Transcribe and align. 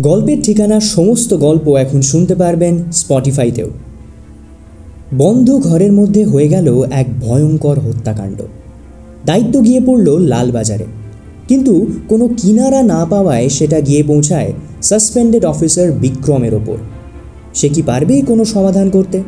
গল্পের 0.00 0.42
ঠিকানার 0.42 0.80
সমস্ত 0.80 1.34
গল্প 1.34 1.68
এখন 1.68 2.00
শুনতে 2.00 2.34
পারবেন 2.34 2.78
স্পটিফাইতেও। 2.92 3.70
বন্ধ 5.14 5.50
ঘরের 5.50 5.92
মধ্যে 5.92 6.24
হয়ে 6.24 6.48
গেল 6.48 6.82
এক 6.90 7.06
ভয়ঙ্কর 7.20 7.78
হত্যাকাণ্ড। 7.78 8.42
দায়িত্ব 9.26 9.64
গিয়ে 9.64 9.80
পড়ল 9.80 10.18
লালবাজারে। 10.18 10.84
কিন্তু 11.48 11.86
কোনো 12.08 12.28
কিনারা 12.36 12.82
না 12.82 13.04
পাওয়ায় 13.04 13.48
সেটা 13.48 13.80
গিয়ে 13.80 14.02
পৌঁছায় 14.02 14.52
সাসপেন্ডেড 14.82 15.44
অফিসার 15.44 15.92
বিক্রমের 15.92 16.54
ওপর। 16.54 16.76
সে 17.54 17.68
কি 17.68 17.82
পারবে 17.82 18.20
কোনো 18.20 18.44
সমাধান 18.44 18.90
করতে? 18.90 19.22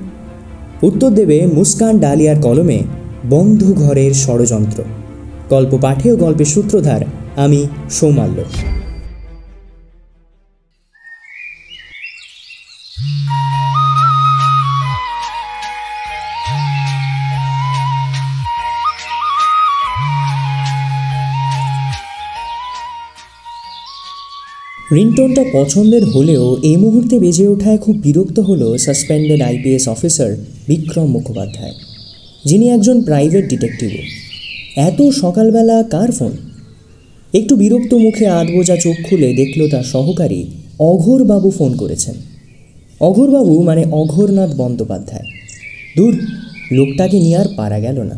উত্তর 0.82 1.10
দেবে 1.10 1.46
মুস্কান 1.46 1.98
ডালিয়ার 1.98 2.42
কলমে, 2.42 2.80
বন্ধু 3.28 3.74
ঘরের 3.74 4.14
ষড়যন্ত্র। 4.14 4.82
গল্প 5.50 5.78
পাঠে 5.80 6.12
ও 6.12 6.16
গল্পের 6.16 6.46
সূত্রধার 6.46 7.00
আমি 7.36 7.66
সৌমাল্য। 7.90 8.42
রিংটোনটা 24.94 25.44
পছন্দের 25.52 26.04
হলেও 26.04 26.56
এই 26.62 26.76
মুহূর্তে 26.76 27.18
বেজে 27.18 27.48
ওঠায় 27.48 27.78
খুব 27.78 27.96
বিরক্ত 27.96 28.38
হলো 28.38 28.78
suspended 28.78 29.40
IPS 29.40 29.88
officer 29.88 30.36
Bikram 30.68 31.08
Mukhopadhyay, 31.10 31.74
যিনি 32.44 32.68
একজন 32.68 33.02
প্রাইভেট 33.02 33.48
ডিটেকটিভও 33.48 34.02
এত 34.76 34.98
সকালবেলা 35.12 35.82
কার 35.82 36.10
ফোন? 36.10 36.32
একটু 37.34 37.56
বিরক্ত 37.56 37.94
মুখে 37.94 38.26
আধ 38.26 38.46
বোঝা 38.50 38.76
চোখ 38.76 38.96
খুলে 39.08 39.34
দেখল 39.34 39.68
তার 39.68 39.82
সহকারী 39.82 40.46
অঘোরবাবু 40.78 41.50
ফোন 41.50 41.76
করেছেন। 41.76 42.14
অঘোরবাবু 43.00 43.62
মানে 43.62 43.84
অঘোরনাথ 43.90 44.50
বন্দ্যোপাধ্যায়। 44.56 45.26
দূর, 45.96 46.14
লোকটাকে 46.72 47.20
নিয়ে 47.20 47.36
আর 47.36 47.48
পারা 47.56 47.80
গেল 47.80 47.98
না। 48.02 48.16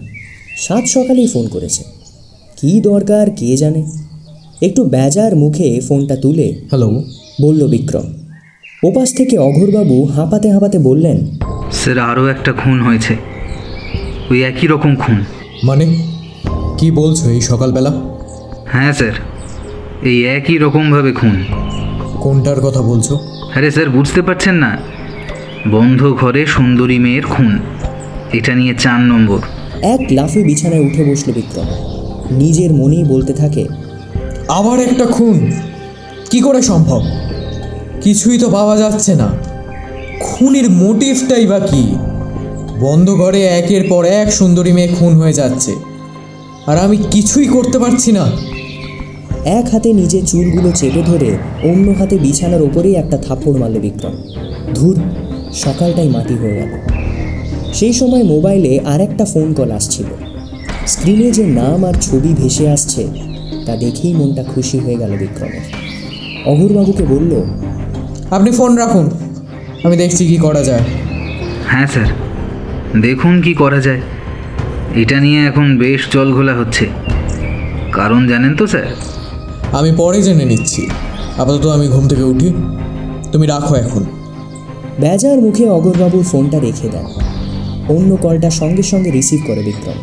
সাত 0.57 0.85
সকালেই 0.87 1.27
ফোন 1.27 1.49
করেছে। 1.49 1.83
কী 2.57 2.81
দরকার 2.81 3.31
কে 3.31 3.57
জানে? 3.57 3.83
একটু 4.63 4.85
বেজার 4.85 5.37
মুখে 5.37 5.81
ফোনটা 5.89 6.17
তুলে 6.17 6.55
হ্যালো। 6.69 7.05
বলল 7.43 7.69
বিক্রম। 7.69 8.03
ওপাশ 8.85 9.15
থেকে 9.15 9.39
অঘোরবাবু 9.39 10.05
হাঁপাতে 10.05 10.51
হাঁপাতে 10.51 10.79
বললেন 10.79 11.39
স্যার 11.73 11.99
আরও 11.99 12.27
একটা 12.27 12.53
খুন 12.53 12.81
হয়েছে। 12.81 13.17
ওই 14.31 14.43
একই 14.43 14.67
রকম 14.67 14.97
খুন। 14.97 15.25
মানে? 15.65 15.97
কি 16.79 16.91
বলছো 16.91 17.31
এই 17.31 17.41
সকালবেলা? 17.41 17.91
হ্যাঁ 18.67 18.93
স্যার। 18.93 19.13
এই 20.03 20.25
একই 20.25 20.59
রকমভাবে 20.59 21.13
খুন। 21.13 21.45
কোনটার 22.21 22.61
কথা 22.61 22.83
বলছো? 22.83 23.19
আরে 23.55 23.71
স্যার 23.71 23.89
বুঝতে 23.89 24.23
পারছেন 24.23 24.55
না। 24.55 24.79
বন্ধ 25.71 26.13
ঘরে 26.21 26.47
সুন্দরী 26.47 26.99
মেয়ের 26.99 27.23
খুন। 27.23 27.59
এটা 28.33 28.55
নিয়ে 28.55 28.75
চার 28.79 29.01
নম্বর। 29.01 29.39
এক 29.83 30.01
লাফে 30.11 30.45
বিছানায় 30.45 30.81
উঠে 30.81 31.05
বসল 31.05 31.33
বিক্রম। 31.33 31.67
নিজের 32.31 32.73
মনেই 32.73 33.05
বলতে 33.05 33.33
থাকে 33.33 33.65
আবার 34.49 34.81
একটা 34.81 35.07
খুন? 35.07 35.53
কি 36.31 36.41
করে 36.41 36.63
সম্ভব? 36.63 37.03
কিছুই 38.01 38.39
তো 38.39 38.51
পাওয়া 38.51 38.77
যাচ্ছে 38.77 39.15
না। 39.15 39.29
খুনের 40.21 40.71
মোটিভটাই 40.71 41.47
বা 41.47 41.61
কি? 41.61 41.95
বন্ধ 42.81 43.11
ঘরে 43.11 43.43
একের 43.45 43.89
পর 43.89 44.05
এক 44.05 44.33
সুন্দরী 44.33 44.73
মেয়ে 44.73 44.89
খুন 44.89 45.15
হয়ে 45.15 45.33
যাচ্ছে। 45.33 45.73
আর 46.67 46.79
আমি 46.79 46.97
কিছুই 46.97 47.47
করতে 47.47 47.79
পারছি 47.79 48.13
না। 48.13 48.31
এক 49.45 49.69
হাতে 49.73 49.93
নিজের 49.93 50.27
চুলগুলো 50.27 50.73
চেপে 50.75 51.03
ধরে 51.03 51.37
অন্য 51.63 51.99
হাতে 51.99 52.19
বিছানার 52.19 52.63
ওপরেই 52.63 52.95
একটা 52.95 53.17
থাপ্পড় 53.17 53.59
মারল 53.59 53.79
বিক্রম। 53.79 54.13
ধুর, 54.75 55.01
সকালটাই 55.53 56.09
মাটি 56.09 56.35
হয়ে 56.35 56.55
গেল। 56.55 56.69
সেই 57.75 57.93
সময় 57.93 58.23
মোবাইলে 58.23 58.81
আর 58.85 59.01
একটা 59.01 59.25
ফোন 59.25 59.55
কল 59.55 59.71
আসছিল। 59.71 60.07
স্ক্রিনে 60.87 61.31
যে 61.31 61.47
নাম 61.47 61.85
আর 61.85 61.93
ছবি 62.03 62.35
ভেসে 62.43 62.69
আসছে 62.69 63.32
তা 63.67 63.77
দেখেই 63.77 64.15
মনটা 64.15 64.45
খুশি 64.45 64.79
হয়ে 64.79 64.97
গেল 64.97 65.17
বিক্রমের। 65.17 65.61
অঘোরবাবুকে 66.47 67.05
বলল 67.05 67.43
আপনি 68.31 68.51
ফোন 68.51 68.77
রাখুন 68.77 69.11
আমি 69.85 69.97
দেখছি 69.97 70.27
কি 70.27 70.37
করা 70.37 70.63
যায়। 70.63 70.81
হ্যাঁ 71.67 71.87
স্যার। 71.87 72.07
দেখুন 73.01 73.43
কি 73.43 73.55
করা 73.55 73.81
যায়। 73.81 74.01
এটা 74.95 75.21
নিয়ে 75.21 75.47
এখন 75.47 75.79
বেশ 75.79 76.07
জল 76.13 76.33
ঘোলা 76.33 76.55
হচ্ছে। 76.55 76.89
কারণ 77.93 78.29
জানেন 78.29 78.57
তো 78.57 78.67
স্যার? 78.67 78.83
আমি 79.73 79.93
পরে 79.97 80.23
জেনে 80.23 80.45
নিচ্ছি। 80.45 80.89
আপাতত 81.39 81.67
আমি 81.67 81.89
ঘুম 81.89 82.09
থেকে 82.09 82.23
উঠি। 82.23 82.53
তুমি 83.33 83.47
রাখো 83.47 83.75
এখন। 83.75 84.05
বেজার 85.01 85.39
মুখে 85.39 85.69
অগরবাবুর 85.69 86.25
ফোনটা 86.25 86.61
রেখে 86.61 86.89
দেন। 86.89 87.05
অন্য 87.89 88.17
কলটা 88.17 88.51
সঙ্গে 88.51 88.83
সঙ্গে 88.83 89.11
রিসিভ 89.11 89.41
করে 89.47 89.63
বিক্রম। 89.63 89.95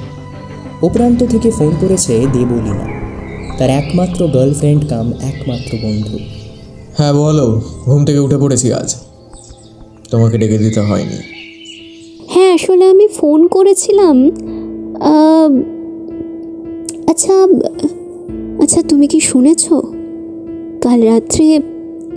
ওপ্রান্ত 0.81 1.23
থেকে 1.23 1.51
ফোন 1.51 1.75
করেছে 1.81 2.27
দেবলীনা। 2.33 3.08
তার 3.59 3.69
একমাত্র 3.81 4.19
গার্লফ্রেন্ড 4.27 4.81
কাম 4.89 5.07
একমাত্র 5.29 5.71
বন্ধু। 5.83 6.17
হ্যাঁ 6.97 7.13
বলো 7.13 7.47
ঘুম 7.85 8.01
থেকে 8.05 8.19
উঠে 8.19 8.37
পড়েছি 8.37 8.67
আজ। 8.73 8.89
তোমাকে 10.11 10.35
ডেকে 10.37 10.57
দিতে 10.57 10.81
হয়নি। 10.81 11.19
হ্যাঁ 12.33 12.51
আসলে 12.53 12.83
আমি 12.93 13.05
ফোন 13.07 13.39
করেছিলাম। 13.47 14.17
আচ্ছা 17.11 17.35
আচ্ছা 18.63 18.79
তুমি 18.89 19.05
কি 19.07 19.19
শুনেছ? 19.19 19.63
কাল 20.83 20.99
রাত্রে 21.03 21.47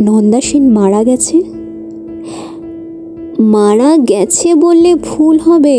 নন্দা 0.01 0.41
সেন 0.41 0.65
মারা 0.79 1.01
গেছে। 1.05 1.37
মারা 3.55 3.91
গেছে 4.11 4.49
বললে 4.55 4.91
ভুল 5.09 5.37
হবে 5.39 5.77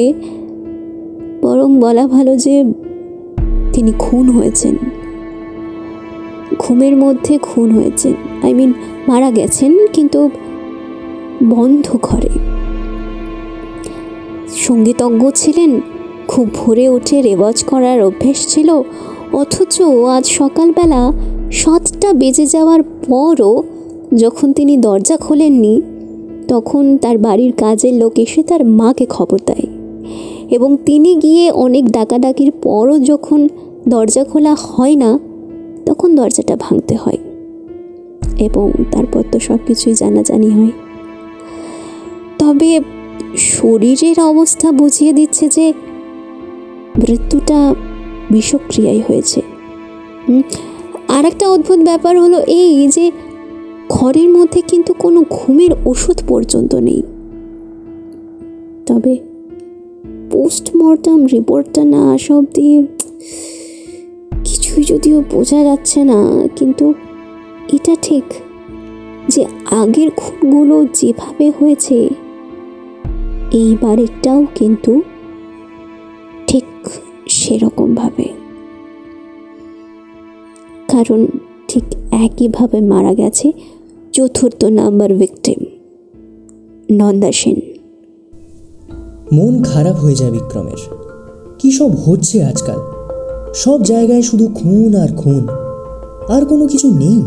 বরং 1.41 1.69
বলা 1.80 2.06
ভালো 2.07 2.34
যে 2.35 2.56
তিনি 3.74 3.91
খুন 4.00 4.25
হয়েছেন। 4.30 4.75
ঘুমের 6.63 6.96
মধ্যে 6.97 7.38
খুন 7.38 7.72
হয়েছেন। 7.72 8.13
আই 8.44 8.53
মিন 8.53 8.74
মারা 9.07 9.31
গেছেন, 9.31 9.88
কিন্তু 9.88 10.29
বন্ধ 11.44 11.97
ঘরে। 12.01 12.29
সঙ্গীতজ্ঞ 14.56 15.31
ছিলেন, 15.35 15.81
খুব 16.28 16.47
ভোরে 16.53 16.90
উঠে 16.90 17.22
রেওয়াজ 17.22 17.63
করার 17.63 18.03
অভ্যেস 18.03 18.47
ছিল, 18.47 18.69
অথচ 19.34 19.81
আজ 19.81 20.25
সকালবেলা 20.25 21.12
সাতটা 21.51 22.13
বেজে 22.13 22.46
যাওয়ার 22.46 22.84
পরও 22.84 23.63
যখন 24.16 24.53
তিনি 24.53 24.78
দরজা 24.78 25.18
খোলেননি, 25.18 25.81
তখন 26.47 26.97
তার 26.97 27.18
বাড়ির 27.18 27.51
কাজের 27.51 27.94
লোক 27.94 28.19
এসে 28.19 28.44
তার 28.44 28.66
মাকে 28.66 29.06
খবর 29.06 29.40
দেয়। 29.45 29.68
এবং 30.50 30.78
তিনি 30.85 31.16
গিয়ে 31.16 31.51
অনেক 31.51 31.91
ডাকাডাকির 31.91 32.51
পরও 32.51 33.00
যখন 33.00 33.47
দরজা 33.90 34.24
খোলা 34.24 34.56
হয় 34.59 34.95
না 34.95 35.19
তখন 35.86 36.16
দরজাটা 36.16 36.56
ভাঙতে 36.56 36.96
হয় 36.96 37.18
এবং 38.40 38.72
তারপর 38.92 39.24
তো 39.32 39.40
সব 39.40 39.58
কিছুই 39.68 39.94
জানাজানি 39.94 40.50
হয়। 40.50 40.72
তবে 42.40 42.80
শরীরের 43.38 44.20
অবস্থা 44.20 44.72
বুঝিয়ে 44.72 45.14
দিচ্ছে 45.14 45.48
যে 45.48 45.74
মৃত্যুটা 46.98 47.76
বিষক্রিয়াই 48.32 49.02
হয়েছে। 49.08 49.42
আর 51.08 51.26
একটা 51.26 51.50
অদ্ভুত 51.50 51.80
ব্যাপার 51.80 52.20
হলো 52.20 52.40
এই 52.40 52.88
যে 52.88 53.12
ঘরের 53.90 54.30
মধ্যে 54.30 54.62
কিন্তু 54.62 54.94
কোনো 54.94 55.24
ঘুমের 55.30 55.70
ওষুধ 55.86 56.24
পর্যন্ত 56.28 56.76
নেই। 56.76 57.04
তবে 58.86 59.18
পোস্টমর্টম 60.32 61.26
রিপোর্টটা 61.26 61.84
না 61.84 62.12
আসা 62.12 62.36
অবধি 62.36 62.88
কিছুই 64.46 64.84
যদিও 64.84 65.18
বোঝা 65.34 65.59
যাচ্ছে 65.64 66.00
না, 66.04 66.20
কিন্তু 66.56 66.86
এটা 67.74 67.94
ঠিক 68.02 68.26
যে 69.30 69.42
আগের 69.81 70.10
খুনগুলো 70.12 70.75
যেভাবে 70.94 71.48
হয়েছে, 71.60 71.98
এইবারেরটাও 73.51 74.42
কিন্তু 74.56 74.92
ঠিক 76.48 76.68
সেরকমভাবে। 77.30 78.28
কারণ 80.90 81.19
ঠিক 81.68 81.86
একইভাবে 82.25 82.80
মারা 82.81 83.13
গেছে 83.13 83.48
চতুর্থ 84.13 84.62
নাম্বার 84.80 85.10
ভিকটিম, 85.13 85.60
নন্দা 87.00 87.31
সেন। 87.31 87.57
মন 89.34 89.54
খারাপ 89.63 89.95
হয়ে 89.95 90.16
যায় 90.16 90.31
বিক্রমের। 90.31 90.81
কী 91.60 91.69
সব 91.72 91.92
হচ্ছে 92.06 92.36
আজকাল? 92.44 92.80
সব 93.56 93.84
জায়গায় 93.84 94.22
শুধু 94.22 94.48
খুন 94.48 94.96
আর 94.96 95.08
খুন। 95.18 95.48
আর 96.30 96.46
কোনো 96.46 96.68
কিছু 96.68 96.98
নেই। 96.98 97.22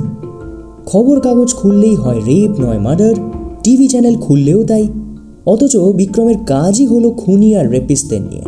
খবর 0.86 1.20
কাগজ 1.20 1.54
খুললেই 1.54 1.94
হয় 1.94 2.20
রেপ, 2.26 2.60
নয় 2.60 2.78
মার্ডার। 2.78 3.14
টিভি 3.62 3.88
চ্যানেল 3.88 4.16
খুললেও 4.16 4.64
তাই। 4.64 4.88
অথচ 5.46 5.76
বিক্রমের 5.76 6.34
কাজই 6.46 6.86
হলো 6.86 7.10
খুনি 7.10 7.56
আর 7.56 7.70
রেপিস্টদের 7.70 8.22
নিয়ে। 8.22 8.42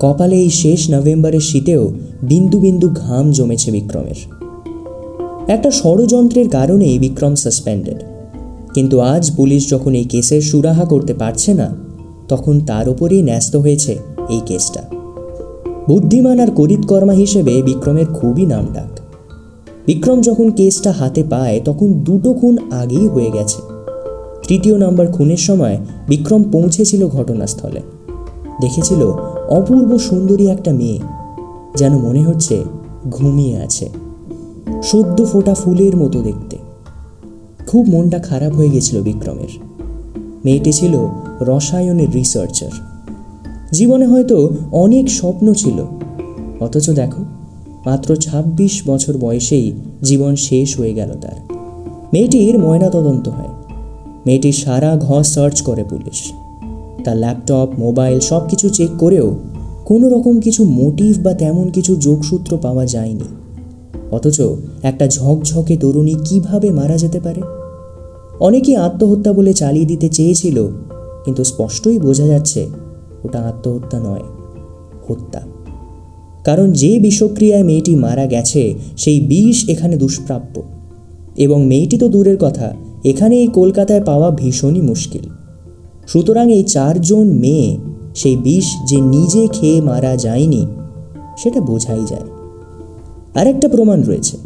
কপালে 0.00 0.36
এই 0.36 0.50
শেষ 0.50 0.90
নভেম্বরের 0.90 1.40
শীতেও 1.40 1.92
বিন্দু 2.22 2.60
বিন্দু 2.60 2.88
ঘাম 2.88 3.32
জমেছে 3.32 3.70
বিক্রমের। 3.70 4.34
একটা 5.48 5.70
ষড়যন্ত্রের 5.70 6.48
কারণেই 6.48 6.98
বিক্রম 6.98 7.34
সাসপেন্ডেড 7.34 8.02
কিন্তু 8.74 9.00
আজ 9.00 9.36
পুলিশ 9.36 9.70
যখন 9.70 9.94
এই 9.94 10.04
কেসের 10.04 10.42
সুরাহা 10.42 10.84
করতে 10.84 11.14
পারছে 11.14 11.54
না, 11.54 11.74
তখন 12.28 12.60
তার 12.60 12.88
উপরেই 12.88 13.22
ন্যস্ত 13.22 13.56
হয়েছে 13.56 13.98
এই 14.28 14.40
কেসটা। 14.46 15.01
বুদ্ধিমান 15.88 16.40
আর 16.40 16.50
করিতকর্মা 16.50 17.12
হিসেবে 17.12 17.62
বিক্রমের 17.62 18.06
খুবই 18.06 18.46
নাম 18.46 18.66
ডাক। 18.72 19.00
বিক্রম 19.86 20.20
যখন 20.20 20.50
কেসটা 20.50 20.92
হাতে 20.92 21.24
পায়, 21.30 21.60
তখন 21.64 21.92
দুটো 21.92 22.32
খুন 22.32 22.58
আগেই 22.70 23.08
হয়ে 23.08 23.30
গেছে। 23.30 23.62
তৃতীয় 24.48 24.78
নাম্বার 24.78 25.12
খুনের 25.12 25.36
সময় 25.36 25.78
বিক্রম 26.08 26.42
পৌঁছেছিল 26.42 27.08
ঘটনাস্থলে। 27.08 27.80
দেখেছিল 28.60 29.02
অপূর্ব 29.48 29.98
সুন্দরী 29.98 30.48
একটা 30.48 30.72
মেয়ে, 30.72 30.98
যেন 31.76 31.98
মনে 31.98 32.22
হচ্ছে 32.22 32.64
ঘুমিয়ে 33.10 33.56
আছে। 33.56 33.90
সদ্য 34.82 35.26
ফোটা 35.26 35.54
ফুলের 35.54 35.96
মতো 35.96 36.22
দেখতে। 36.22 36.58
খুব 37.66 37.86
মনটা 37.88 38.18
খারাপ 38.18 38.54
হয়ে 38.54 38.70
গেছিল 38.70 39.02
বিক্রমের। 39.02 39.58
মেয়েটি 40.44 40.72
ছিল 40.72 41.08
রসায়নের 41.40 42.10
রিসার্চার 42.10 42.91
জীবনে 43.72 44.06
হয়তো 44.06 44.50
অনেক 44.72 45.10
স্বপ্ন 45.10 45.54
ছিল। 45.54 45.84
অথচ 46.60 46.90
দেখো, 46.90 47.22
মাত্র 47.86 48.16
২৬ 48.16 48.82
বছর 48.86 49.16
বয়সেই 49.16 49.72
জীবন 50.02 50.36
শেষ 50.36 50.78
হয়ে 50.78 50.94
গেল 50.94 51.10
তার। 51.20 51.56
মেয়েটির 52.12 52.58
ময়নাতদন্ত 52.58 53.28
হয়। 53.28 53.48
মেয়েটি 54.26 54.52
সারা 54.52 54.96
ঘর 54.96 55.22
সার্চ 55.22 55.62
করে 55.62 55.84
পুলিশ। 55.84 56.32
তার 57.04 57.16
ল্যাপটপ, 57.16 57.68
মোবাইল 57.78 58.20
সব 58.20 58.48
কিছু 58.48 58.68
চেক 58.68 58.90
করেও 58.98 59.36
কোনো 59.84 60.08
রকম 60.08 60.40
কিছু 60.40 60.64
মোটিভ 60.64 61.22
বা 61.22 61.32
তেমন 61.34 61.70
কিছু 61.70 61.96
যোগসূত্র 61.96 62.58
পাওয়া 62.62 62.86
যায়নি। 62.86 63.24
অথচ 64.10 64.40
একটা 64.82 65.08
ঝকঝকে 65.08 65.76
তরুণী 65.76 66.14
কীভাবে 66.24 66.70
মারা 66.70 66.96
যেতে 66.96 67.20
পারে? 67.20 67.40
অনেকেই 68.40 68.76
আত্মহত্যা 68.76 69.32
বলে 69.32 69.52
চালিয়ে 69.54 69.86
দিতে 69.86 70.08
চেয়েছিল, 70.08 70.68
কিন্তু 71.24 71.44
স্পষ্টই 71.44 71.98
বোঝা 71.98 72.26
যাচ্ছে 72.26 72.81
ওটা 73.24 73.40
আত্মহত্যা 73.40 74.00
নয় 74.00 74.22
হত্যা। 75.08 75.40
কারণ 76.44 76.72
যে 76.72 76.98
বিষক্রিয়ায় 76.98 77.62
মেয়েটি 77.62 77.94
মারা 77.94 78.26
গেছে, 78.26 78.74
সেই 78.96 79.20
বিষ 79.20 79.68
এখানে 79.68 79.96
দুষ্প্রাপ্য। 79.96 80.62
এবং 81.36 81.66
মেয়েটি 81.66 81.98
তো 81.98 82.08
দূরের 82.08 82.36
কথা 82.40 82.74
এখানে 83.04 83.36
এই 83.36 83.46
কলকাতায় 83.46 84.04
পাওয়া 84.04 84.30
ভীষণই 84.30 84.80
মুশকিল। 84.80 85.22
সুতরাং 86.06 86.52
এই 86.52 86.62
চারজন 86.62 87.24
মেয়ে, 87.24 87.78
সেই 88.14 88.36
বিষ 88.36 88.64
যে 88.86 89.00
নিজে 89.00 89.48
খেয়ে 89.52 89.80
মারা 89.80 90.16
যায়নি, 90.16 90.66
সেটা 91.38 91.60
বোঝাই 91.60 92.04
যায়। 92.10 92.22
আরেকটা 93.34 93.68
প্রমাণ 93.68 94.02
রয়েছে। 94.02 94.36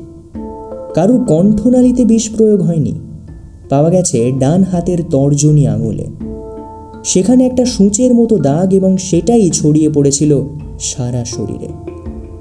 কারুর 0.95 1.25
কণ্ঠনালীতে 1.25 2.05
বিষ 2.05 2.31
প্রয়োগ 2.37 2.63
হয়নি। 2.63 2.93
পাওয়া 3.69 3.91
গেছে 3.91 4.33
ডান 4.39 4.63
হাতের 4.63 4.99
তর্জনী 5.11 5.67
আঙুলে। 5.67 6.07
সেখানে 7.07 7.47
একটা 7.47 7.65
সূচের 7.65 8.15
মতো 8.15 8.39
দাগ 8.39 8.75
এবং 8.75 8.97
সেটাই 8.97 9.51
ছড়িয়ে 9.51 9.89
পড়েছিল 9.89 10.41
সারা 10.81 11.25
শরীরে। 11.25 11.69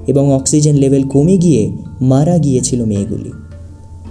এবং 0.06 0.32
অক্সিজেন 0.32 0.74
লেভেল 0.74 1.08
কমে 1.08 1.38
গিয়ে 1.38 1.72
মারা 2.00 2.38
গিয়েছিল 2.38 2.84
মেয়েগুলি। 2.84 3.30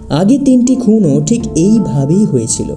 আগে 0.09 0.37
তিনটি 0.37 0.75
খুনও 0.75 1.21
ঠিক 1.25 1.43
এইভাবেই 1.55 2.25
হয়েছিল। 2.25 2.75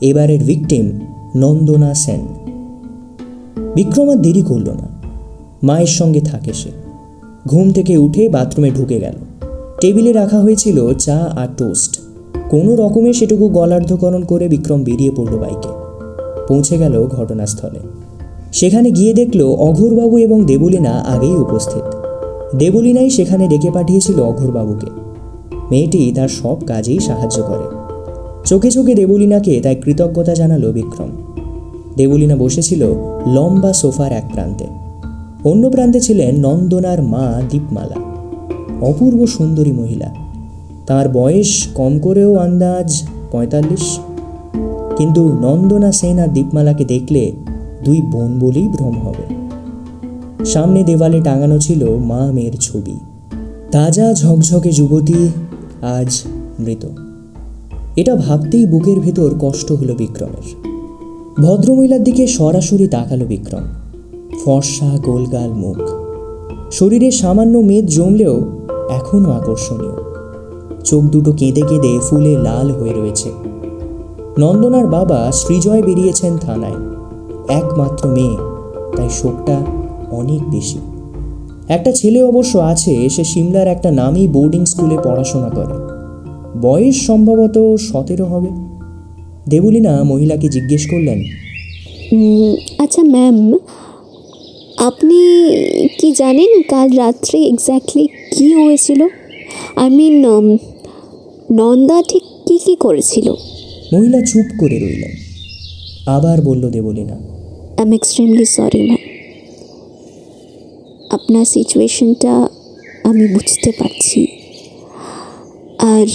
এবারের 0.00 0.40
ভিকটিম 0.40 1.00
নন্দনা 1.36 1.94
সেন। 1.94 2.20
বিক্রম 3.74 4.10
আর 4.10 4.16
দেরি 4.16 4.42
করল 4.42 4.70
না। 4.70 4.88
মায়ের 5.62 5.86
সঙ্গে 5.86 6.20
থাকে 6.20 6.52
সে। 6.52 6.70
ঘুম 7.46 7.72
থেকে 7.72 7.96
উঠে 7.96 8.28
বাথরুমে 8.28 8.70
ঢুকে 8.70 9.00
গেল। 9.00 9.14
টেবিলে 9.80 10.12
রাখা 10.12 10.40
হয়েছিল 10.40 10.94
চা 10.94 11.16
আর 11.16 11.48
টোস্ট। 11.56 12.00
কোনো 12.50 12.76
রকমে 12.76 13.12
সেটুকু 13.12 13.48
গলার্ধকরণ 13.48 14.22
করে 14.24 14.48
বিক্রম 14.48 14.84
বেরিয়ে 14.84 15.10
পড়ল 15.10 15.38
বাইকে। 15.38 15.75
পৌঁছে 16.48 16.78
গেল 16.78 17.06
ঘটনাস্থলে। 17.06 17.80
সেখানে 18.52 18.90
গিয়ে 18.90 19.14
দেখল 19.14 19.42
অঘোরবাবু 19.42 20.18
এবং 20.18 20.44
দেবলীনা 20.44 20.90
আগেই 20.90 21.36
উপস্থিত। 21.36 21.82
দেবলীনাই 22.56 23.10
সেখানে 23.10 23.48
ডেকে 23.48 23.70
পাঠিয়েছিল 23.70 24.20
অঘোরবাবুকে। 24.20 24.86
মেয়েটি 25.70 26.12
তার 26.16 26.28
সব 26.28 26.56
কাজেই 26.66 26.98
সাহায্য 26.98 27.42
করে। 27.42 27.76
চোখে 28.44 28.70
চোখে 28.70 28.94
দেবলীনাকে 28.94 29.60
তাই 29.60 29.76
কৃতজ্ঞতা 29.76 30.34
জানালো 30.34 30.72
বিক্রম। 30.72 31.08
দেবলীনা 31.96 32.36
বসেছিল 32.36 32.94
লম্বা 33.26 33.72
সোফার 33.72 34.12
এক 34.12 34.24
প্রান্তে। 34.32 34.66
অন্য 35.44 35.70
প্রান্তে 35.70 36.00
ছিলেন 36.00 36.36
নন্দনার 36.36 37.02
মা 37.02 37.42
দীপমালা। 37.50 37.96
অপূর্ব 38.80 39.26
সুন্দরী 39.26 39.72
মহিলা। 39.72 40.14
তার 40.86 41.08
বয়স 41.08 41.66
কম 41.74 41.98
করেও 41.98 42.36
আন্দাজ 42.36 43.02
পঁয়তাল্লিশ। 43.32 43.98
কিন্তু 44.96 45.38
নন্দনা, 45.40 45.92
সেন 45.92 46.18
আর 46.18 46.28
দীপমালাকে 46.28 46.84
দেখলে 46.84 47.32
দুই 47.84 48.02
বোন 48.02 48.38
বলেই 48.38 48.68
ভ্রম 48.68 48.98
হবে। 48.98 49.36
সামনে 50.44 50.84
দেওয়ালে 50.84 51.20
টাঙানো 51.20 51.58
ছিল 51.58 51.96
মা 51.96 52.32
মেয়ের 52.32 52.52
ছবি। 52.60 52.98
তাজা 53.72 54.14
ঝকঝকে 54.14 54.72
যুবতী 54.72 55.28
আজ 55.82 56.22
মৃত। 56.60 56.86
এটা 57.96 58.16
ভাবতেই 58.16 58.66
বুকের 58.66 59.00
ভেতর 59.00 59.34
কষ্ট 59.40 59.72
হলো 59.72 59.94
বিক্রমের। 59.94 60.66
ভদ্রমহিলার 61.42 62.04
দিকে 62.04 62.26
সরাসরি 62.26 62.88
তাকালো 62.88 63.24
বিক্রম। 63.24 63.62
ফর্সা, 64.44 64.98
গোলগাল 64.98 65.50
মুখ। 65.50 65.76
শরীরে 66.72 67.10
সামান্য 67.10 67.58
মেদ 67.58 67.86
জমলেও 67.86 68.44
এখনও 68.90 69.30
আকর্ষণীয়। 69.30 70.06
চোখ 70.84 71.04
দুটো 71.04 71.32
কেঁদে 71.32 71.62
কেঁদে 71.62 71.98
ফুলে 72.10 72.36
লাল 72.36 72.70
হয়ে 72.70 72.92
রয়েছে। 72.92 73.45
নন্দনার 74.38 74.86
বাবা 74.86 75.32
শ্রীজয় 75.32 75.82
বেরিয়েছেন 75.82 76.38
থানায়। 76.38 76.78
একমাত্র 77.48 78.08
মেয়ে, 78.08 78.36
তাই 78.96 79.08
শোকটা 79.10 79.56
অনেক 80.10 80.42
বেশি। 80.50 80.78
একটা 81.68 81.92
ছেলে 81.92 82.22
অবশ্য 82.22 82.58
আছে, 82.58 83.08
সে 83.08 83.24
সিমলার 83.24 83.68
একটা 83.68 83.90
নামী 83.90 84.26
বোর্ডিং 84.26 84.64
স্কুলে 84.64 84.96
পড়াশোনা 85.04 85.48
করে। 85.48 85.74
বয়স 86.60 87.06
সম্ভবত 87.06 87.76
সতেরো 87.80 88.24
হবে। 88.24 88.50
দেবলীনা 89.48 90.04
মহিলাকে 90.04 90.48
জিজ্ঞেস 90.48 90.90
করলেন 90.90 91.18
আচ্ছা 92.78 93.02
ম্যাম, 93.02 93.58
আপনি 94.78 95.18
কি 95.98 96.12
জানেন 96.12 96.62
কাল 96.62 96.88
রাত্রে 96.96 97.38
এক্স্যাক্টলি 97.42 98.08
কী 98.36 98.54
হয়েছিল? 98.54 99.00
আই 99.76 99.90
মিন 99.90 100.14
নন্দা 101.52 102.02
ঠিক 102.08 102.22
কী 102.46 102.58
কী 102.58 102.74
করেছিল? 102.76 103.34
মহিলা 103.92 104.20
চুপ 104.20 104.46
করে 104.60 104.78
রইলেন 104.78 105.10
আবার 106.06 106.40
বলল 106.40 106.70
Debolina 106.70 107.12
I 107.12 107.82
am 107.82 107.92
extremely 107.92 108.44
sorry 108.44 108.82
ma'am 108.82 109.02
আপনার 111.10 111.44
সিচুয়েশনটা 111.44 112.48
আমি 113.04 113.26
বুঝতে 113.26 113.72
পারছি। 113.78 114.26
আর 115.78 116.06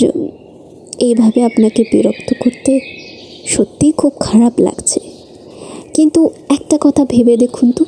এইভাবে 1.00 1.44
আপনাকে 1.44 1.84
বিরক্ত 1.92 2.34
করতে 2.40 2.80
সত্যিই 3.48 3.92
খুব 3.92 4.14
খারাপ 4.20 4.54
লাগছে। 4.60 5.00
কিন্তু 5.94 6.30
একটা 6.50 6.78
কথা 6.82 7.06
ভেবে 7.06 7.38
দেখুন 7.38 7.72
তো, 7.72 7.86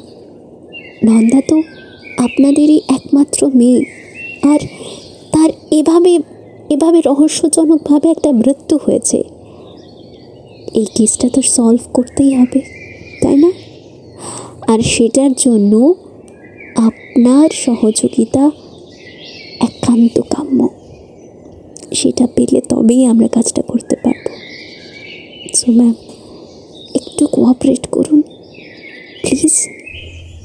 নন্দা 1.05 1.41
তো 1.47 1.61
আপনাদেরই 2.17 2.81
একমাত্র 2.89 3.49
মেয়ে। 3.55 3.85
আর 4.43 4.59
তার 5.31 5.49
এভাবে 5.71 6.19
এভাবে 6.69 7.01
রহস্যজনকভাবে 7.05 8.11
একটা 8.11 8.31
মৃত্যু 8.31 8.79
হয়েছে। 8.85 9.32
এই 10.73 10.85
কেসটা 10.95 11.29
তো 11.29 11.41
সলভ 11.41 11.79
করতেই 11.93 12.33
হবে 12.35 12.61
তাই 13.21 13.35
না? 13.35 13.51
আর 14.67 14.79
সেটার 14.79 15.31
জন্য 15.37 15.95
আপনার 16.75 17.49
সহযোগিতা 17.49 18.51
একান্ত 19.61 20.21
কাম্য। 20.21 20.69
সেটা 21.93 22.27
পেলে 22.35 22.61
তবেই 22.69 23.05
আমরা 23.05 23.27
কাজটা 23.27 23.61
করতে 23.61 23.95
পারব। 23.95 24.25
সো 25.53 25.71
ম্যাম 25.71 25.95
একটু 26.95 27.27
কোঅপারেট 27.27 27.87
করুন 27.87 28.21
প্লিজ 29.23 29.67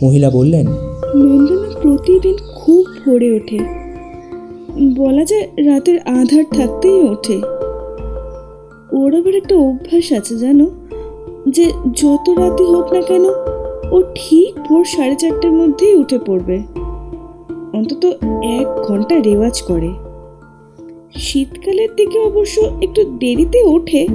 মহিলা 0.03 0.31
বললেন 0.31 0.67
নন্দনা 1.15 1.81
প্রতিদিন 1.81 2.37
খুব 2.55 2.85
ভোরে 3.05 3.33
ওঠে। 3.33 3.59
বলা 4.95 5.25
যায় 5.25 5.47
রাতের 5.57 5.99
আধার 5.99 6.45
থাকতেই 6.51 7.03
ওঠে। 7.03 7.41
ওর 8.93 9.15
আবার 9.15 9.35
একটা 9.35 9.57
অভ্যাস 9.57 10.13
আছে, 10.13 10.37
জানো? 10.37 10.67
যে 11.49 11.65
যত 11.93 12.31
রাতে 12.31 12.65
হোক 12.65 12.93
না 12.93 13.03
কেন, 13.03 13.25
ও 13.91 14.03
ঠিক 14.15 14.55
ভোর 14.69 14.85
সাড়ে 14.85 15.15
চারটের 15.15 15.53
মধ্যেই 15.53 15.95
উঠে 15.95 16.19
পড়বে। 16.19 16.63
অন্তত 17.73 18.05
এক 18.43 18.83
ঘণ্টা 18.89 19.21
রেওয়াজ 19.21 19.63
করে। 19.63 19.89
শীতকালের 21.15 21.89
দিকে 21.97 22.19
অবশ্য 22.19 22.61
একটু 22.83 23.05
দেরিতে 23.05 23.63
ওঠে, 23.63 24.07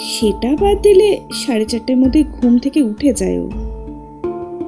সেটা 0.00 0.56
বাদ 0.60 0.82
দিলে 0.82 1.20
সাড়ে 1.32 1.64
চারটের 1.64 1.96
মধ্যে 1.96 2.24
ঘুম 2.40 2.58
থেকে 2.58 2.82
উঠে 2.82 3.12
যায় 3.12 3.38
ও। 3.38 3.50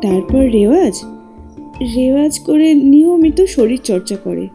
তারপর 0.02 0.38
রেওয়াজ 0.38 1.04
রেওয়াজ 1.96 2.40
করে 2.40 2.74
নিয়মিত 2.74 3.40
শরীর 3.40 3.80
চর্চা 3.84 4.16
করে। 4.16 4.48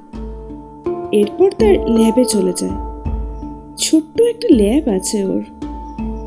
এরপর 1.12 1.52
তার 1.52 1.90
ল্যাবে 1.90 2.26
চলে 2.26 2.54
যায়। 2.58 2.89
ছোট্ট 3.80 4.22
একটা 4.22 4.48
ল্যাব 4.52 4.88
আছে 4.88 5.26
ওর। 5.26 5.44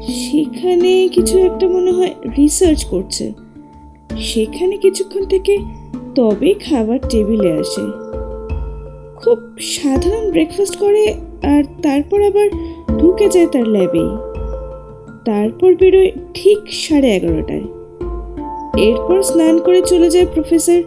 সেখানে 0.08 1.08
কিছু 1.12 1.38
একটা 1.38 1.68
মনে 1.68 1.92
হয় 1.92 2.14
রিসার্চ 2.38 2.84
করছে। 2.84 3.32
সেখানে 4.18 4.76
কিছুক্ষণ 4.76 5.24
থেকে 5.24 5.58
তবে 6.14 6.54
খাবার 6.54 6.98
টেবিলে 7.10 7.52
আসে। 7.52 7.84
খুব 9.16 9.38
সাধারণ 9.60 10.30
ব্রেকফাস্ট 10.30 10.76
করে 10.76 11.14
আর 11.42 11.64
তারপর 11.82 12.22
আবার 12.22 12.48
ঢুকে 12.98 13.28
যায় 13.28 13.46
তার 13.46 13.68
ল্যাবেই 13.68 14.10
তারপর 15.24 15.74
বেরোয় 15.74 16.10
ঠিক 16.34 16.58
সাড়ে 16.70 17.16
এগারোটায়। 17.16 17.66
এরপর 18.76 19.22
স্নান 19.22 19.58
করে 19.58 19.82
চলে 19.82 20.10
যায় 20.10 20.26
প্রফেসর 20.34 20.82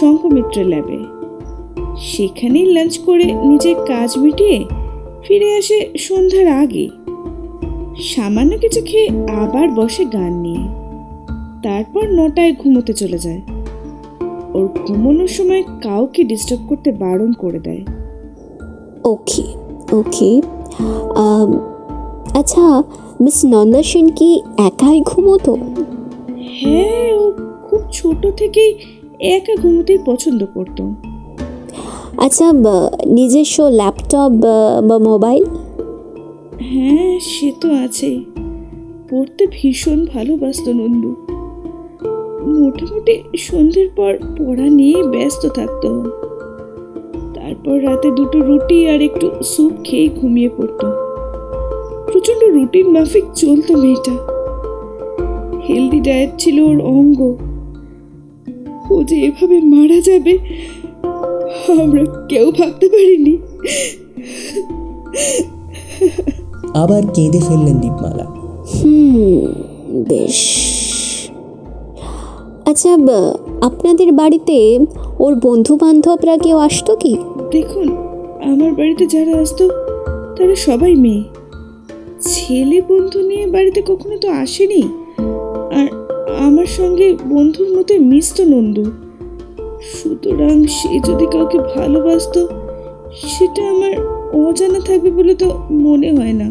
শঙ্কমিত্রের 0.00 0.66
ল্যাবে 0.66 0.98
সেখানেই 1.98 2.66
লাঞ্চ 2.72 2.98
করে 2.98 3.24
নিজের 3.24 3.74
কাজ 3.74 4.18
মিটিয়ে 4.18 4.64
ফিরে 5.28 5.54
আসে 5.54 5.78
সন্ধ্যার 5.98 6.48
আগে। 6.62 6.88
সামান্য 8.02 8.58
কিছু 8.58 8.80
খেয়ে 8.82 9.08
আবার 9.30 9.70
বসে 9.70 10.04
গান 10.04 10.32
নিয়ে। 10.40 10.64
তারপর 11.62 12.04
নটায় 12.08 12.52
ঘুমোতে 12.52 12.92
চলে 12.92 13.18
যায়। 13.18 13.40
ওর 14.54 14.68
ঘুমানোর 14.86 15.28
সময় 15.28 15.62
কাউকে 15.82 16.24
ডিস্টার্ব 16.24 16.62
করতে 16.68 16.92
বারণ 16.92 17.32
করে 17.32 17.58
দেয়। 17.58 17.82
ওকে 19.04 19.44
ওকে। 19.92 20.42
আচ্ছা 22.34 22.82
মিস 23.20 23.44
নন্দা 23.44 23.82
সেন 23.82 24.08
কি 24.08 24.42
একাই 24.58 25.00
ঘুমোতো? 25.00 25.52
হ্যাঁ 26.60 27.12
ও 27.14 27.32
খুব 27.62 27.80
ছোট 27.92 28.26
থেকেই 28.36 28.70
একা 29.20 29.54
ঘুমোতেই 29.62 29.98
পছন্দ 30.06 30.46
করতো। 30.54 30.94
আচ্ছা 32.18 32.52
নিজস্ব 33.06 33.68
ল্যাপটপ, 33.68 34.30
বা- 34.88 34.98
মোবাইল? 34.98 35.44
হ্যাঁ 36.60 37.18
সে 37.20 37.52
তো 37.60 37.74
আছেই। 37.74 38.24
পড়তে 39.10 39.46
ভীষণ 39.50 40.06
ভালোবাসত 40.14 40.68
নন্দু। 40.68 41.14
মোটামুটি 42.46 43.22
সন্ধ্যের 43.38 43.88
পর 43.96 44.18
পড়া 44.38 44.62
নিয়ে 44.62 45.02
ব্যস্ত 45.02 45.48
থাকতো। 45.48 46.04
তারপর 47.34 47.82
রাতে 47.82 48.10
দুটো 48.10 48.40
রুটি 48.40 48.88
আর 48.88 49.02
একটু 49.02 49.30
স্যুপ 49.42 49.72
খেয়ে 49.84 50.08
ঘুমিয়ে 50.08 50.48
পড়তো। 50.48 50.86
প্রচণ্ড 52.12 52.44
রুটিন 52.44 52.90
মাফিক 52.90 53.24
চলতো 53.34 53.76
মেয়েটা। 53.76 54.12
হেলদি 55.68 56.00
ডায়েট 56.00 56.30
ছিল 56.38 56.60
ওর 56.60 56.80
অঙ্গ। 56.82 57.36
ও 58.90 59.02
যে 59.02 59.16
এভাবে 59.16 59.60
মারা 59.60 60.00
যাবে 60.00 60.38
আমরা 61.82 62.04
কেউ 62.28 62.46
ভাবতে 62.52 62.86
পারিনি। 62.88 63.34
আবার 66.74 67.02
কেঁদে 67.14 67.40
ফেললেন 67.48 67.76
দীপমালা। 67.78 68.26
হুম 68.74 69.46
বেশ। 70.08 70.38
আচ্ছা 72.66 72.90
আপনাদের 73.62 74.12
বাড়িতে 74.12 74.78
ওর 75.18 75.34
বন্ধু 75.42 75.76
বান্ধবরা 75.76 76.38
কেউ 76.38 76.56
আসতো 76.58 76.96
কি? 76.96 77.16
দেখুন 77.50 77.88
আমার 78.52 78.72
বাড়িতে 78.72 79.06
যারা 79.06 79.34
আসতো 79.38 79.64
তারা 80.36 80.54
সবাই 80.54 80.94
মেয়ে। 80.94 81.22
ছেলে 82.20 82.80
বন্ধু 82.80 83.18
নিয়ে 83.20 83.46
বাড়িতে 83.46 83.82
কখনো 83.82 84.16
তো 84.18 84.28
আসেনি। 84.30 84.82
আর 85.78 85.88
আমার 86.46 86.66
সঙ্গে 86.66 87.06
বন্ধুর 87.28 87.68
মতো 87.78 87.94
মিশতো 88.00 88.44
নন্দু। 88.44 88.84
সুতরাং 89.94 90.66
সে 90.66 90.98
যদি 90.98 91.26
কাউকে 91.32 91.58
ভালোবাসতো, 91.58 92.48
সেটা 93.26 93.62
আমার 93.70 93.92
অজানা 94.46 94.80
থাকবে 94.80 95.10
বলে 95.10 95.34
তো 95.34 95.48
মনে 95.70 96.12
হয় 96.12 96.32
না। 96.32 96.50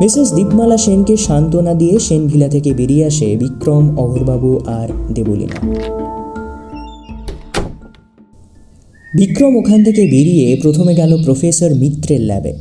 মিসেস 0.00 0.32
দীপমালা 0.32 0.76
সেনকে 0.76 1.16
সান্ত্বনা 1.16 1.74
দিয়ে 1.74 1.98
সেন 1.98 2.26
ভিলা 2.26 2.48
থেকে 2.48 2.74
বেরিয়ে 2.74 3.04
আসে 3.04 3.36
বিক্রম, 3.36 3.98
অহরবাবু 3.98 4.60
আর 4.66 4.88
দেবলীনা। 5.14 5.58
বিক্রম 9.14 9.56
ওখান 9.56 9.84
থেকে 9.84 10.02
বেরিয়ে 10.06 10.56
প্রথমে 10.62 10.94
গেল 10.94 11.22
প্রফেসর 11.24 11.74
মিত্রের 11.74 12.20
ল্যাবে। 12.20 12.52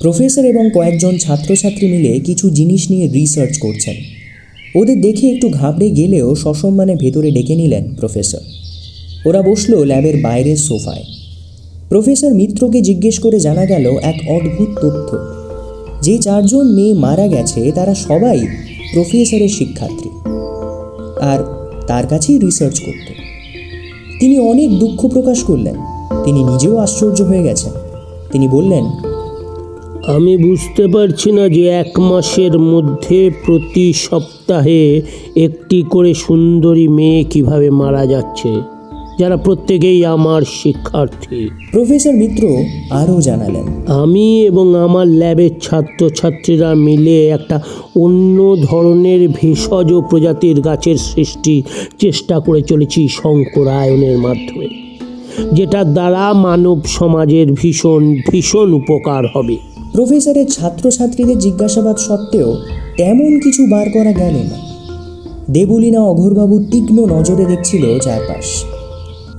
প্রফেসর 0.00 0.44
এবং 0.44 0.70
কয়েকজন 0.74 1.16
ছাত্রছাত্রী 1.18 1.86
মিলে 1.88 2.20
কিছু 2.20 2.50
জিনিস 2.50 2.90
নিয়ে 2.90 3.06
রিসার্চ 3.08 3.58
করছেন। 3.58 3.96
ওদের 4.74 5.00
দেখে 5.00 5.30
একটু 5.30 5.48
ঘাবড়ে 5.48 5.90
গেলেও 5.90 6.34
সসম্মানে 6.34 6.96
ভেতরে 6.96 7.30
ডেকে 7.30 7.54
নিলেন 7.54 7.94
প্রফেসর। 8.00 8.61
ওরা 9.26 9.42
বসল 9.42 9.84
ল্যাবের 9.84 10.22
বাইরের 10.22 10.56
সোফায়। 10.56 11.04
প্রফেসর 11.88 12.34
মিত্রকে 12.34 12.80
জিজ্ঞেস 12.80 13.18
করে 13.18 13.40
জানা 13.40 13.64
গেল 13.64 13.86
এক 13.86 14.30
অদ্ভুত 14.30 14.68
তথ্য। 14.68 15.18
যে 16.02 16.18
চারজন 16.18 16.72
মেয়ে 16.74 16.94
মারা 16.94 17.28
গেছে, 17.28 17.72
তারা 17.72 17.94
সবাই 17.94 18.40
প্রফেসরের 18.94 19.48
শিক্ষার্থী। 19.48 20.08
আর 21.20 21.44
তার 21.86 22.06
কাছেই 22.06 22.38
রিসার্চ 22.38 22.80
করত। 22.80 23.12
তিনি 24.20 24.38
অনেক 24.38 24.78
দুঃখ 24.78 25.06
প্রকাশ 25.06 25.42
করলেন। 25.42 25.74
তিনি 26.24 26.44
নিজেও 26.44 26.76
আশ্চর্য 26.76 27.22
হয়ে 27.22 27.42
গেছেন। 27.42 27.72
তিনি 28.32 28.48
বললেন, 28.48 28.84
আমি 30.06 30.36
বুঝতে 30.36 30.86
পারছি 30.86 31.32
না 31.32 31.48
যে 31.48 31.68
এক 31.68 32.00
মাসের 32.00 32.58
মধ্যে 32.58 33.30
প্রতি 33.44 33.92
সপ্তাহে 33.92 35.02
একটি 35.36 35.82
করে 35.82 36.14
সুন্দরী 36.14 36.88
মেয়ে 36.88 37.24
কীভাবে 37.24 37.70
মারা 37.70 38.06
যাচ্ছে। 38.06 38.71
যারা 39.18 39.36
প্রত্যেকেই 39.36 40.04
আমার 40.04 40.42
শিক্ষার্থী। 40.42 41.48
প্রফেসর 41.72 42.12
মিত্র 42.12 42.42
আরও 42.90 43.20
জানালেন 43.20 43.66
আমি 43.86 44.46
এবং 44.46 44.76
আমার 44.76 45.06
ল্যাবের 45.06 45.50
ছাত্রছাত্রীরা 45.62 46.74
মিলে 46.74 47.28
একটা 47.28 47.60
অন্য 48.00 48.56
ধরনের 48.62 49.28
ভেষজ 49.28 49.94
প্রজাতির 49.94 50.60
গাছের 50.60 50.96
সৃষ্টি 50.96 51.62
চেষ্টা 52.00 52.40
করে 52.40 52.62
চলেছি 52.62 53.08
শঙ্করায়নের 53.08 54.18
মাধ্যমে 54.18 54.68
যেটার 55.52 55.92
দ্বারা 55.92 56.32
মানব 56.32 56.84
সমাজের 56.84 57.52
ভীষণ 57.52 58.02
ভীষণ 58.30 58.72
উপকার 58.72 59.24
হবে। 59.34 59.56
প্রফেসরের 59.92 60.46
ছাত্রছাত্রীদের 60.46 61.38
জিজ্ঞাসাবাদ 61.38 61.96
সত্ত্বেও 61.96 62.56
তেমন 62.96 63.40
কিছু 63.40 63.66
বার 63.66 63.86
করা 63.90 64.12
গেল 64.12 64.34
না। 64.34 64.58
দেবলীনা 65.50 66.00
অঘোরবাবু 66.00 66.64
তীক্ষ্ণ 66.70 66.98
নজরে 67.04 67.44
দেখছিল 67.44 67.98
চারপাশ। 67.98 68.64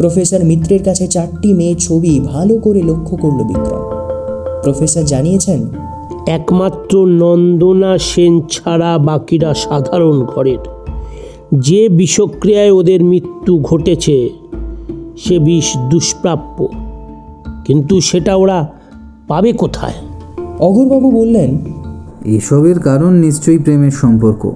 প্রফেসর 0.04 0.44
মিত্রের 0.44 0.84
কাছে 0.84 1.08
চারটি 1.08 1.54
মেয়ে 1.54 1.76
ছবি 1.76 2.20
ভালো 2.20 2.58
করে 2.58 2.84
লক্ষ্য 2.84 3.18
করল 3.18 3.44
বিক্রম। 3.44 3.80
প্রফেসর 4.64 5.02
জানিয়েছেন 5.02 5.68
একমাত্র 6.28 7.06
নন্দনা 7.06 7.98
সেন 7.98 8.42
ছাড়া 8.42 8.98
বাকিরা 8.98 9.54
সাধারণ 9.54 10.26
ঘরের। 10.26 10.58
যে 11.60 11.90
বিষক্রিয়ায় 11.90 12.72
ওদের 12.72 13.04
মৃত্যু 13.04 13.60
ঘটেছে 13.62 14.30
সে 15.18 15.40
বিষ 15.40 15.78
দুষ্প্রাপ্য। 15.78 16.68
কিন্তু 17.66 18.02
সেটা 18.02 18.36
ওরা 18.36 18.68
পাবে 19.28 19.52
কোথায়? 19.52 19.94
অঘোরবাবু 20.60 21.12
বললেন 21.12 21.58
এসবের 22.26 22.80
কারণ 22.80 23.14
নিশ্চয়ই 23.14 23.58
প্রেমের 23.58 23.92
সম্পর্ক। 23.92 24.52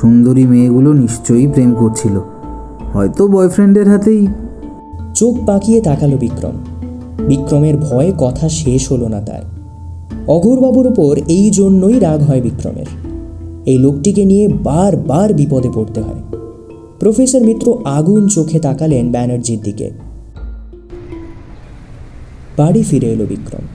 সুন্দরী 0.00 0.46
মেয়েগুলো 0.46 0.92
নিশ্চয়ই 0.92 1.46
প্রেম 1.46 1.74
করছিল। 1.74 2.20
হয়তো 2.92 3.28
বয়ফ্রেন্ডের 3.28 3.88
হাতেই। 3.88 4.26
চোখ 5.14 5.36
পাকিয়ে 5.46 5.80
তাকালো 5.80 6.18
বিক্রম। 6.18 6.52
বিক্রমের 7.26 7.76
ভয়ে 7.76 8.12
কথা 8.18 8.48
শেষ 8.48 8.92
হলো 8.92 9.08
না 9.08 9.20
তার। 9.20 9.42
অঘোরবাবুর 10.28 10.86
ওপর 10.86 11.18
এই 11.28 11.50
জন্যই 11.50 11.98
রাগ 11.98 12.22
হয় 12.22 12.40
বিক্রমের। 12.40 12.86
এই 13.66 13.78
লোকটিকে 13.78 14.24
নিয়ে 14.24 14.48
বারবার 14.48 15.34
বিপদে 15.34 15.68
পড়তে 15.74 16.00
হয়। 16.00 16.22
প্রফেসর 17.00 17.40
মিত্র 17.40 17.78
আগুন 17.84 18.28
চোখে 18.28 18.60
তাকালেন 18.60 19.12
ব্যানার্জির 19.12 19.60
দিকে। 19.62 19.90
বাড়ি 22.56 22.82
ফিরে 22.82 23.06
এলো 23.06 23.26
বিক্রম। 23.26 23.66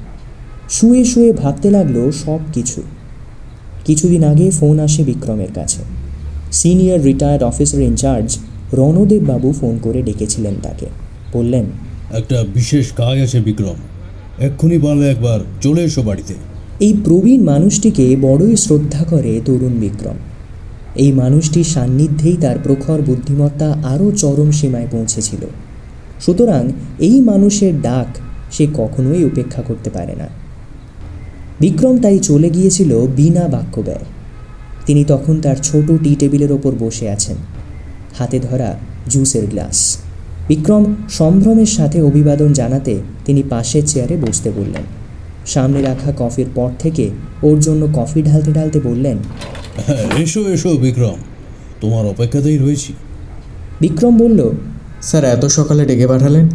শুয়ে 0.70 1.06
শুয়ে 1.06 1.34
ভাবতে 1.34 1.72
লাগল 1.72 2.12
সব 2.12 2.40
কিছু। 2.54 2.82
কিছুদিন 3.86 4.24
আগে 4.24 4.52
ফোন 4.52 4.80
আসে 4.80 5.04
বিক্রমের 5.04 5.54
কাছে। 5.56 5.82
Senior 6.52 7.04
retired 7.04 7.44
officer 7.44 7.82
in-charge 7.82 8.38
Ranadeb 8.74 9.24
babu 9.28 9.52
phone 9.52 9.80
করে 9.82 10.02
ডেকেছিলেন 10.02 10.56
তাকে। 10.64 10.86
বললেন 11.34 11.66
একটা 12.14 12.44
বিশেষ 12.54 12.92
কাজ 12.92 13.20
আছে 13.20 13.42
বিক্রম। 13.42 13.76
এক্ষুনি 14.40 14.78
পারলে 14.78 15.10
একবার 15.10 15.40
চলে 15.62 15.84
এসো 15.84 16.02
বাড়িতে। 16.02 16.34
এই 16.80 16.94
প্রবীণ 17.06 17.44
মানুষটিকে 17.44 18.16
বড়ই 18.22 18.56
শ্রদ্ধা 18.56 19.04
করে 19.04 19.42
তরুণ 19.46 19.74
বিক্রম। 19.74 20.16
এই 20.96 21.12
মানুষটির 21.12 21.64
সান্নিধ্যেই 21.64 22.38
তার 22.42 22.56
প্রখর 22.64 23.02
বুদ্ধিমত্তা 23.02 23.78
আরও 23.84 24.12
চরম 24.12 24.52
সীমায় 24.52 24.88
পৌঁছেছিল। 24.92 25.46
সুতরাং 26.26 26.72
এই 27.00 27.22
মানুষের 27.22 27.82
ডাক 27.82 28.18
সে 28.52 28.68
কখনোই 28.74 29.24
উপেক্ষা 29.24 29.62
করতে 29.62 29.90
পারে 29.90 30.16
না। 30.16 30.28
বিক্রম 31.60 31.98
তাই 31.98 32.20
চলে 32.20 32.50
গিয়েছিল 32.50 33.08
বিনা 33.08 33.48
বাক্য 33.48 33.82
ব্যয়। 33.82 34.06
তিনি 34.86 35.06
তখন 35.08 35.42
তার 35.42 35.56
ছোট 35.56 35.92
টি 36.04 36.16
টেবিলের 36.20 36.52
ওপর 36.52 36.72
বসে 36.80 37.10
আছেন। 37.10 37.36
হাতে 38.18 38.38
ধরা 38.40 38.70
জুসের 39.10 39.46
গ্লাস। 39.52 39.78
বিক্রম 40.48 40.84
সম্ভ্রমের 41.10 41.72
সাথে 41.78 41.98
অভিবাদন 42.02 42.50
জানাতে 42.54 42.94
তিনি 43.26 43.44
পাশের 43.44 43.84
চেয়ারে 43.86 44.16
বসতে 44.18 44.50
বললেন। 44.58 44.86
সামনে 45.46 45.80
রাখা 45.82 46.12
কফির 46.18 46.50
পট 46.56 46.72
থেকে 46.80 47.06
ওর 47.44 47.58
জন্য 47.60 47.82
কফি 47.94 48.20
ঢালতে 48.22 48.52
ঢালতে 48.54 48.80
বললেন 48.80 49.18
হ্যাঁ 49.86 50.06
এসো 50.24 50.42
এসো 50.56 50.70
বিক্রম 50.78 51.18
তোমার 51.82 52.04
অপেক্ষাতেই 52.06 52.58
রয়েছি। 52.58 52.92
বিক্রম 53.82 54.14
বলল 54.18 54.40
স্যার 55.02 55.24
এত 55.36 55.44
সকালে 55.58 55.84
ডেকে 55.86 56.08
পাঠালেন? 56.08 56.46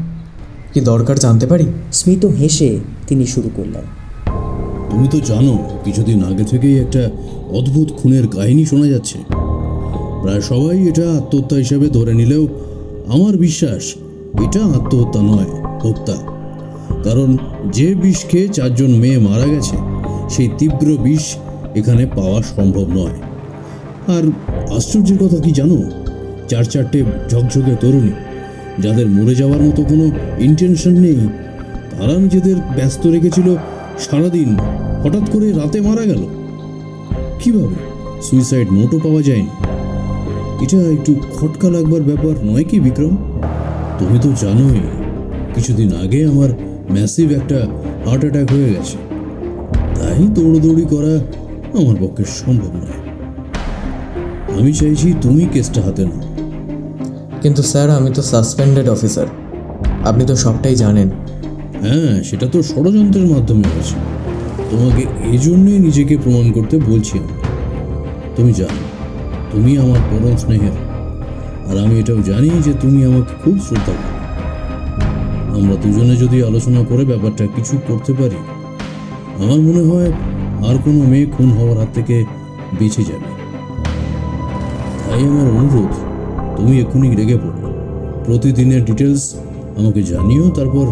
কি 0.73 0.81
দরকার 0.81 1.17
জানতে 1.17 1.47
পারি? 1.47 1.67
স্মিত 1.93 2.23
হেসে 2.41 2.71
তিনি 3.09 3.25
শুরু 3.27 3.51
করলেন 3.57 3.85
তুমি 4.91 5.07
তো 5.15 5.19
জানো 5.21 5.55
কিছুদিন 5.85 6.19
আগে 6.31 6.45
থেকেই 6.45 6.77
একটা 6.85 7.03
অদ্ভুত 7.59 7.89
খুনের 7.99 8.25
কাহিনী 8.29 8.65
শোনা 8.71 8.87
যাচ্ছে। 8.87 9.19
প্রায় 10.23 10.41
সবাই 10.41 10.89
এটা 10.89 11.07
আত্মহত্যা 11.13 11.57
হিসেবে 11.57 11.89
ধরে 11.89 12.15
নিলেও 12.15 12.49
আমার 13.09 13.37
বিশ্বাস 13.37 13.95
এটা 14.45 14.63
আত্মহত্যা 14.65 15.21
নয়, 15.23 15.51
হত্যা। 15.83 16.17
কারণ 17.05 17.37
যে 17.73 17.95
বিষ 17.95 18.25
খেয়ে 18.25 18.49
চারজন 18.49 18.91
মেয়ে 18.91 19.19
মারা 19.19 19.47
গেছে, 19.47 19.77
সেই 20.31 20.49
তীব্র 20.59 20.97
বিষ 21.03 21.37
এখানে 21.75 22.07
পাওয়া 22.07 22.43
সম্ভব 22.43 22.87
নয়। 22.89 23.17
আর 24.17 24.25
আশ্চর্যের 24.77 25.19
কথা 25.19 25.37
কি 25.37 25.51
জানো? 25.51 25.79
চার 26.49 26.65
চারটে 26.65 27.05
ঝকঝকে 27.29 27.75
তরুণী, 27.81 28.13
যাদের 28.79 29.07
মরে 29.07 29.35
যাওয়ার 29.35 29.63
মতো 29.63 29.83
কোনো 29.83 30.11
ইন্টেনশন 30.39 30.91
নেই, 30.91 31.21
তারা 31.91 32.15
নিজেদের 32.19 32.57
ব্যস্ত 32.77 33.07
রেখেছিল 33.07 33.57
সারাদিন, 33.99 34.57
হঠাৎ 35.05 35.31
করে 35.31 35.53
রাতে 35.53 35.81
মারা 35.81 36.05
গেল। 36.05 36.23
কীভাবে? 37.43 37.77
সুইসাইড 38.23 38.69
নোটও 38.73 38.99
পাওয়া 38.99 39.23
যায়নি। 39.23 39.70
এটা 40.61 40.77
একটু 40.77 41.15
খটকা 41.15 41.71
লাগবার 41.71 42.03
ব্যাপার 42.03 42.45
নয় 42.45 42.65
কি 42.65 42.81
বিক্রম? 42.81 43.17
তুমি 43.99 44.19
তো 44.23 44.33
জানোই 44.41 44.81
কিছুদিন 45.55 45.93
আগে 45.95 46.27
আমার 46.27 46.49
ম্যাসিভ 46.91 47.33
একটা 47.33 47.67
হার্ট 48.07 48.21
অ্যাটাক 48.21 48.53
হয়ে 48.53 48.75
গেছে। 48.75 48.97
তাই 49.95 50.29
দৌড়দৌড়ি 50.29 50.83
করা 50.83 51.15
আমার 51.81 51.97
পক্ষে 52.01 52.25
সম্ভব 52.25 52.73
নয়। 52.77 53.01
আমি 54.59 54.73
চাইছি 54.73 55.15
তুমি 55.23 55.47
কেসটা 55.53 55.83
হাতে 55.83 56.05
নাও। 56.05 56.21
কিন্তু 57.43 57.63
স্যার 57.63 57.91
আমি 57.91 58.11
তো 58.15 58.23
সাসপেন্ডেড 58.23 58.89
অফিসার। 58.89 59.27
আপনি 60.05 60.25
তো 60.25 60.37
সবটাই 60.37 60.75
জানেন। 60.75 61.11
হ্যাঁ 61.83 62.23
সেটা 62.23 62.47
তো 62.47 62.63
ষড়যন্ত্রের 62.63 63.27
মাধ্যমে 63.27 63.63
হয়েছে। 63.63 63.95
তোমাকে 64.71 65.03
এই 65.31 65.39
জন্যই 65.39 65.79
নিজেকে 65.79 66.17
প্রমাণ 66.17 66.53
করতে 66.53 66.79
বলছি 66.79 67.19
আমি। 67.19 67.33
তুমি 68.37 68.53
জানো 68.53 69.00
তুমি 69.53 69.79
আমার 69.79 70.01
পরম 70.11 70.37
স্নেহের। 70.37 70.77
আর 71.69 71.79
আমি 71.79 71.99
এটাও 71.99 72.21
জানি 72.23 72.51
যে 72.65 72.73
তুমি 72.81 73.05
আমাকে 73.05 73.33
খুব 73.45 73.59
শ্রদ্ধা 73.59 73.93
করো। 73.93 74.21
আমরা 75.57 75.77
দুজনে 75.77 76.17
যদি 76.17 76.45
আলোচনা 76.45 76.85
করে 76.85 77.05
ব্যাপারটা 77.05 77.47
কিছু 77.57 77.79
করতে 77.89 78.13
পারি, 78.13 78.37
আমার 79.43 79.61
মনে 79.61 79.83
হয় 79.91 80.13
আর 80.69 80.77
কোনো 80.85 80.99
মেয়ে 80.99 81.27
খুন 81.27 81.51
হওয়ার 81.51 81.79
হাত 81.79 81.89
থেকে 81.95 82.25
বেঁচে 82.79 83.03
যাবে। 83.05 83.31
তাই 85.09 85.23
আমার 85.25 85.47
অনুরোধ, 85.53 85.93
তুমি 86.57 86.81
এক্ষুনি 86.81 87.17
রেগে 87.17 87.37
পড়ো। 87.37 87.73
প্রতিদিনের 88.27 88.85
ডিটেলস 88.85 89.35
আমাকে 89.79 90.03
জানিও, 90.03 90.51
তারপর 90.51 90.87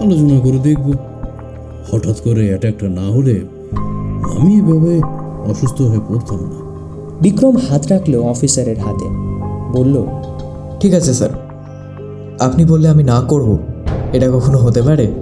আলোচনা 0.00 0.40
করে 0.40 0.58
দেখব। 0.58 0.92
হঠাৎ 1.92 2.16
করে 2.20 2.48
অ্যাটাকটা 2.48 2.88
না 2.88 3.02
হলে 3.02 3.40
আমি 4.38 4.58
এভাবে 4.58 5.00
অসুস্থ 5.50 5.82
হয়ে 5.82 6.00
পড়তাম 6.08 6.40
না। 6.40 6.63
বিক্রম 7.22 7.56
হাত 7.56 7.86
রাখল 7.86 8.16
অফিসারের 8.16 8.78
হাতে। 8.78 9.04
বলল 9.78 10.06
ঠিক 10.80 10.94
আছে 10.94 11.14
স্যার। 11.14 11.30
আপনি 12.40 12.64
বললে 12.64 12.88
আমি 12.88 13.02
না 13.02 13.20
করব 13.20 13.58
এটা 14.12 14.30
কখনো 14.30 14.58
হতে 14.58 14.82
পারে? 14.82 15.12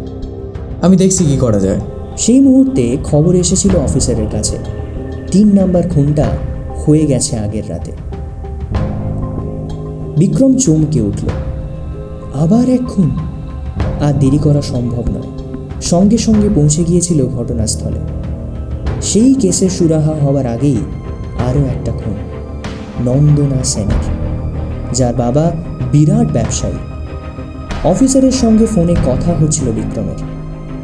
আমি 0.82 0.96
দেখছি 0.96 1.24
কি 1.24 1.36
করা 1.36 1.60
যায়। 1.60 1.80
সেই 2.16 2.40
মুহূর্তে 2.40 2.96
খবর 3.04 3.34
এসেছিল 3.34 3.76
অফিসারের 3.76 4.26
কাছে। 4.32 4.58
তিন 5.32 5.54
নাম্বার 5.54 5.88
খুনটা 5.88 6.26
হয়ে 6.86 7.06
গেছে 7.06 7.38
আগের 7.38 7.70
রাতে। 7.70 7.92
বিক্রম 10.16 10.56
চমকে 10.56 11.00
উঠল। 11.00 11.26
আবার 12.34 12.68
এক 12.68 12.80
খুন? 12.88 13.10
আর 14.00 14.12
দেরি 14.12 14.38
করা 14.38 14.62
সম্ভব 14.62 15.02
নয়। 15.08 15.28
সঙ্গে 15.82 16.18
সঙ্গে 16.18 16.48
পৌঁছে 16.54 16.84
গিয়েছিল 16.84 17.26
ঘটনাস্থলে। 17.26 17.98
সেই 19.02 19.34
কেসের 19.34 19.70
সুরাহা 19.70 20.12
হওয়ার 20.12 20.46
আগেই 20.46 20.76
আরও 21.48 21.62
একটা 21.74 21.92
খুন, 21.92 22.16
নন্দনা 23.06 23.60
সেনের, 23.64 24.04
যার 24.94 25.14
বাবা 25.14 25.44
বিরাট 25.92 26.28
ব্যবসায়ী। 26.32 26.78
অফিসারের 27.84 28.32
সঙ্গে 28.32 28.66
ফোনে 28.66 28.94
কথা 29.06 29.30
হচ্ছিল 29.40 29.66
বিক্রমের। 29.72 30.20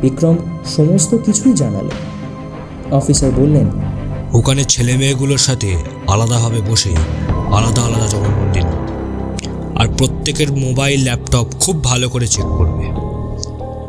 বিক্রম 0.02 0.36
সমস্ত 0.76 1.10
কিছুই 1.14 1.52
জানালো। 1.52 1.92
অফিসার 2.90 3.30
বললেন, 3.36 3.68
ওখানে 4.32 4.64
ছেলে 4.64 4.96
মেয়েগুলোর 4.96 5.38
সাথে 5.38 5.70
আলাদাভাবে 6.06 6.60
বসে, 6.70 6.92
আলাদা 7.52 7.82
আলাদা 7.82 8.06
জবানবন্দি 8.06 8.60
নাও। 8.60 8.78
আর 9.76 9.86
প্রত্যেকের 9.98 10.52
মোবাইল, 10.52 11.00
ল্যাপটপ 11.04 11.46
খুব 11.60 11.84
ভালো 11.84 12.08
করে 12.08 12.26
চেক 12.26 12.48
করবে। 12.58 12.86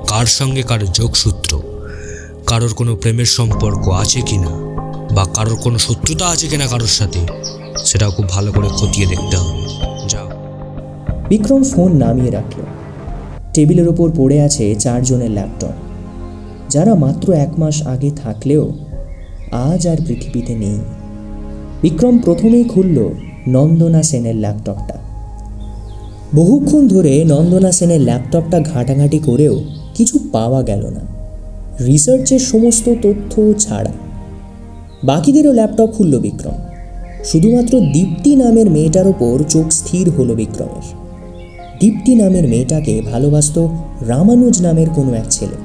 কার 0.07 0.25
সঙ্গে 0.25 0.63
কার 0.63 0.81
যোগসূত্র, 0.99 1.51
কারোর 2.47 2.73
কোনো 2.73 2.91
প্রেমের 2.95 3.29
সম্পর্ক 3.37 3.83
আছে 4.01 4.21
কি 4.21 4.37
না 4.37 4.68
বা 5.15 5.25
কারোর 5.33 5.55
কোনো 5.55 5.77
শত্রুতা 5.77 6.27
আছে 6.27 6.47
কিনা 6.47 6.67
কারোর 6.67 6.87
সাথে, 6.87 7.19
সেটাও 7.85 8.11
খুব 8.11 8.29
ভালো 8.29 8.51
করে 8.51 8.67
খতিয়ে 8.67 9.07
দেখতে 9.07 9.37
হবে। 9.37 9.61
যাও। 10.09 10.29
বিক্রম 11.29 11.63
ফোন 11.63 11.97
নামিয়ে 11.97 12.31
রাখল। 12.31 12.61
টেবিলের 13.53 13.87
ওপর 13.87 14.11
পড়ে 14.17 14.41
আছে 14.41 14.75
চারজনের 14.75 15.31
ল্যাপটপ। 15.31 15.71
যারা 16.69 16.95
মাত্র 16.95 17.33
এক 17.33 17.59
মাস 17.59 17.87
আগে 17.87 18.11
থাকলেও 18.11 18.73
আজ 19.51 19.87
আর 19.87 19.97
পৃথিবীতে 20.07 20.55
নেই। 20.55 20.79
বিক্রম 21.81 22.17
প্রথমেই 22.17 22.63
খুলল 22.63 23.09
নন্দনা 23.47 24.03
সেনের 24.03 24.35
ল্যাপটপটা। 24.35 24.99
বহুক্ষণ 26.35 26.87
ধরে 26.87 27.23
নন্দনা 27.23 27.71
সেনের 27.71 28.01
ল্যাপটপটা 28.01 28.59
ঘাঁটাঘাঁটি 28.59 29.19
করেও 29.19 29.63
কিছু 29.95 30.19
পাওয়া 30.31 30.61
গেল 30.61 30.89
না। 30.89 31.01
রিসার্চের 31.85 32.39
সমস্ত 32.39 32.89
তথ্য 33.03 33.53
ছাড়া। 33.59 34.08
বাকিদেরও 35.03 35.53
ল্যাপটপ 35.53 35.87
খুলল 35.87 36.19
বিক্রম। 36.19 36.53
শুধুমাত্র 37.25 37.79
দীপ্তি 37.79 38.35
নামের 38.35 38.69
মেয়েটার 38.69 39.07
ওপর 39.07 39.43
চোখ 39.49 39.71
স্থির 39.71 40.09
হলো 40.09 40.35
বিক্রমের। 40.35 40.85
দীপ্তি 41.79 42.15
নামের 42.15 42.47
মেয়েটাকে 42.47 43.01
ভালোবাসত 43.01 43.67
রামানুজ 44.07 44.61
নামের 44.61 44.89
কোনো 44.89 45.13
এক 45.13 45.23
ছেলে। 45.29 45.55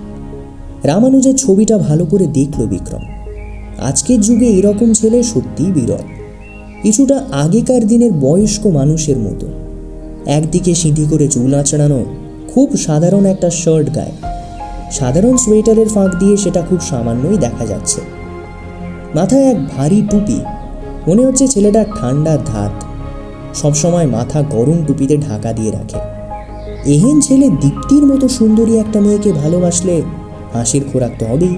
রামানুজের 0.85 1.37
ছবিটা 1.37 1.79
ভালো 1.79 2.07
করে 2.07 2.27
দেখল 2.27 2.67
বিক্রম। 2.67 3.03
আজকের 3.83 4.21
যুগে 4.21 4.47
এরকম 4.47 4.93
ছেলে 4.93 5.23
সত্যিই 5.23 5.73
বিরল। 5.73 6.05
কিছুটা 6.83 7.25
আগেকার 7.33 7.87
দিনের 7.87 8.13
বয়স্ক 8.13 8.67
মানুষের 8.67 9.19
মতো। 9.19 9.47
একদিকে 10.27 10.75
সিঁথি 10.75 11.07
করে 11.11 11.29
চুল 11.29 11.55
আঁচড়ানো, 11.55 12.05
খুব 12.55 12.77
সাধারণ 12.77 13.25
একটা 13.25 13.51
শার্ট 13.51 13.95
গায়ে। 13.95 14.13
সাধারণ 14.91 15.37
সোয়েটারের 15.37 15.89
ফাঁক 15.89 16.15
দিয়ে 16.19 16.37
সেটা 16.37 16.61
খুব 16.61 16.81
সামান্যই 16.81 17.39
দেখা 17.39 17.67
যাচ্ছে। 17.67 18.01
মাথায় 19.15 19.51
এক 19.51 19.69
ভারী 19.77 20.03
টুপি। 20.11 20.41
মনে 21.09 21.27
হচ্ছে 21.27 21.49
ছেলেটা 21.49 21.85
ঠান্ডার 22.01 22.39
ধাত। 22.45 22.85
সবসময় 23.55 24.07
মাথা 24.07 24.43
গরম 24.43 24.85
টুপিতে 24.87 25.17
ঢাকা 25.17 25.53
দিয়ে 25.53 25.71
রাখে। 25.71 25.99
এহেন 26.91 27.21
ছেলে 27.21 27.49
দীপ্তির 27.49 28.07
মতো 28.07 28.29
সুন্দরী 28.29 28.79
একটা 28.79 29.01
মেয়েকে 29.01 29.33
ভালোবাসলে 29.33 30.03
হাসির 30.53 30.85
খোরাক 30.93 31.11
তো 31.19 31.27
হবেই। 31.27 31.57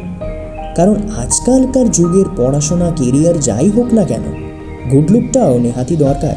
কারণ 0.76 0.94
আজকালকার 0.94 1.90
যুগের 1.90 2.24
পড়াশোনা, 2.36 2.90
কেরিয়ার 2.96 3.40
যাই 3.40 3.70
হোক 3.70 3.94
না 3.94 4.04
কেন 4.04 4.22
গুড 4.90 5.12
লুকটাও 5.12 5.58
নেহাতি 5.58 5.96
দরকার। 5.96 6.36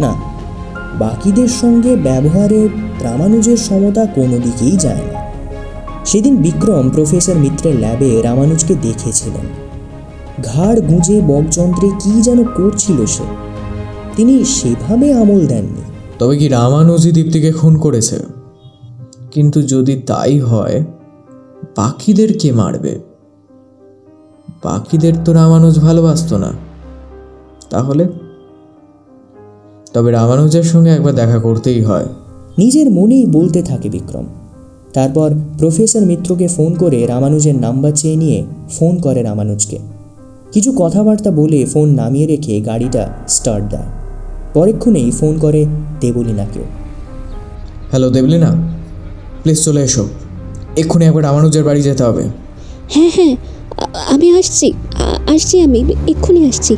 না, 0.00 0.14
বাকিদের 0.98 1.48
সঙ্গে 1.48 1.96
ব্যবহারে 1.96 2.68
রামানুজের 3.00 3.56
সমতা 3.56 4.06
কোনো 4.06 4.38
দিকেই 4.38 4.76
যায় 4.76 5.04
না। 5.12 5.20
সেদিন 6.04 6.36
বিক্রম 6.36 6.90
প্রফেসর 6.90 7.34
মিত্রের 7.34 7.80
ল্যাবে 7.80 8.22
রামানুজকে 8.22 8.74
দেখেছিলেন। 8.74 9.61
ঘাড় 10.44 10.80
গুঁজে 10.80 11.20
বকযন্ত্রে 11.20 11.90
কী 12.00 12.22
যেন 12.22 12.44
করছিল 12.44 13.06
সে। 13.06 13.22
তিনি 14.16 14.44
সেভাবে 14.44 15.14
আমল 15.14 15.46
দেননি। 15.46 15.82
তবে 16.18 16.38
কি 16.38 16.48
রামানুজি 16.48 17.12
দীপ্তিকে 17.12 17.52
খুন 17.52 17.76
করেছে? 17.76 18.20
কিন্তু 19.30 19.62
যদি 19.62 19.96
তাই 19.96 20.40
হয় 20.40 20.84
বাকিদের 21.76 22.38
কে 22.38 22.52
মারবে? 22.52 22.98
বাকিদের 24.64 25.12
তো 25.24 25.32
রামানুজ 25.32 25.78
ভালোবাসতো 25.78 26.38
না। 26.38 26.52
তাহলে? 27.70 28.08
তবে 29.92 30.10
রামানুজের 30.10 30.62
সঙ্গে 30.62 30.90
একবার 30.90 31.14
দেখা 31.14 31.38
করতেই 31.38 31.82
হয়। 31.82 32.06
নিজের 32.58 32.90
মনেই 32.90 33.26
বলতে 33.26 33.62
থাকে 33.62 33.88
বিক্রম। 33.88 34.26
তারপর 34.92 35.34
প্রফেসর 35.58 36.00
মিত্রকে 36.00 36.48
ফোন 36.48 36.74
করে 36.74 37.06
রামানুজের 37.06 37.54
নাম্বার 37.54 37.92
চেয়ে 37.96 38.16
নিয়ে 38.16 38.44
ফোন 38.70 39.00
করে 39.00 39.22
রামানুজকে। 39.22 39.91
কিছু 40.52 40.72
কথাবার্তা 40.72 41.30
বলে 41.30 41.66
ফোন 41.66 41.94
নামিয়ে 41.94 42.26
রেখে 42.26 42.60
গাড়িটা 42.60 43.08
স্টার্ট 43.28 43.64
দেয়। 43.70 43.88
পরেক্ষণেই 44.54 45.10
ফোন 45.10 45.38
করে 45.38 45.66
দেবলীনাকেও। 46.00 46.62
হ্যালো 47.90 48.10
দেবলিনা। 48.10 48.50
প্লিজ 49.42 49.64
চলে 49.64 49.82
এসো। 49.82 50.08
এক্ষুনি 50.76 51.04
একবার 51.04 51.22
রামানুজের 51.22 51.64
বাড়ি 51.64 51.82
যেতে 51.82 52.04
হবে। 52.04 52.22
হ্যাঁ 52.88 53.10
হ্যাঁ। 53.16 53.36
আমি 54.10 54.38
আসছি। 54.38 54.72
আসছি 55.34 55.60
আমি। 55.60 55.94
এক্ষুনি 56.08 56.48
আসছি। 56.48 56.76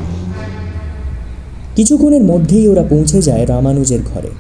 কিছুক্ষণের 1.77 2.23
মধ্যেই 2.23 2.69
ওরা 2.69 2.85
পৌঁছে 2.91 3.23
যায় 3.23 3.47
রামানুজের 3.47 4.01
ঘরে। 4.15 4.31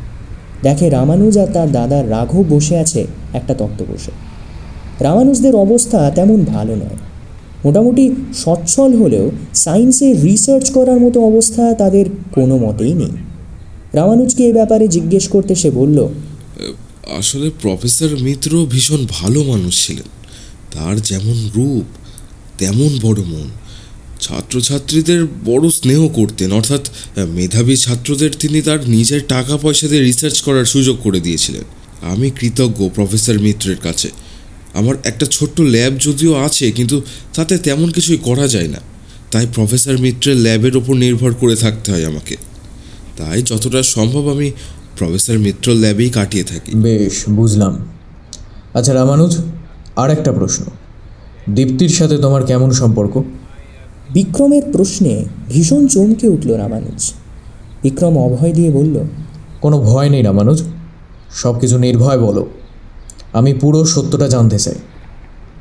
দেখে 0.62 0.90
রামানুজ 0.90 1.38
আর 1.38 1.46
তার 1.46 1.72
দাদা 1.72 2.02
রাঘব 2.02 2.44
বসে 2.48 2.78
আছে 2.78 3.06
একটা 3.32 3.54
তক্ত 3.54 3.82
বসে 3.82 4.10
রামানুজদের 5.00 5.56
অবস্থা 5.56 6.10
তেমন 6.14 6.44
ভালো 6.44 6.74
নয়। 6.74 6.96
মোটামুটি 7.64 8.04
সচ্ছল 8.44 8.90
হলেও 9.02 9.26
সায়েন্সে 9.64 10.08
রিসার্চ 10.26 10.66
করার 10.76 10.98
মতো 11.04 11.18
অবস্থা 11.30 11.62
তাদের 11.82 12.06
কোনো 12.36 12.54
মতেই 12.64 12.94
নেই। 13.00 13.14
রামানুজকে 13.98 14.42
এ 14.50 14.52
ব্যাপারে 14.58 14.84
জিজ্ঞেস 14.96 15.24
করতে 15.34 15.52
সে 15.62 15.70
বলল, 15.80 15.98
আসলে 17.18 17.46
প্রফেসর 17.62 18.10
মিত্র 18.26 18.50
ভীষণ 18.72 19.00
ভালো 19.18 19.40
মানুষ 19.52 19.74
ছিলেন। 19.84 20.08
তার 20.74 20.96
যেমন 21.10 21.36
রূপ, 21.56 21.86
তেমন 22.60 22.90
বড় 23.02 23.20
মন। 23.32 23.48
ছাত্রছাত্রীদের 24.24 25.20
বড় 25.50 25.64
স্নেহ 25.78 26.00
করতেন, 26.18 26.48
অর্থাৎ 26.58 26.82
মেধাবী 27.38 27.76
ছাত্রদের 27.84 28.32
তিনি 28.42 28.58
তার 28.68 28.80
নিজের 28.96 29.22
টাকা 29.34 29.54
পয়সা 29.64 29.86
দিয়ে 29.90 30.02
রিসার্চ 30.02 30.36
করার 30.46 30.66
সুযোগ 30.74 30.96
করে 31.04 31.20
দিয়েছিলেন। 31.26 31.64
আমি 32.12 32.26
কৃতজ্ঞ 32.38 32.80
প্রফেসর 32.96 33.36
মিত্রের 33.44 33.78
কাছে। 33.86 34.08
আমার 34.74 34.94
একটা 35.04 35.26
ছোট্ট 35.26 35.60
ল্যাব 35.60 35.92
যদিও 35.98 36.34
আছে 36.34 36.70
কিন্তু 36.70 37.02
তাতে 37.34 37.58
তেমন 37.58 37.90
কিছুই 37.90 38.16
করা 38.16 38.48
যায় 38.48 38.68
না। 38.68 38.78
তাই 39.30 39.46
প্রফেসর 39.54 39.98
মিত্রের 39.98 40.36
ল্যাবের 40.36 40.76
ওপর 40.76 40.94
নির্ভর 40.94 41.34
করে 41.34 41.56
থাকতে 41.56 41.92
হয় 41.92 42.06
আমাকে। 42.06 42.36
তাই 43.16 43.42
যতটা 43.42 43.82
সম্ভব 43.82 44.28
আমি 44.28 44.50
প্রফেসর 44.98 45.38
মিত্র 45.38 45.74
ল্যাবেই 45.74 46.10
কাটিয়ে 46.10 46.44
থাকি। 46.44 46.72
বেশ 46.74 47.24
বুঝলাম। 47.30 47.84
আচ্ছা 48.74 48.94
রামানুজ 48.94 49.38
আর 49.96 50.10
একটা 50.10 50.32
প্রশ্ন। 50.32 50.64
দীপ্তির 51.50 51.88
সাথে 51.88 52.18
তোমার 52.18 52.46
কেমন 52.46 52.70
সম্পর্ক? 52.70 53.22
বিক্রমের 54.10 54.62
প্রশ্নে 54.72 55.24
ভীষণ 55.48 55.86
চমকে 55.86 56.28
উঠল 56.28 56.56
রামানুজ। 56.56 57.12
বিক্রম 57.82 58.18
অভয় 58.18 58.52
দিয়ে 58.52 58.70
বলল 58.70 59.04
কোনো 59.60 59.82
ভয় 59.82 60.08
নেই 60.08 60.22
রামানুজ। 60.22 60.62
সব 61.34 61.58
কিছু 61.58 61.78
নির্ভয় 61.78 62.18
বলো। 62.18 62.46
আমি 63.34 63.54
পুরো 63.54 63.84
সত্যটা 63.84 64.28
জানতে 64.28 64.58
চাই। 64.58 64.74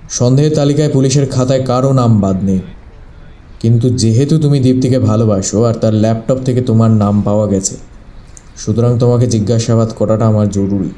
সন্দেহের 0.10 0.56
তালিকায় 0.56 0.90
পুলিশের 0.90 1.28
খাতায় 1.28 1.64
কারও 1.64 1.94
নাম 1.94 2.22
বাদ 2.22 2.44
নেই। 2.44 2.60
কিন্তু 3.60 3.90
যেহেতু 3.90 4.38
তুমি 4.38 4.60
দীপ্তিকে 4.60 5.00
ভালোবাসো 5.00 5.64
আর 5.64 5.74
তার 5.74 5.94
ল্যাপটপ 5.94 6.38
থেকে 6.46 6.62
তোমার 6.62 6.92
নাম 6.92 7.22
পাওয়া 7.22 7.48
গেছে 7.48 7.76
সুতরাং 8.58 9.00
তোমাকে 9.00 9.28
জিজ্ঞাসাবাদ 9.28 9.90
করাটা 9.96 10.26
আমার 10.28 10.50
জরুরি। 10.50 10.90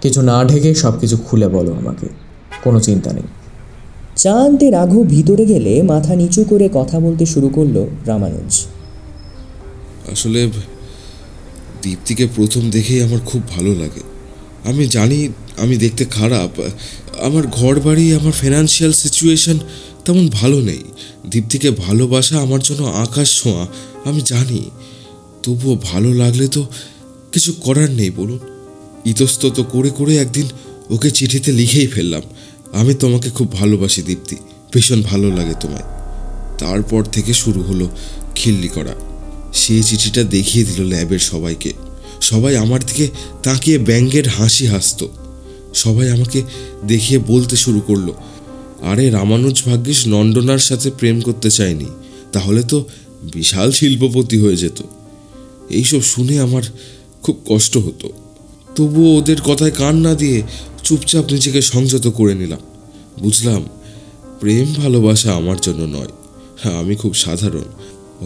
কিছু 0.00 0.22
না 0.22 0.44
ঢেকে 0.44 0.74
সব 0.74 0.98
কিছু 1.00 1.16
খুলে 1.16 1.48
বলো 1.48 1.74
আমাকে। 1.74 2.08
কোনো 2.64 2.80
চিন্তা 2.80 3.12
নেই। 3.12 3.22
চা 4.16 4.34
আনতে 4.34 4.70
রাঘব 4.70 5.02
ভিতরে 5.02 5.44
গেলে 5.46 5.82
মাথা 5.82 6.14
নিচু 6.14 6.44
করে 6.44 6.68
কথা 6.74 7.00
বলতে 7.00 7.26
শুরু 7.26 7.48
করল 7.48 7.86
রামানুজ। 8.06 8.66
আসলে 10.12 10.50
দীপ্তিকে 11.82 12.28
প্রথম 12.36 12.70
দেখেই 12.70 13.02
আমার 13.02 13.18
খুব 13.26 13.42
ভালো 13.48 13.70
লাগে। 13.70 14.11
আমি 14.64 14.86
জানি, 14.86 15.28
আমি 15.56 15.76
দেখতে 15.76 16.04
খারাপ। 16.04 16.70
আমার 17.20 17.46
ঘর 17.46 17.80
বাড়ি 17.80 18.14
আমার 18.14 18.32
ফিনান্সিয়াল 18.32 18.92
সিচুয়েশন 18.92 19.58
তেমন 20.04 20.28
ভালো 20.28 20.60
নেই। 20.60 20.82
দীপ্তিকে 21.30 21.70
ভালোবাসা 21.70 22.38
আমার 22.38 22.60
জন্য 22.62 22.82
আকাশ 22.82 23.42
ছোঁয়া, 23.42 23.66
আমি 24.04 24.20
জানি। 24.24 24.70
তবুও 25.42 25.78
ভালো 25.82 26.14
লাগলে 26.14 26.48
তো 26.48 26.66
কিছু 27.32 27.52
করার 27.52 27.90
নেই, 27.90 28.10
বলুন। 28.10 28.38
ইতস্তত 29.04 29.60
করে 29.60 29.90
করে 29.90 30.16
একদিন 30.16 30.46
ওকে 30.90 31.10
চিঠিতে 31.10 31.52
লিখেই 31.52 31.86
ফেললাম। 31.86 32.22
আমি 32.72 32.94
তোমাকে 32.94 33.30
খুব 33.30 33.52
ভালোবাসি, 33.52 34.02
দীপ্তি। 34.02 34.36
ভীষণ 34.74 35.02
ভালো 35.02 35.36
লাগে 35.36 35.54
তোমায়। 35.60 35.82
তারপর 36.58 37.04
থেকে 37.04 37.32
শুরু 37.32 37.62
হলো 37.62 37.88
খিল্লি 38.34 38.68
করা। 38.68 38.94
সেই 39.52 39.82
চিঠিটা 39.82 40.22
দেখিয়ে 40.22 40.64
দিল 40.64 40.84
ল্যাবের 40.84 41.18
সবাইকে। 41.18 41.72
সবাই 42.22 42.54
আমার 42.56 42.80
দিকে 42.86 43.06
তাকিয়ে 43.42 43.78
ব্যঙ্গের 43.78 44.28
হাসি 44.28 44.66
হাসতো। 44.66 45.06
সবাই 45.74 46.06
আমাকে 46.10 46.42
দেখিয়ে 46.86 47.18
বলতে 47.26 47.56
শুরু 47.56 47.80
করল, 47.80 48.08
আরে 48.82 49.04
রামানুজ 49.10 49.56
ভাগ্যিস 49.66 50.00
নন্দনার 50.06 50.58
সাথে 50.58 50.88
প্রেম 50.90 51.20
করতে 51.20 51.50
চায়নি, 51.50 51.88
তাহলে 52.32 52.62
তো 52.62 52.78
বিশাল 53.32 53.68
শিল্পপতি 53.72 54.36
হয়ে 54.38 54.56
যেত। 54.56 54.78
এইসব 55.70 56.02
শুনে 56.02 56.34
আমার 56.40 56.62
খুব 57.22 57.36
কষ্ট 57.48 57.74
হতো। 57.76 58.08
তবুও 58.76 59.10
ওদের 59.18 59.40
কথায় 59.40 59.70
কান 59.70 59.96
না 59.96 60.14
দিয়ে 60.14 60.42
চুপচাপ 60.84 61.24
নিজেকে 61.32 61.60
সংযত 61.62 62.06
করে 62.08 62.34
নিলাম। 62.34 62.62
বুঝলাম, 63.20 63.62
প্রেম 64.40 64.66
ভালোবাসা 64.74 65.30
আমার 65.32 65.58
জন্য 65.62 65.82
নয়। 65.96 66.12
হ্যাঁ 66.62 66.76
আমি 66.78 66.94
খুব 66.94 67.12
সাধারণ। 67.14 67.68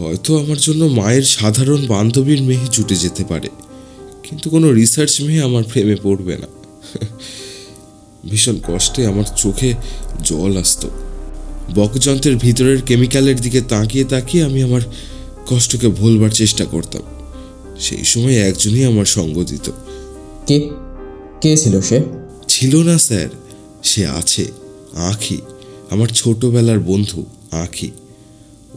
হয়তো 0.01 0.29
আমার 0.37 0.57
জন্য 0.57 0.81
মায়ের 0.99 1.25
সাধারণ 1.37 1.81
বান্ধবীর 1.87 2.41
মেয়ে 2.43 2.67
জুটে 2.71 2.95
যেতে 2.95 3.23
পারে। 3.23 3.49
কিন্তু 4.29 4.49
কোনো 4.49 4.71
রিসার্চ 4.71 5.21
মেয়ে 5.21 5.41
আমার 5.41 5.63
প্রেমে 5.63 5.95
পড়বে 6.03 6.37
না। 6.37 6.47
ভীষণ 8.29 8.59
কষ্টে 8.67 9.05
আমার 9.05 9.23
চোখে 9.37 9.73
জল 10.23 10.57
আসতো। 10.57 10.89
বকযন্ত্রের 11.75 12.35
ভিতরের 12.35 12.81
কেমিক্যালের 12.81 13.41
দিকে 13.41 13.61
তাকিয়ে 13.61 14.03
তাকিয়ে 14.03 14.43
আমি 14.43 14.63
আমার 14.63 14.81
কষ্টকে 15.47 15.87
ভুলবার 15.87 16.29
চেষ্টা 16.29 16.65
করতাম। 16.65 17.01
সেই 17.79 18.03
সময় 18.03 18.35
একজনই 18.35 18.83
আমার 18.83 19.05
সঙ্গ 19.05 19.43
দিত। 19.43 19.71
কে? 20.47 20.69
কে 21.41 21.57
ছিল 21.57 21.81
সে? 21.81 22.01
ছিল 22.47 22.83
না 22.83 22.97
স্যার 22.97 23.29
সে 23.83 24.07
আছে 24.07 24.45
আঁখি 24.93 25.37
আমার 25.89 26.07
ছোটবেলার 26.07 26.79
বন্ধু 26.79 27.25
আঁখি। 27.51 27.91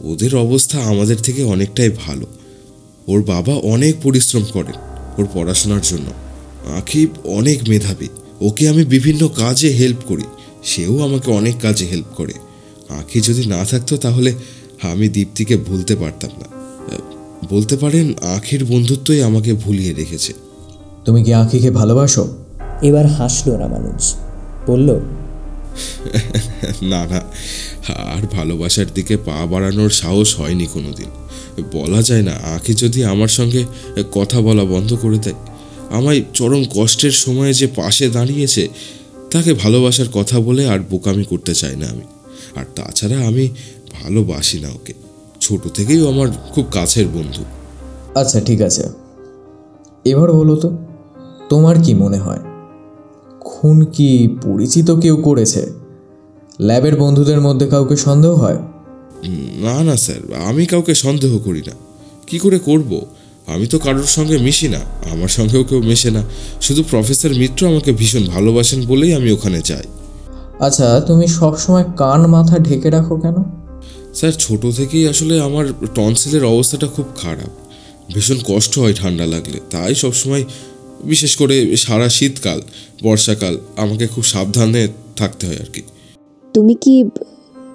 ওদের 0.03 0.35
অবস্থা 0.35 0.79
আমাদের 0.79 1.17
থেকে 1.17 1.43
অনেকটাই 1.43 1.89
ভালো। 1.89 2.25
ওর 3.07 3.23
বাবা 3.23 3.53
অনেক 3.53 3.95
পরিশ্রম 4.03 4.43
করেন। 4.43 4.90
ওর 5.17 5.27
পড়াশোনার 5.33 5.79
জন্য। 5.83 6.11
আঁখি 6.77 7.07
অনেক 7.23 7.69
মেধাবী। 7.69 8.07
ওকে 8.41 8.69
আমি 8.69 8.85
বিভিন্ন 8.85 9.27
কাজে 9.27 9.69
হেল্প 9.69 9.97
করি। 10.07 10.23
সেও 10.63 11.03
আমাকে 11.03 11.31
অনেক 11.31 11.55
কাজে 11.61 11.85
হেল্প 11.85 12.05
করে। 12.15 12.33
আঁখি 12.89 13.21
যদি 13.21 13.45
না 13.45 13.65
থাকতো 13.65 13.97
তাহলে 13.97 14.33
আমি 14.81 15.09
দীপ্তিকে 15.09 15.57
ভুলতে 15.57 15.95
পারতাম 15.95 16.31
না। 16.39 16.61
বলতে 17.49 17.77
পারেন 17.77 18.13
আঁখির 18.35 18.65
বন্ধুত্বই 18.65 19.21
আমাকে 19.21 19.53
ভুলিয়ে 19.53 19.93
রেখেছে। 19.93 20.33
তুমি 21.05 21.23
কি 21.23 21.33
আঁখিকে 21.33 21.71
ভালোবাসো? 21.71 22.37
এবার 22.81 23.07
হাসলো 23.07 23.57
রামানুজ। 23.57 24.15
বলল 24.67 24.99
না 26.81 27.05
না। 27.05 27.21
আর 27.93 28.27
ভালোবাসার 28.27 28.85
দিকে 28.95 29.17
পা 29.17 29.45
বাড়ানোর 29.45 29.89
সাহস 29.89 30.39
হয়নি 30.39 30.67
কোনোদিন। 30.73 31.05
বলা 31.73 32.01
যায় 32.01 32.21
না 32.21 32.31
আঁকি 32.31 32.73
যদি 32.73 33.03
আমার 33.03 33.27
সঙ্গে 33.27 33.63
কথা 34.11 34.41
বলা 34.41 34.63
বন্ধ 34.63 34.97
করে 35.01 35.17
দেয়। 35.17 35.35
আমায় 35.89 36.21
চরম 36.33 36.63
কষ্টের 36.75 37.11
সময়ে 37.11 37.53
যে 37.53 37.67
পাশে 37.67 38.09
দাঁড়িয়েছে, 38.09 38.67
তাকে 39.31 39.53
ভালোবাসার 39.53 40.09
কথা 40.13 40.39
বলে 40.39 40.67
আর 40.67 40.79
বোকামি 40.79 41.23
করতে 41.23 41.55
চাই 41.55 41.75
না 41.75 41.87
আমি। 41.87 42.01
আর 42.55 42.65
তাছাড়া 42.75 43.27
আমি 43.27 43.49
ভালোবাসি 44.03 44.59
না 44.59 44.69
ওকে। 44.69 44.93
ছোট 45.41 45.67
থেকেই 45.67 46.07
আমার 46.07 46.27
খুব 46.53 46.65
কাছের 46.71 47.07
বন্ধু। 47.07 47.43
আচ্ছা 48.15 48.41
ঠিক 48.41 48.61
আছে। 48.61 48.89
এবার 50.05 50.33
বলো 50.33 50.55
তো, 50.55 50.77
তোমার 51.49 51.83
কি 51.83 51.93
মনে 51.93 52.17
হয়? 52.17 52.39
খুন 53.39 53.85
কি 53.85 54.37
পরিচিত 54.43 54.91
কেউ 54.91 55.17
করেছে? 55.17 55.71
ল্যাবের 56.59 56.95
বন্ধুদের 56.95 57.41
মধ্যে 57.41 57.67
কাউকে 57.67 57.95
সন্দেহ 57.95 58.33
হয়? 58.33 58.57
না 59.55 59.83
না 59.83 59.97
স্যার 59.97 60.33
আমি 60.33 60.65
কাউকে 60.65 60.95
সন্দেহ 60.95 61.37
করি 61.37 61.61
না। 61.67 61.71
কি 62.27 62.39
করে 62.39 62.59
করব? 62.59 63.05
আমি 63.47 63.67
তো 63.67 63.79
কারোর 63.79 64.03
সঙ্গে 64.03 64.37
মিশি 64.37 64.67
না 64.67 64.79
আমার 65.11 65.27
সঙ্গেও 65.27 65.63
কেউ 65.63 65.83
মেশে 65.83 66.11
না। 66.11 66.23
শুধু 66.61 66.83
প্রফেসর 66.89 67.33
মিত্র 67.33 67.67
আমাকে 67.67 67.91
ভীষণ 67.91 68.23
ভালোবাসেন 68.23 68.85
বলেই 68.85 69.13
আমি 69.13 69.31
ওখানে 69.31 69.61
যাই। 69.65 69.83
আচ্ছা 70.59 70.99
তুমি 70.99 71.27
সবসময় 71.27 71.83
কান 71.97 72.25
মাথা 72.25 72.57
ঢেকে 72.57 72.89
রাখো 72.89 73.15
কেন? 73.15 73.35
স্যার 74.13 74.31
ছোট 74.31 74.65
থেকেই 74.75 75.07
আসলে 75.07 75.39
আমার 75.39 75.65
টনসিলের 75.95 76.43
অবস্থাটা 76.43 76.87
খুব 76.87 77.05
খারাপ। 77.17 77.49
ভীষণ 78.13 78.37
কষ্ট 78.45 78.79
হয় 78.79 78.93
ঠান্ডা 78.93 79.25
লাগলে। 79.25 79.59
তাই 79.69 79.95
সবসময় 79.95 80.43
বিশেষ 81.03 81.35
করে 81.35 81.77
সারা 81.77 82.09
শীতকাল 82.09 82.61
বর্ষাকাল 83.03 83.57
আমাকে 83.75 84.07
খুব 84.07 84.23
সাবধানে 84.23 84.87
থাকতে 85.15 85.47
হয় 85.47 85.55
আর 85.55 85.65
কি। 85.65 85.81
তুমি 86.53 86.73
কি 86.73 87.03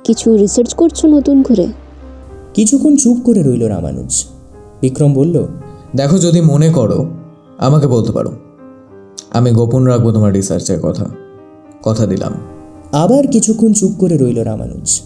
কিছু 0.06 0.36
রিসার্চ 0.36 0.74
করছ 0.74 1.04
নতুন 1.04 1.42
করে? 1.42 1.66
কিছুক্ষণ 2.54 2.96
চুপ 2.96 3.16
করে 3.24 3.42
রইল 3.42 3.68
রামানুজ। 3.68 4.24
বিক্রম 4.80 5.12
বলল 5.12 5.46
দেখো 5.96 6.18
যদি 6.18 6.40
মনে 6.40 6.70
করো 6.70 7.06
আমাকে 7.58 7.86
বলতে 7.86 8.12
পারো। 8.12 8.32
আমি 9.30 9.50
গোপন 9.50 9.84
রাখব 9.84 10.10
তোমার 10.10 10.32
রিসার্চের 10.32 10.80
কথা। 10.80 11.10
কথা 11.82 12.06
দিলাম। 12.06 12.32
আবার 12.92 13.26
কিছুক্ষণ 13.26 13.72
চুপ 13.72 13.92
করে 13.98 14.16
রইল 14.16 14.42
রামানুজ। 14.42 15.00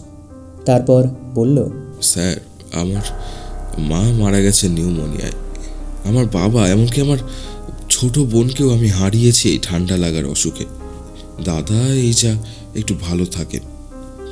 তারপর 0.64 1.04
বলল 1.34 1.70
স্যার 2.02 2.36
আমার 2.72 3.02
মা 3.78 4.02
মারা 4.18 4.40
গেছে 4.40 4.68
নিউমোনিয়ায়। 4.68 5.32
আমার 6.04 6.24
বাবা 6.24 6.68
এমনকি 6.68 7.00
আমার 7.00 7.18
ছোট 7.90 8.18
বোনকেও 8.18 8.72
আমি 8.72 8.88
হারিয়েছি 8.88 9.48
এই 9.48 9.58
ঠান্ডা 9.62 9.96
লাগার 9.96 10.24
অসুখে। 10.24 10.64
দাদা 11.44 11.86
এই 11.88 12.12
যা 12.12 12.34
একটু 12.74 12.94
ভালো 13.00 13.24
থাকেন। 13.24 13.79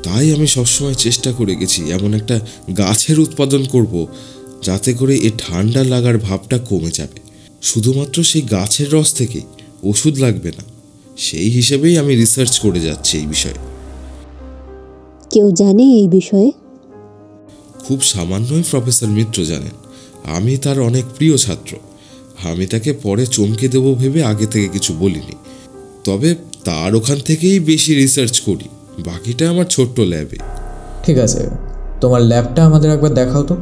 তাই 0.03 0.35
আমি 0.35 0.47
সবসময় 0.47 0.95
চেষ্টা 0.95 1.33
করে 1.33 1.57
গেছি 1.57 1.91
এমন 1.91 2.15
একটা 2.15 2.41
গাছের 2.79 3.21
উৎপাদন 3.21 3.65
করব 3.65 4.07
যাতে 4.63 4.93
করে 4.93 5.15
এই 5.17 5.31
ঠান্ডা 5.39 5.85
লাগার 5.85 6.19
ভাবটা 6.19 6.59
কমে 6.59 6.91
যাবে। 6.91 7.21
শুধুমাত্র 7.63 8.23
সেই 8.23 8.43
গাছের 8.43 8.93
রস 8.93 9.15
থেকে 9.15 9.41
ওষুধ 9.83 10.19
লাগবে 10.19 10.49
না 10.49 10.65
সেই 11.17 11.51
হিসেবেই 11.51 11.99
আমি 11.99 12.17
রিসার্চ 12.17 12.59
করে 12.59 12.81
যাচ্ছি 12.81 13.19
এই 13.19 13.27
বিষয়ে। 13.27 13.55
কেউ 15.31 15.51
জানে 15.51 15.83
এই 15.83 16.09
বিষয়ে? 16.09 16.53
খুব 17.79 18.03
সামান্যই 18.03 18.63
প্রফেসর 18.71 19.07
মিত্র 19.07 19.45
জানেন 19.45 19.77
আমি 20.25 20.57
তার 20.57 20.81
অনেক 20.81 21.05
প্রিয় 21.17 21.37
ছাত্র। 21.37 21.77
আমি 22.43 22.67
তাকে 22.67 22.93
পরে 22.93 23.27
চমকে 23.27 23.69
দেবো 23.69 23.95
ভেবে 23.95 24.23
আগে 24.23 24.47
থেকে 24.47 24.69
কিছু 24.69 24.95
বলিনি। 24.95 25.37
তবে 26.05 26.35
তার 26.65 26.95
ওখান 26.95 27.19
থেকেই 27.21 27.61
বেশি 27.61 27.95
রিসার্চ 27.95 28.41
করি। 28.41 28.69
বাকিটা 29.05 29.51
আমার 29.51 29.65
ছোট্ট 29.65 30.01
ল্যাবে। 30.01 30.37
ঠিক 31.03 31.19
আছে 31.19 31.51
তোমার 32.01 32.23
ল্যাবটা 32.23 32.65
আমাদের 32.65 32.91
একবার 32.91 33.15
দেখাও 33.15 33.43
তো। 33.43 33.57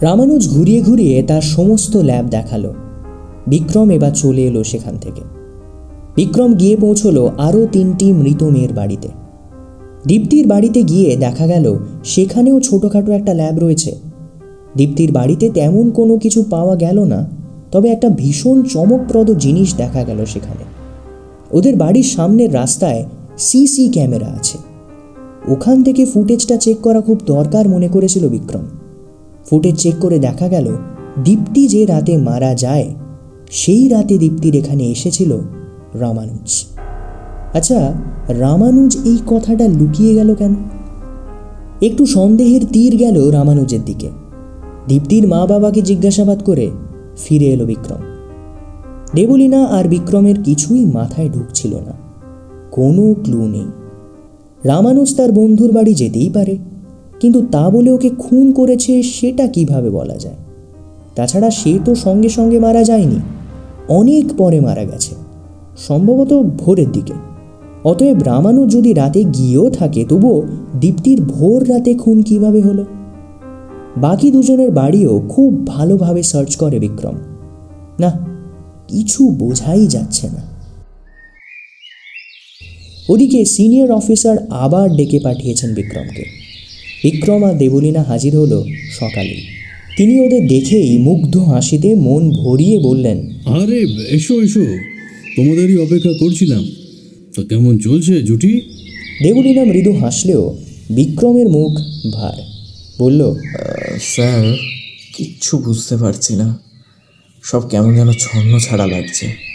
রামানুজ 0.00 0.48
ঘুরিয়ে 0.48 0.82
ঘুরিয়ে 0.82 1.22
তার 1.22 1.42
সমস্ত 1.42 1.96
ল্যাব 1.96 2.26
দেখাল। 2.26 2.72
বিক্রম 3.46 3.90
এবার 3.90 4.10
চলে 4.10 4.42
এলো 4.46 4.64
সেখান 4.64 4.98
থেকে। 4.98 5.20
বিক্রম 6.16 6.54
গিয়ে 6.54 6.76
পৌঁছলো 6.76 7.30
আরও 7.38 7.66
তিনটি 7.72 8.12
মৃত 8.12 8.42
মেয়ের 8.42 8.72
বাড়িতে। 8.72 9.08
দীপ্তির 10.06 10.46
বাড়িতে 10.46 10.82
গিয়ে 10.82 11.16
দেখা 11.16 11.46
গেল 11.46 11.78
সেখানেও 12.04 12.60
ছোটোখাটো 12.60 13.12
একটা 13.12 13.34
ল্যাব 13.34 13.58
রয়েছে। 13.58 13.98
দীপ্তির 14.76 15.12
বাড়িতে 15.12 15.50
তেমন 15.50 15.90
কোনো 15.90 16.18
কিছু 16.18 16.44
পাওয়া 16.50 16.76
গেল 16.76 17.04
না 17.04 17.28
তবে 17.72 17.88
একটা 17.88 18.08
ভীষণ 18.08 18.62
চমকপ্রদ 18.62 19.30
জিনিস 19.30 19.74
দেখা 19.74 20.04
গেল 20.04 20.24
সেখানে। 20.24 20.64
ওদের 21.50 21.76
বাড়ির 21.76 22.02
সামনের 22.02 22.54
রাস্তায় 22.54 23.04
সিসি 23.38 23.88
ক্যামেরা 23.88 24.26
আছে। 24.26 24.58
ওখান 25.48 25.82
থেকে 25.82 26.06
ফুটেজটা 26.06 26.56
চেক 26.56 26.80
করা 26.80 27.00
খুব 27.00 27.18
দরকার 27.26 27.68
মনে 27.68 27.88
করেছিল 27.88 28.28
বিক্রম। 28.28 28.62
ফুটেজ 29.50 29.76
চেক 29.76 29.94
করে 30.00 30.18
দেখা 30.18 30.48
গেল, 30.48 30.76
দীপ্তি 31.24 31.68
যে 31.68 31.86
রাতে 31.86 32.16
মারা 32.16 32.54
যায়, 32.54 32.94
সেই 33.50 33.88
রাতে 33.88 34.18
দীপ্তির 34.18 34.56
এখানে 34.56 34.86
এসেছিল 34.86 35.38
রামানুজ। 35.94 36.64
আচ্ছা 37.54 37.92
রামানুজ 38.28 38.96
এই 39.04 39.18
কথাটা 39.26 39.68
লুকিয়ে 39.68 40.14
গেল 40.14 40.34
কেন? 40.34 40.54
একটু 41.82 42.06
সন্দেহের 42.06 42.60
তীর 42.72 42.96
গেল 42.96 43.30
রামানুজের 43.30 43.84
দিকে। 43.84 44.10
দীপ্তির 44.88 45.28
মা 45.28 45.46
বাবাকে 45.46 45.82
জিজ্ঞাসাবাদ 45.82 46.42
করে 46.42 46.70
ফিরে 47.16 47.46
এলো 47.46 47.66
বিক্রম। 47.66 47.98
দেবলীনা 49.14 49.64
আর 49.64 49.88
বিক্রমের 49.88 50.42
কিছুই 50.44 50.84
মাথায় 50.84 51.28
ঢুকছিল 51.28 51.74
না। 51.74 52.07
কোনো 52.78 53.04
ক্লু 53.24 53.42
নেই। 53.48 53.68
রামানুজ 54.64 55.10
তার 55.16 55.30
বন্ধুর 55.32 55.70
বাড়ি 55.72 55.92
যেতেই 55.94 56.30
পারে, 56.30 56.54
কিন্তু 57.20 57.40
তা 57.50 57.64
বলে 57.70 57.90
ওকে 57.90 58.10
খুন 58.18 58.46
করেছে 58.52 58.92
সেটা 59.02 59.44
কীভাবে 59.46 59.90
বলা 59.90 60.16
যায়? 60.16 60.38
তাছাড়া 61.14 61.50
সে 61.50 61.72
তো 61.84 61.92
সঙ্গে 61.94 62.28
সঙ্গে 62.28 62.58
মারা 62.58 62.82
যায়নি, 62.84 63.18
অনেক 63.88 64.24
পরে 64.36 64.58
মারা 64.60 64.84
গেছে, 64.84 65.12
সম্ভবত 65.78 66.32
ভোরের 66.58 66.90
দিকে। 66.92 67.16
অতএব 67.84 68.18
রামানুজ 68.22 68.68
যদি 68.72 68.90
রাতে 68.92 69.20
গিয়েও 69.24 69.66
থাকে, 69.70 70.02
তবুও 70.08 70.38
দীপ্তির 70.80 71.18
ভোর 71.22 71.60
রাতে 71.68 71.92
খুন 71.94 72.16
কীভাবে 72.22 72.60
হলো? 72.60 72.84
বাকি 73.96 74.28
দুজনের 74.30 74.70
বাড়িও 74.70 75.12
খুব 75.28 75.50
ভালোভাবে 75.66 76.22
সার্চ 76.22 76.52
করে 76.56 76.78
বিক্রম। 76.78 77.16
না, 78.00 78.10
কিছু 78.88 79.22
বোঝাই 79.38 79.86
যাচ্ছে 79.86 80.26
না। 80.26 80.42
ওদিকে 83.08 83.44
সিনিয়র 83.44 83.90
অফিসার 83.90 84.46
আবার 84.50 84.96
ডেকে 84.96 85.20
পাঠিয়েছেন 85.20 85.74
বিক্রমকে। 85.74 86.24
বিক্রম 87.04 87.44
আর 87.44 87.58
দেবলীনা 87.58 88.02
হাজির 88.02 88.36
হলো 88.36 88.64
সকালেই। 89.00 89.42
তিনি 89.96 90.20
ওদের 90.20 90.46
দেখেই 90.46 90.98
মুগ্ধ 90.98 91.36
হাসিতে 91.36 91.94
মন 91.94 92.30
ভরিয়ে 92.30 92.78
বললেন 92.78 93.30
আরে 93.46 93.78
এসো 94.10 94.42
এসো। 94.42 94.66
তোমাদেরই 95.36 95.76
অপেক্ষা 95.76 96.10
করছিলাম। 96.20 96.68
তো 97.36 97.44
কেমন 97.44 97.78
চলছে 97.78 98.22
জুটি? 98.22 98.60
দেবলীনা 99.22 99.64
মৃদু 99.64 99.92
হাসলেও 99.92 100.58
বিক্রমের 100.90 101.48
মুখ 101.48 101.72
ভার। 102.12 102.42
বলল 102.98 103.34
স্যার 104.00 104.56
কিচ্ছু 105.16 105.58
বুঝতে 105.58 105.96
পারছি 105.96 106.36
না। 106.36 106.58
সব 107.42 107.68
কেমন 107.68 107.94
যেন 107.94 108.12
ছন্ন 108.12 108.58
ছাড়া 108.58 108.86
লাগছে। 108.86 109.47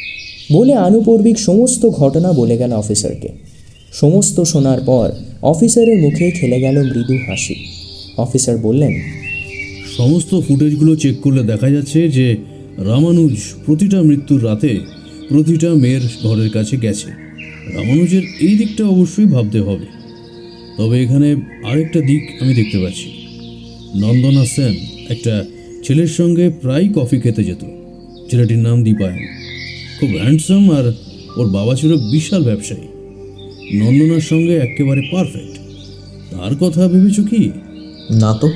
বলে 0.53 0.73
আনুপর্বিক 0.87 1.37
সমস্ত 1.39 1.81
ঘটনা 1.89 2.29
বলে 2.31 2.55
গেল 2.57 2.71
অফিসারকে। 2.73 3.29
সমস্ত 3.93 4.37
শোনার 4.41 4.79
পর 4.85 5.07
অফিসারের 5.41 5.97
মুখে 6.01 6.25
খেলে 6.31 6.57
গেল 6.61 6.77
মৃদু 6.83 7.15
হাসি। 7.27 7.55
অফিসার 8.17 8.57
বললেন, 8.57 8.93
সমস্ত 9.97 10.31
ফুটেজগুলো 10.47 10.95
চেক 10.95 11.15
করলে 11.21 11.41
দেখা 11.43 11.69
যাচ্ছে 11.69 11.99
যে 12.07 12.27
রামানুজ 12.77 13.35
প্রতিটা 13.65 13.99
মৃত্যুর 14.01 14.45
রাতে 14.45 14.71
প্রতিটা 15.29 15.69
মেয়ের 15.73 16.05
ঘরের 16.23 16.49
কাছে 16.49 16.75
গেছে। 16.77 17.09
রামানুজের 17.73 18.23
এই 18.39 18.55
দিকটা 18.57 18.83
অবশ্যই 18.85 19.25
ভাবতে 19.25 19.59
হবে। 19.59 19.87
তবে 20.77 20.95
এখানে 21.03 21.29
আরেকটা 21.69 21.99
দিক 22.01 22.23
আমি 22.41 22.53
দেখতে 22.53 22.77
পাচ্ছি। 22.79 23.09
নন্দনা 23.95 24.43
সেন 24.45 24.73
একটা 25.09 25.33
ছেলের 25.83 26.11
সঙ্গে 26.19 26.45
প্রায় 26.61 26.85
কফি 26.95 27.17
খেতে 27.19 27.43
যেত। 27.43 27.63
ছেলেটির 28.31 28.57
নাম 28.57 28.77
দীপায়ন। 28.83 29.42
খুব 30.03 30.17
হ্যান্ডসাম 30.21 30.71
আর 30.71 30.93
ওর 31.37 31.47
বাবা 31.47 31.75
ছিল 31.75 31.97
বিশাল 31.97 32.43
ব্যবসায়ী। 32.43 32.87
নন্দনার 33.77 34.19
সঙ্গে 34.19 34.57
একেবারে 34.57 35.01
পারফেক্ট 35.11 35.59
তার 36.31 36.55
কথা 36.55 36.87
ভেবেছ 36.87 37.19
কি? 37.19 37.51
না 38.11 38.33
তো 38.33 38.47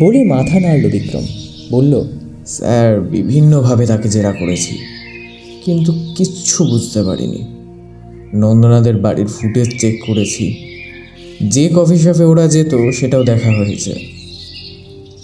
বলে 0.00 0.24
মাথা 0.24 0.60
নাড়ল 0.60 0.90
বিক্রম। 0.90 1.26
বলল 1.70 2.08
স্যার 2.46 3.00
বিভিন্নভাবে 3.00 3.86
তাকে 3.86 4.08
জেরা 4.08 4.32
করেছি 4.32 4.78
কিন্তু 5.64 5.92
কিচ্ছু 6.16 6.64
বুঝতে 6.64 7.02
পারিনি। 7.02 7.42
নন্দনাদের 8.34 8.96
বাড়ির 8.96 9.26
ফুটেজ 9.26 9.80
চেক 9.80 10.04
করেছি। 10.06 10.56
যে 11.42 11.70
কফি 11.76 11.96
শপে 11.98 12.24
ওরা 12.24 12.46
যেত 12.46 12.90
সেটাও 12.90 13.24
দেখা 13.24 13.50
হয়েছে। 13.50 13.94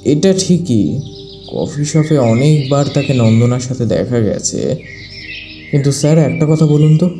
এটা 0.04 0.35
ঠিকই 0.38 1.00
কফি 1.52 1.85
শপে 1.85 2.18
অনেকবার 2.18 2.85
তাকে 2.94 3.14
নন্দনার 3.14 3.61
সাথে 3.61 3.87
দেখা 3.87 4.20
গেছে 4.20 4.92
কিন্তু 5.72 5.92
স্যার 5.92 6.18
একটা 6.18 6.46
কথা 6.46 6.66
বলুন 6.66 6.98
তো। 6.98 7.11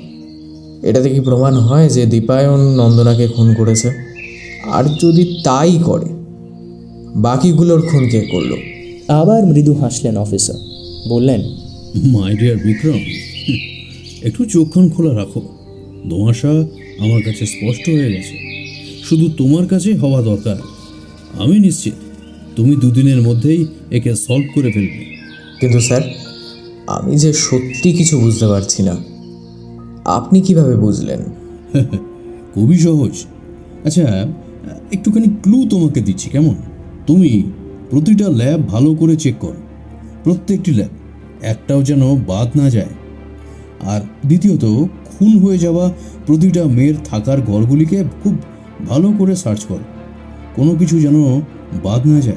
এটাতে 0.83 1.11
কি 1.11 1.21
প্রমাণ 1.21 1.55
হয় 1.55 1.89
যে 1.89 2.07
দীপায়ন 2.07 2.61
নন্দনাকে 2.61 3.29
খুন 3.29 3.55
করেছে? 3.55 3.91
আর 4.65 4.85
যদি 4.85 5.41
তাই 5.45 5.79
করে 5.85 6.07
বাকিগুলোর 7.17 7.83
খুন 7.83 8.09
কে 8.09 8.21
করল? 8.21 8.53
আবার 9.09 9.47
মৃদু 9.47 9.75
হাসলেন 9.75 10.17
অফিসার। 10.17 10.55
বললেন 11.09 11.41
মাই 12.05 12.37
ডিয়ার 12.37 12.57
বিক্রম 12.57 13.01
একটু 14.23 14.45
চোখখান 14.45 14.91
খোলা 14.91 15.17
রাখো। 15.17 15.43
দোঁয়াশা 16.07 16.51
আমার 16.99 17.23
কাছে 17.23 17.47
স্পষ্ট 17.47 17.89
হয়ে 17.89 18.13
গেছে। 18.13 18.37
শুধু 19.09 19.29
তোমার 19.29 19.67
কাছে 19.67 19.95
হওয়া 19.95 20.23
দরকার। 20.23 20.57
আমি 21.39 21.59
নিশ্চিত 21.59 21.93
তুমি 22.57 22.77
দুদিনের 22.77 23.23
মধ্যেই 23.23 23.67
একে 23.91 24.15
সলভ 24.15 24.45
করে 24.55 24.73
ফেলবে। 24.73 25.05
কিন্তু 25.61 25.81
স্যার 25.81 26.01
আমি 26.87 27.17
যে 27.17 27.33
সত্যি 27.33 27.93
কিছু 27.93 28.21
বুঝতে 28.21 28.47
পারছি 28.47 28.83
না। 28.83 28.97
আপনি 30.05 30.41
কীভাবে 30.41 30.77
বুঝলেন? 30.77 31.21
খুবই 32.55 32.79
সহজ। 32.79 33.25
আচ্ছা 33.85 34.27
একটুখানি 34.93 35.27
ক্লু 35.43 35.69
তোমাকে 35.69 36.01
দিচ্ছি, 36.01 36.31
কেমন? 36.31 36.55
তুমি 37.07 37.43
প্রতিটা 37.91 38.29
ল্যাব 38.29 38.69
ভালো 38.69 38.95
করে 38.95 39.17
চেক 39.17 39.35
করো। 39.41 39.57
প্রত্যেকটি 40.25 40.71
ল্যাব 40.73 40.89
একটাও 41.43 41.83
যেন 41.83 42.17
বাদ 42.17 42.49
না 42.57 42.71
যায়। 42.71 42.89
আর 43.81 44.01
দ্বিতীয়ত, 44.27 44.65
খুন 45.05 45.39
হয়ে 45.39 45.59
যাওয়া 45.59 45.93
প্রতিটা 46.27 46.65
মেয়ের 46.65 46.95
থাকার 47.05 47.41
ঘরগুলিকে 47.41 48.05
খুব 48.23 48.35
ভালো 48.89 49.13
করে 49.19 49.37
সার্চ 49.37 49.65
করো। 49.65 49.85
কোনো 50.57 50.75
কিছু 50.75 51.01
যেন 51.01 51.41
বাদ 51.85 52.07
না 52.07 52.21
যায়। 52.21 52.37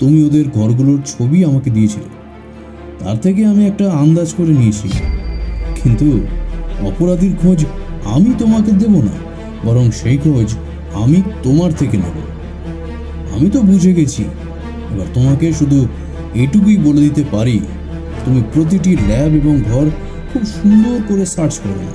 তুমি 0.00 0.24
ওদের 0.24 0.50
ঘরগুলোর 0.50 0.98
ছবি 1.06 1.44
আমাকে 1.44 1.70
দিয়েছিলে। 1.70 2.19
তার 3.00 3.16
থেকে 3.16 3.46
আমি 3.46 3.66
একটা 3.66 3.92
আন্দাজ 3.92 4.34
করে 4.34 4.52
নিয়েছি। 4.52 4.88
কিন্তু 5.82 6.20
অপরাধীর 6.88 7.34
খোঁজ 7.42 7.64
আমি 8.04 8.30
তোমাকে 8.38 8.72
দেব 8.72 8.94
না, 9.00 9.14
বরং 9.64 9.90
সেই 9.90 10.16
খোঁজ 10.16 10.54
আমি 10.94 11.22
তোমার 11.42 11.72
থেকে 11.72 11.96
নেব। 11.96 12.16
আমি 13.36 13.50
তো 13.50 13.60
বুঝে 13.60 13.92
গেছি, 13.94 14.22
এবার 14.92 15.06
তোমাকে 15.14 15.52
শুধু 15.52 15.86
এটুকুই 16.34 16.76
বলে 16.76 17.00
দিতে 17.00 17.24
পারি, 17.30 17.60
তুমি 18.24 18.42
প্রতিটি 18.54 18.96
ল্যাব 19.08 19.34
এবং 19.34 19.60
ঘর 19.60 19.86
খুব 20.32 20.42
সুন্দর 20.44 20.96
করে 21.08 21.26
সার্চ 21.26 21.58
করে 21.58 21.86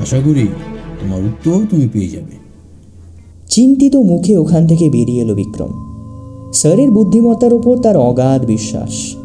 আশা 0.00 0.20
করি 0.20 0.46
তোমার 1.00 1.24
উত্তর 1.24 1.66
তুমি 1.70 1.88
পেয়ে 1.88 2.08
যাবে। 2.08 2.34
চিন্তিত 3.48 3.96
মুখে 3.96 4.36
ওখান 4.36 4.66
থেকে 4.66 4.90
বেরিয়ে 4.90 5.22
এলো 5.22 5.34
বিক্রম। 5.34 5.72
স্যারের 6.52 6.90
বুদ্ধিমত্তার 6.90 7.52
ওপর 7.54 7.78
তার 7.78 7.96
অগাধ 7.96 8.40
বিশ্বাস। 8.46 9.19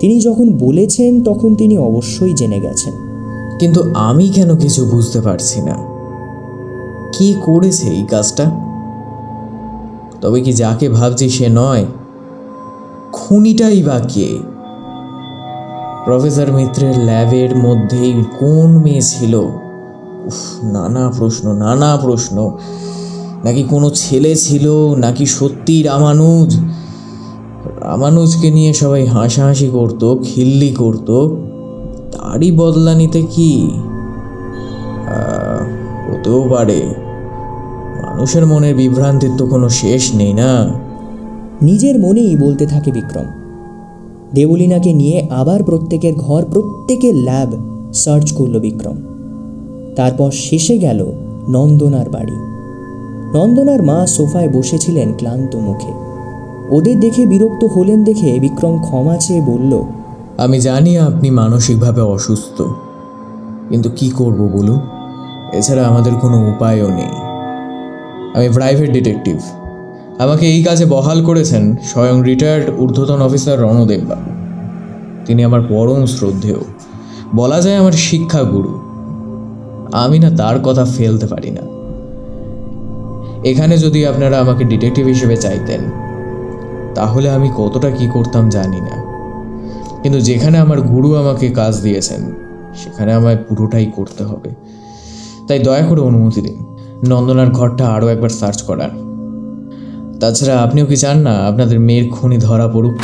তিনি 0.00 0.20
যখন 0.20 0.58
বলেছেন 0.58 1.24
তখন 1.24 1.54
তিনি 1.54 1.78
অবশ্যই 1.78 2.34
জেনে 2.34 2.60
গেছেন। 2.60 2.92
কিন্তু 3.60 3.82
আমি 3.94 4.28
কেন 4.28 4.56
কিছু 4.56 4.84
বুঝতে 4.84 5.20
পারছি 5.20 5.62
না? 5.62 5.76
কে 7.18 7.34
করেছে 7.44 7.86
এই 7.86 8.06
কাজটা? 8.10 8.44
তবে 10.20 10.40
কি 10.40 10.52
যাকে 10.52 10.88
ভাবছি 10.88 11.28
সে 11.28 11.48
নয়? 11.48 11.84
খুনিটাই 13.12 13.82
বা 13.82 14.00
কে? 14.08 14.38
প্রফেসর 16.04 16.52
মিত্রের 16.52 16.98
ল্যাবের 16.98 17.56
মধ্যেই 17.56 18.24
কোন 18.38 18.78
মেয়ে 18.78 19.02
ছিল? 19.02 19.34
উফ, 19.34 20.64
নানা 20.64 21.12
প্রশ্ন 21.18 21.52
নানা 21.52 21.96
প্রশ্ন। 21.96 22.56
নাকি 23.44 23.62
কোনো 23.62 23.90
ছেলে 23.90 24.36
ছিল? 24.36 24.94
নাকি 24.94 25.26
সত্যি 25.26 25.82
রামানুজ? 25.82 26.60
রামানুজকে 27.86 28.50
নিয়ে 28.50 28.72
সবাই 28.72 29.06
হাসাহাসি 29.06 29.68
করতো, 29.68 30.20
খিল্লি 30.22 30.74
করতো। 30.74 31.36
তারই 32.12 32.52
বদলা 32.52 32.94
নিতে 32.94 33.22
কি? 33.22 33.70
হতেও 36.08 36.48
পারে। 36.50 36.94
মানুষের 38.02 38.46
মনের 38.46 38.76
বিভ্রান্তির 38.76 39.30
তো 39.38 39.46
কোনো 39.46 39.68
শেষ 39.68 40.14
নেই 40.14 40.32
না। 40.32 40.68
নিজের 41.62 41.98
মনেই 41.98 42.36
বলতে 42.36 42.66
থাকে 42.66 42.92
বিক্রম। 42.92 43.24
দেবলীনাকে 44.34 44.92
নিয়ে 44.92 45.26
আবার 45.30 45.62
প্রত্যেকের 45.62 46.14
ঘর, 46.14 46.44
প্রত্যেকের 46.52 47.14
ল্যাব 47.14 47.52
সার্চ 47.94 48.32
করল 48.32 48.60
বিক্রম। 48.60 48.96
তারপর 49.96 50.30
শেষে 50.30 50.78
গেল 50.78 51.12
নন্দনার 51.48 52.10
বাড়ি। 52.10 52.36
নন্দনার 53.38 53.82
মা 53.82 54.06
সোফায় 54.06 54.48
বসেছিলেন 54.48 55.12
ক্লান্ত 55.16 55.56
মুখে। 55.56 56.05
ওদের 56.70 57.00
দেখে 57.00 57.22
বিরক্ত 57.26 57.64
হলেন 57.64 58.04
দেখে 58.04 58.30
বিক্রম 58.40 58.74
ক্ষমা 58.78 59.16
চেয়ে 59.16 59.40
বলল, 59.40 59.72
আমি 60.38 60.60
জানি 60.60 60.98
আপনি 60.98 61.30
মানসিকভাবে 61.30 62.00
অসুস্থ, 62.00 62.62
কিন্তু 63.68 63.88
কি 63.96 64.10
করব 64.10 64.40
বলুন? 64.56 64.80
এছাড়া 65.52 65.82
আমাদের 65.86 66.14
কোনো 66.14 66.36
উপায়ও 66.50 66.88
নেই। 66.90 67.14
আমি 68.36 68.48
প্রাইভেট 68.48 68.88
ডিটেকটিভ 68.92 69.36
আমাকে 70.18 70.44
এই 70.46 70.60
কাজে 70.64 70.84
বহাল 70.86 71.18
করেছেন 71.24 71.76
স্বয়ং 71.82 72.16
রিটায়ার্ড 72.22 72.66
ঊর্ধ্বতন 72.78 73.20
অফিসার 73.22 73.56
রণদেব 73.60 74.02
বাবু। 74.08 74.30
তিনি 75.26 75.40
আমার 75.44 75.62
পরম 75.68 76.00
শ্রদ্ধেয়। 76.06 76.62
বলা 77.34 77.60
যায় 77.60 77.76
আমার 77.76 77.92
শিক্ষাগুরু 77.92 78.72
আমি 79.92 80.18
না 80.18 80.30
তার 80.30 80.56
কথা 80.64 80.84
ফেলতে 80.84 81.26
পারি 81.26 81.50
না। 81.50 81.64
এখানে 83.50 83.78
যদি 83.78 84.06
আপনারা 84.06 84.36
আমাকে 84.40 84.64
ডিটেকটিভ 84.64 85.06
হিসেবে 85.06 85.36
চাইতেন 85.36 85.82
তাহলে 86.96 87.30
আমি 87.30 87.48
কতটা 87.56 87.90
কি 87.90 88.06
করতাম 88.06 88.50
জানি 88.50 88.80
না। 88.80 88.94
কিন্তু 90.02 90.20
যেখানে 90.20 90.58
আমার 90.58 90.80
গুরু 90.80 91.16
আমাকে 91.16 91.48
কাজ 91.48 91.82
দিয়েছেন, 91.82 92.22
সেখানে 92.76 93.12
আমায় 93.12 93.36
পুরোটাই 93.36 93.86
করতে 93.96 94.24
হবে। 94.24 94.50
তাই 95.48 95.58
দয়া 95.58 95.84
করে 95.86 96.00
অনুমতি 96.00 96.40
দিন। 96.40 96.56
নন্দনার 97.08 97.50
ঘরটা 97.50 97.86
আরও 97.86 98.08
একবার 98.08 98.28
সার্চ 98.28 98.62
করার। 98.62 98.92
তাছাড়া 100.20 100.54
আপনিও 100.58 100.86
কি 100.86 100.96
চান 100.96 101.18
না 101.18 101.34
আপনাদের 101.46 101.80
মেয়ের 101.80 102.10
খুনি 102.10 102.38
ধরা 102.38 102.68
পড়ুক? 102.68 102.94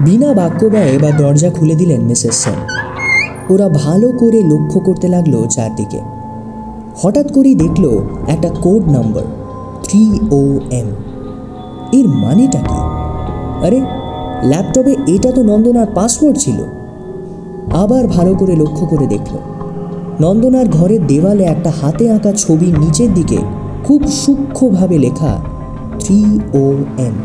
বিনা 0.00 0.32
বাক্য 0.32 0.66
ব্যয়ে 0.66 0.98
বা 0.98 1.10
দরজা 1.10 1.50
খুলে 1.50 1.74
দিলেন 1.74 2.00
মিসেস 2.00 2.34
সেন। 2.34 2.58
ওরা 3.54 3.68
ভালো 3.68 4.12
করে 4.12 4.42
লক্ষ্য 4.42 4.80
করতে 4.80 5.08
লাগল 5.08 5.46
চারদিকে। 5.46 6.00
হঠাৎ 6.96 7.32
করেই 7.32 7.54
দেখল 7.54 7.84
একটা 8.26 8.48
code 8.48 8.82
number, 8.88 9.22
three 9.84 10.20
O 10.30 10.60
M. 10.70 10.88
এর 11.92 12.08
মানেটা 12.08 12.58
কি? 12.58 12.80
আরে 13.62 13.80
ল্যাপটপে 14.44 14.96
এটা 15.06 15.32
তো 15.32 15.42
নন্দনার 15.42 15.86
পাসওয়ার্ড 15.94 16.38
ছিল। 16.38 16.58
আবার 17.72 18.06
ভালো 18.06 18.34
করে 18.34 18.56
লক্ষ্য 18.56 18.86
করে 18.86 19.06
দেখল। 19.06 19.36
নন্দনার 20.20 20.68
ঘরের 20.68 21.06
দেওয়ালে 21.06 21.44
একটা 21.44 21.70
হাতে 21.80 22.10
আঁকা 22.10 22.32
ছবির 22.32 22.78
নিচের 22.78 23.14
দিকে 23.14 23.38
খুব 23.84 24.06
সূক্ষ্মভাবে 24.06 24.98
লেখা 24.98 25.40
থ্রি 26.00 26.40
ও 26.54 26.64
এম 26.98 27.16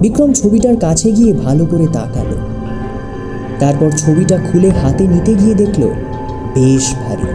বিক্রম 0.00 0.32
ছবিটার 0.32 0.76
কাছে 0.76 1.12
গিয়ে 1.12 1.32
ভালো 1.32 1.66
করে 1.66 1.86
তাকালো। 1.86 2.36
তারপর 3.58 3.90
ছবিটা 3.90 4.38
খুলে 4.50 4.70
হাতে 4.70 5.06
নিতে 5.06 5.34
গিয়ে 5.34 5.54
দেখল, 5.54 5.82
বেশ 6.54 6.94
ভারী। 6.94 7.28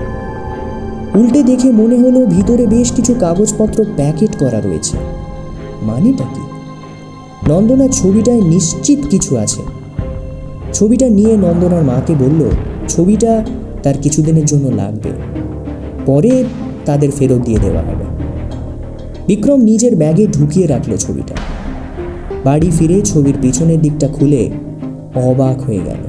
উল্টে 1.20 1.44
দেখে 1.44 1.72
মনে 1.72 1.98
হলো 2.00 2.26
ভিতরে 2.26 2.68
বেশ 2.68 2.92
কিছু 2.92 3.14
কাগজপত্র 3.14 3.86
প্যাকেট 3.96 4.32
করা 4.40 4.62
রয়েছে। 4.62 4.98
মানেটা 5.82 6.24
কি? 6.24 6.51
নন্দনার 7.50 7.90
ছবিটায় 7.90 8.42
নিশ্চিত 8.42 9.00
কিছু 9.10 9.38
আছে। 9.38 9.62
ছবিটা 10.74 11.10
নিয়ে 11.10 11.38
নন্দনার 11.38 11.84
মাকে 11.84 12.14
বলল, 12.14 12.50
ছবিটা 12.90 13.46
তার 13.84 13.94
কিছুদিনের 14.02 14.46
জন্য 14.46 14.68
লাগবে। 14.68 15.10
পরে 16.06 16.44
তাদের 16.86 17.12
ফেরত 17.12 17.42
দিয়ে 17.42 17.60
দেওয়া 17.60 17.82
হবে। 17.82 18.06
বিক্রম 19.28 19.62
নিজের 19.62 19.96
ব্যাগে 19.96 20.28
ঢুকিয়ে 20.28 20.68
রাখল 20.68 20.98
ছবিটা। 20.98 21.36
বাড়ি 22.44 22.72
ফিরে 22.80 23.02
ছবির 23.02 23.34
পিছনের 23.42 23.82
দিকটা 23.82 24.08
খুলে 24.08 24.50
অবাক 25.16 25.62
হয়ে 25.62 25.80
গেল। 25.86 26.04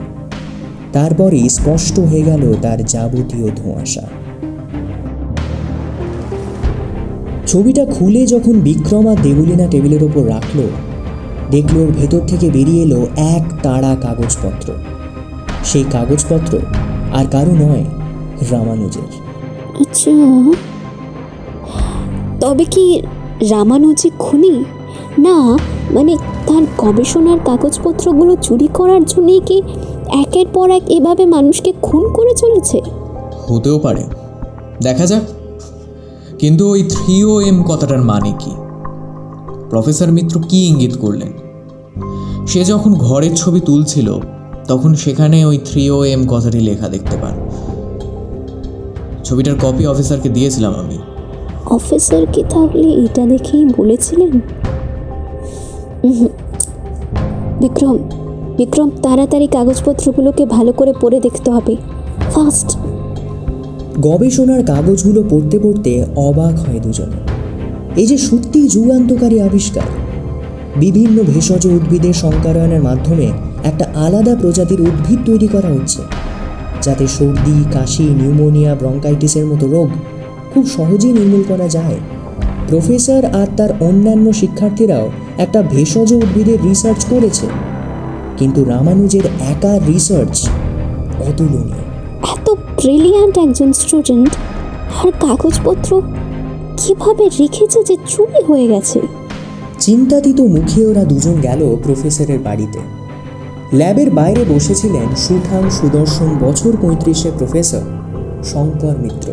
তারপরেই 0.92 1.48
স্পষ্ট 1.48 2.00
হয়ে 2.00 2.22
গেল 2.22 2.54
তার 2.62 2.84
যাবতীয় 2.84 3.50
ধোঁয়াশা। 3.56 4.06
ছবিটা 7.46 7.84
খুলে 7.84 8.26
যখন 8.26 8.52
বিক্রম 8.52 9.08
আর 9.08 9.16
দেবলীনা 9.22 9.66
টেবিলের 9.66 10.04
ওপর 10.04 10.28
রাখল 10.28 10.60
দেখল 11.52 11.76
ওর 11.76 11.92
ভেতর 11.92 12.20
থেকে 12.26 12.50
বেরিয়ে 12.50 12.82
এলো 12.82 13.06
এক 13.16 13.52
তাড়া 13.62 13.96
কাগজপত্র। 14.02 14.72
সেই 15.64 15.84
কাগজপত্র 15.92 16.58
আর 17.12 17.24
কারও 17.30 17.52
নয় 17.52 17.84
রামানুজের। 18.50 19.08
আচ্ছা। 19.80 20.10
তবে 22.40 22.64
কি 22.64 23.02
রামানুজি 23.50 24.10
খুনি? 24.18 24.64
না 25.18 25.58
মানে 25.90 26.16
তার 26.46 26.62
গবেষণার 26.78 27.38
কাগজপত্রগুলো 27.44 28.36
চুরি 28.36 28.68
করার 28.74 29.04
জন্যই 29.04 29.40
কি 29.46 29.62
একের 30.08 30.46
পর 30.52 30.70
এক 30.70 30.82
এভাবে 30.88 31.26
মানুষকে 31.26 31.72
খুন 31.82 32.12
করে 32.12 32.34
চলেছে? 32.34 32.80
হতেও 33.48 33.78
পারে। 33.78 34.04
দেখা 34.82 35.06
যাক। 35.06 35.22
কিন্তু 36.38 36.70
ওই 36.70 36.82
থ্রি 36.82 37.24
ও 37.24 37.40
এম 37.40 37.62
কথাটার 37.62 38.02
মানে 38.02 38.32
কি? 38.38 38.50
প্রফেসর 39.70 40.12
মিত্র 40.12 40.40
কি 40.48 40.66
ইঙ্গিত 40.66 40.98
করলেন? 40.98 41.32
সে 42.46 42.64
যখন 42.64 42.94
ঘরের 42.94 43.34
ছবি 43.34 43.60
তুলছিল 43.60 44.18
তখন 44.68 44.94
সেখানে 44.94 45.44
ওই 45.44 45.58
থ্রি 45.58 45.90
ও 45.90 46.04
এম 46.04 46.26
কথাটি 46.26 46.60
লেখা 46.60 46.88
দেখতে 46.88 47.16
পান। 47.16 47.34
ছবিটার 49.24 49.54
কপি 49.62 49.86
অফিসারকে 49.86 50.28
দিয়েছিলাম 50.28 50.74
আমি। 50.74 50.98
অফিসার 51.66 52.26
কি 52.32 52.42
তাহলে 52.50 52.88
এটা 53.04 53.26
দেখেই 53.26 53.64
বলেছিলেন। 53.64 54.40
বিক্রম 57.60 57.98
বিক্রম 58.56 58.90
তাড়াতাড়ি 59.02 59.46
কাগজপত্রগুলোকে 59.46 60.46
ভালো 60.46 60.72
করে 60.72 60.92
পড়ে 61.00 61.20
দেখতে 61.20 61.50
হবে। 61.50 61.76
ফাস্ট 62.34 62.76
গবেষণার 64.00 64.64
কাগজগুলো 64.64 65.24
পড়তে 65.30 65.58
পড়তে 65.58 66.06
অবাক 66.16 66.54
হয় 66.58 66.80
দুজনে। 66.80 67.20
এই 68.00 68.06
যে 68.06 68.18
সত্যিই 68.18 68.68
যুগান্তকারী 68.68 69.40
আবিষ্কার 69.40 69.88
বিভিন্ন 70.76 71.22
ভেষজ 71.22 71.66
উদ্ভিদের 71.66 72.12
সংকারায়নের 72.12 72.82
মাধ্যমে 72.82 73.32
একটা 73.64 73.90
আলাদা 73.94 74.36
প্রজাতির 74.36 74.80
উদ্ভিদ 74.80 75.18
তৈরি 75.26 75.48
করা 75.48 75.68
হচ্ছে, 75.68 76.02
যাতে 76.82 77.06
সর্দি, 77.06 77.64
কাশি, 77.72 78.02
নিউমোনিয়া, 78.02 78.74
ব্রঙ্কাইটিসের 78.74 79.46
মতো 79.46 79.66
রোগ 79.66 79.88
খুব 80.54 80.66
সহজেই 80.66 81.12
নির্মূল 81.12 81.42
করা 81.48 81.68
যায়। 81.68 81.96
প্রফেসর 82.68 83.24
আর 83.24 83.46
তার 83.56 83.70
অন্যান্য 83.80 84.32
শিক্ষার্থীরাও 84.32 85.10
একটা 85.38 85.62
ভেষজ 85.62 86.12
উদ্ভিদের 86.12 86.62
রিসার্চ 86.62 87.04
করেছে। 87.04 87.46
কিন্তু 88.36 88.64
রামানুজের 88.64 89.24
একা 89.24 89.78
রিসার্চ 89.86 90.48
অতুলনীয়। 91.28 91.82
এত 92.32 92.50
ব্রিলিয়ান্ট 92.50 93.38
একজন 93.38 93.72
স্টুডেন্ট 93.72 94.30
আর 95.04 95.12
কাগজপত্র 95.20 96.02
কীভাবে 96.76 97.28
রেখেছে 97.40 97.82
যে 97.82 97.96
চুরি 98.08 98.42
হয়ে 98.42 98.66
গেছে? 98.68 99.00
চিন্তাতীত 99.82 100.40
মুখে 100.40 100.86
ওরা 100.86 101.04
দুজন 101.04 101.34
গেল 101.42 101.76
প্রফেসরের 101.84 102.38
বাড়িতে। 102.38 102.78
ল্যাবের 103.72 104.10
বাইরে 104.10 104.44
বসেছিলেন 104.48 105.14
সুঠাম 105.16 105.70
সুদর্শন 105.70 106.28
বছর 106.40 106.72
পঁয়ত্রিশে 106.82 107.30
প্রফেসর 107.38 107.80
শঙ্কর 108.44 108.94
মিত্র। 108.98 109.32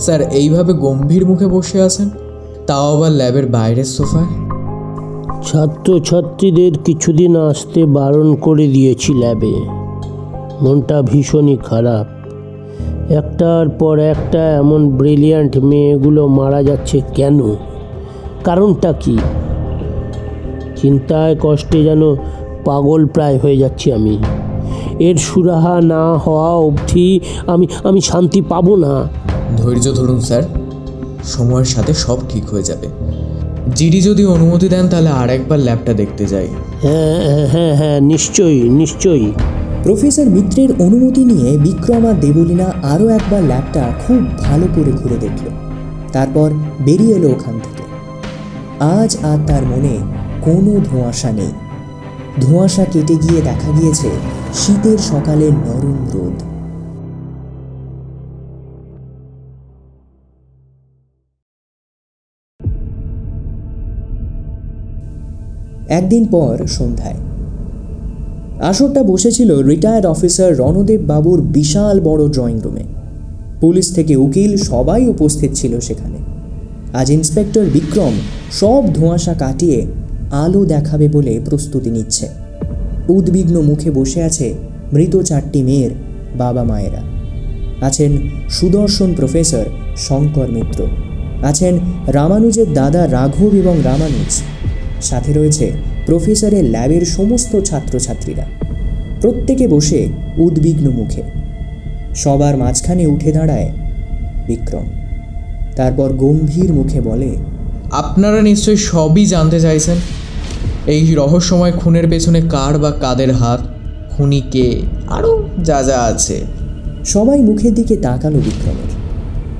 স্যার 0.00 0.20
এইভাবে 0.20 0.72
গম্ভীর 0.72 1.26
মুখে 1.26 1.46
বসে 1.46 1.82
আছেন? 1.82 2.08
তাও 2.66 2.96
আবার 2.96 3.12
ল্যাবের 3.12 3.46
বাইরের 3.46 3.84
সোফায়? 3.84 4.30
ছাত্রছাত্রীদের 5.42 6.72
কিছুদিন 6.84 7.36
আসতে 7.36 7.84
বারণ 7.84 8.34
করে 8.34 8.66
দিয়েছি 8.66 9.14
ল্যাবে। 9.14 9.54
মনটা 10.62 11.02
ভীষণই 11.02 11.56
খারাপ। 11.56 12.06
একটার 13.12 13.68
পর 13.68 13.98
একটা 13.98 14.56
এমন 14.56 14.88
ব্রিলিয়ান্ট 14.88 15.58
মেয়েগুলো 15.58 16.26
মারা 16.28 16.62
যাচ্ছে 16.62 17.00
কেন? 17.14 17.40
কারণটা 18.44 18.92
কি? 19.00 19.18
চিন্তায় 20.76 21.36
কষ্টে 21.40 21.84
যেন 21.84 22.02
পাগল 22.64 23.06
প্রায় 23.06 23.38
হয়ে 23.38 23.56
যাচ্ছি 23.56 23.92
আমি। 23.92 24.18
এর 24.98 25.16
সুরাহা 25.16 25.80
না 25.80 26.16
হওয়া 26.16 26.50
অবধি 26.50 27.20
আমি 27.46 27.66
আমি 27.84 28.00
শান্তি 28.00 28.42
পাবো 28.42 28.76
না। 28.76 28.92
ধৈর্য 29.56 29.86
ধরুন 29.96 30.20
স্যার। 30.20 30.42
সময়ের 31.24 31.64
সাথে 31.64 31.94
সব 31.94 32.18
ঠিক 32.28 32.44
হয়ে 32.50 32.62
যাবে। 32.62 32.88
জিডি 33.76 34.00
যদি 34.00 34.24
অনুমতি 34.24 34.68
দেন 34.68 34.88
তাহলে 34.88 35.10
আর 35.10 35.30
একবার 35.30 35.58
ল্যাবটা 35.58 35.92
দেখতে 35.92 36.26
যাই। 36.26 36.48
হ্যাঁ 36.82 37.18
হ্যাঁ, 37.24 37.48
হ্যাঁ 37.48 37.76
হ্যাঁ 37.76 38.00
নিশ্চয়ই 38.00 38.68
নিশ্চয়ই। 38.68 39.32
প্রফেসর 39.82 40.26
মিত্রের 40.26 40.70
অনুমতি 40.80 41.24
নিয়ে 41.24 41.58
বিক্রম 41.58 42.06
আর 42.06 42.20
দেবলীনা 42.20 42.72
আরও 42.82 43.08
একবার 43.08 43.42
ল্যাবটা 43.42 43.92
খুব 44.06 44.20
ভালো 44.38 44.66
করে 44.76 44.92
ঘুরে 44.92 45.16
দেখল। 45.16 45.46
তারপর 46.12 46.50
বেরিয়ে 46.80 47.14
এলো 47.14 47.28
ওখান 47.28 47.54
থেকে। 47.60 47.81
আজ 48.82 49.16
আর 49.22 49.38
তার 49.46 49.62
মনে 49.62 49.98
কোনো 50.42 50.80
ধোঁয়াশা 50.90 51.32
নেই। 51.32 51.52
ধোঁয়াশা 52.40 52.84
কেটে 52.84 53.16
গিয়ে 53.16 53.42
দেখা 53.42 53.70
গিয়েছে 53.80 54.10
শীতের 54.54 54.98
সকালে 54.98 55.50
নরম 55.50 55.98
রোদ। 56.14 56.42
একদিন 65.88 66.26
পর 66.26 66.66
সন্ধ্যায়। 66.66 67.14
আসরটা 68.60 69.02
বসেছিল 69.02 69.62
রিটায়ার্ড 69.62 70.06
অফিসার 70.06 70.58
রণদেব 70.58 71.00
বাবুর 71.06 71.40
বিশাল 71.40 72.00
বড় 72.00 72.28
ড্রয়িং 72.28 72.60
রুমে 72.60 72.84
পুলিশ 73.60 73.94
থেকে 73.94 74.16
উকিল 74.16 74.56
সবাই 74.56 75.08
উপস্থিত 75.08 75.52
ছিল 75.52 75.80
সেখানে। 75.80 76.31
আজ 76.92 77.10
ইন্সপেক্টর 77.10 77.64
বিক্রম 77.64 78.12
সব 78.52 78.94
ধোঁয়াশা 78.94 79.34
কাটিয়ে 79.34 79.86
আলো 80.30 80.64
দেখাবে 80.64 81.08
বলে 81.08 81.40
প্রস্তুতি 81.44 81.90
নিচ্ছে। 81.90 82.28
উদ্বিগ্ন 83.08 83.60
মুখে 83.60 83.90
বসে 83.90 84.22
আছে 84.22 84.54
মৃত 84.92 85.22
চারটি 85.22 85.62
মেয়ের 85.62 85.90
বাবা 86.38 86.64
মায়েরা। 86.64 87.02
আছেন 87.86 88.30
সুদর্শন 88.50 89.14
প্রফেসর 89.14 89.64
শঙ্কর 89.96 90.48
মিত্র। 90.48 90.86
আছেন 91.42 91.78
রামানুজের 92.06 92.74
দাদা 92.74 93.08
রাঘব 93.10 93.54
এবং 93.54 93.76
রামানুজ। 93.84 94.42
সাথে 95.02 95.32
রয়েছে 95.32 95.72
প্রফেসরের 96.06 96.64
ল্যাবের 96.64 97.04
সমস্ত 97.04 97.60
ছাত্রছাত্রীরা। 97.60 98.46
প্রত্যেকে 99.20 99.68
বসে 99.68 100.08
উদ্বিগ্ন 100.36 100.90
মুখে। 100.90 101.22
সবার 102.14 102.56
মাঝখানে 102.56 103.06
উঠে 103.06 103.32
দাঁড়ায় 103.32 103.70
বিক্রম। 104.46 105.01
তারপর 105.76 106.12
গম্ভীর 106.12 106.72
মুখে 106.72 107.00
বলে 107.00 107.36
আপনারা 107.90 108.42
নিশ্চয়ই 108.42 108.76
সবই 108.76 109.26
জানতে 109.26 109.60
চাইছেন? 109.60 109.96
এই 110.86 111.14
রহস্যময় 111.14 111.72
খুনের 111.72 112.10
পেছনে 112.10 112.40
কার 112.40 112.78
বা 112.78 112.90
কাদের 112.90 113.32
হাত? 113.32 113.60
খুনি 114.10 114.42
কে? 114.50 114.80
আরও 115.08 115.48
যা 115.64 115.82
যা 115.82 115.98
আছে। 115.98 116.40
সবাই 117.04 117.42
মুখের 117.42 117.74
দিকে 117.74 117.96
তাকালো 117.96 118.38
বিক্রমের। 118.38 118.90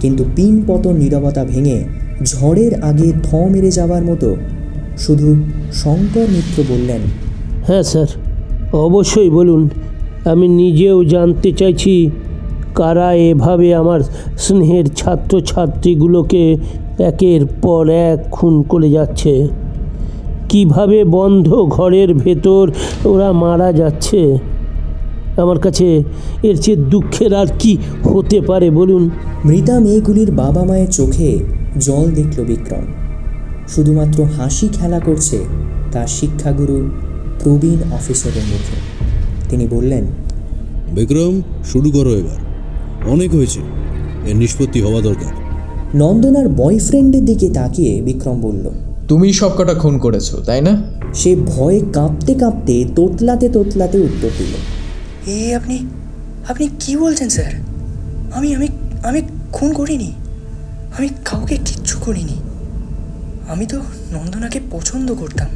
কিন্তু 0.01 0.25
পিন 0.37 0.65
পতন 0.67 0.97
নীরবতা 0.97 1.45
ভেঙে 1.45 1.85
ঝড়ের 2.25 2.83
আগে 2.83 3.13
থ 3.23 3.35
মেরে 3.35 3.71
যাওয়ার 3.71 4.03
মতো 4.03 4.37
শুধু 4.99 5.43
শঙ্কর 5.73 6.27
মিত্র 6.31 6.63
বললেন 6.69 7.01
হ্যাঁ 7.67 7.83
স্যার 7.83 8.07
অবশ্যই 8.73 9.31
বলুন। 9.31 9.69
আমি 10.25 10.49
নিজেও 10.49 11.05
জানতে 11.05 11.53
চাইছি 11.53 12.11
কারা 12.75 13.15
এভাবে 13.15 13.75
আমার 13.75 14.01
স্নেহের 14.39 14.87
ছাত্রছাত্রীগুলোকে 14.87 16.57
একের 16.99 17.47
পর 17.63 17.89
এক 17.89 18.31
খুন 18.31 18.63
করে 18.63 18.91
যাচ্ছে? 18.91 19.49
কীভাবে 20.49 21.05
বন্ধ 21.05 21.55
ঘরের 21.55 22.15
ভেতর 22.15 22.71
ওরা 23.05 23.33
মারা 23.33 23.73
যাচ্ছে? 23.73 24.39
আমার 25.37 25.59
কাছে 25.59 26.03
এর 26.43 26.57
চেয়ে 26.57 26.77
দুঃখের 26.77 27.35
আর 27.35 27.47
কি 27.59 27.77
হতে 28.05 28.41
পারে 28.41 28.71
বলুন? 28.71 29.11
মৃতা 29.45 29.81
মেয়েগুলির 29.81 30.31
বাবা 30.31 30.65
মায়ের 30.65 30.91
চোখে 30.91 31.39
জল 31.81 32.11
দেখল 32.11 32.45
বিক্রম। 32.45 32.85
শুধুমাত্র 33.69 34.25
হাসি 34.25 34.69
খেলা 34.73 35.01
করছে 35.01 35.39
তার 35.93 36.07
শিক্ষাগুরু 36.07 36.91
প্রবীণ 37.43 37.93
অফিসারের 37.93 38.43
মুখে। 38.53 38.77
তিনি 39.51 39.67
বললেন 39.71 40.05
বিক্রম 40.93 41.43
শুরু 41.65 41.91
করো 41.91 42.11
এবার। 42.11 42.52
অনেক 43.07 43.35
হয়েছে 43.35 43.61
এর 44.27 44.37
নিষ্পত্তি 44.37 44.83
হওয়া 44.83 45.01
দরকার। 45.01 45.33
নন্দনার 45.95 46.49
বয়ফ্রেন্ডের 46.49 47.25
দিকে 47.25 47.51
তাকিয়ে 47.51 48.03
বিক্রম 48.03 48.41
বলল 48.41 48.71
তুমি 49.09 49.33
সব 49.33 49.51
কটা 49.59 49.75
খুন 49.75 49.99
করেছ 49.99 50.35
তাই 50.35 50.61
না? 50.61 50.83
সে 51.15 51.37
ভয়ে 51.37 51.81
কাঁপতে 51.93 52.35
কাঁপতে 52.35 52.85
তোতলাতে 52.97 53.49
তোতলাতে 53.49 53.99
উত্তর 53.99 54.29
দিল 54.39 54.55
এ 55.33 55.55
আপনি 55.55 55.87
আপনি 56.49 56.69
কি 56.81 56.97
বলছেন 56.97 57.29
স্যার? 57.29 57.53
আমি 58.35 58.55
আমি 58.55 58.69
আমি 59.05 59.23
খুন 59.53 59.73
করিনি। 59.73 60.13
আমি 60.99 61.09
কাউকে 61.09 61.57
কিচ্ছু 61.57 61.99
করিনি। 62.01 62.37
আমি 63.49 63.67
তো 63.67 63.79
নন্দনাকে 64.13 64.61
পছন্দ 64.71 65.15
করতাম। 65.15 65.49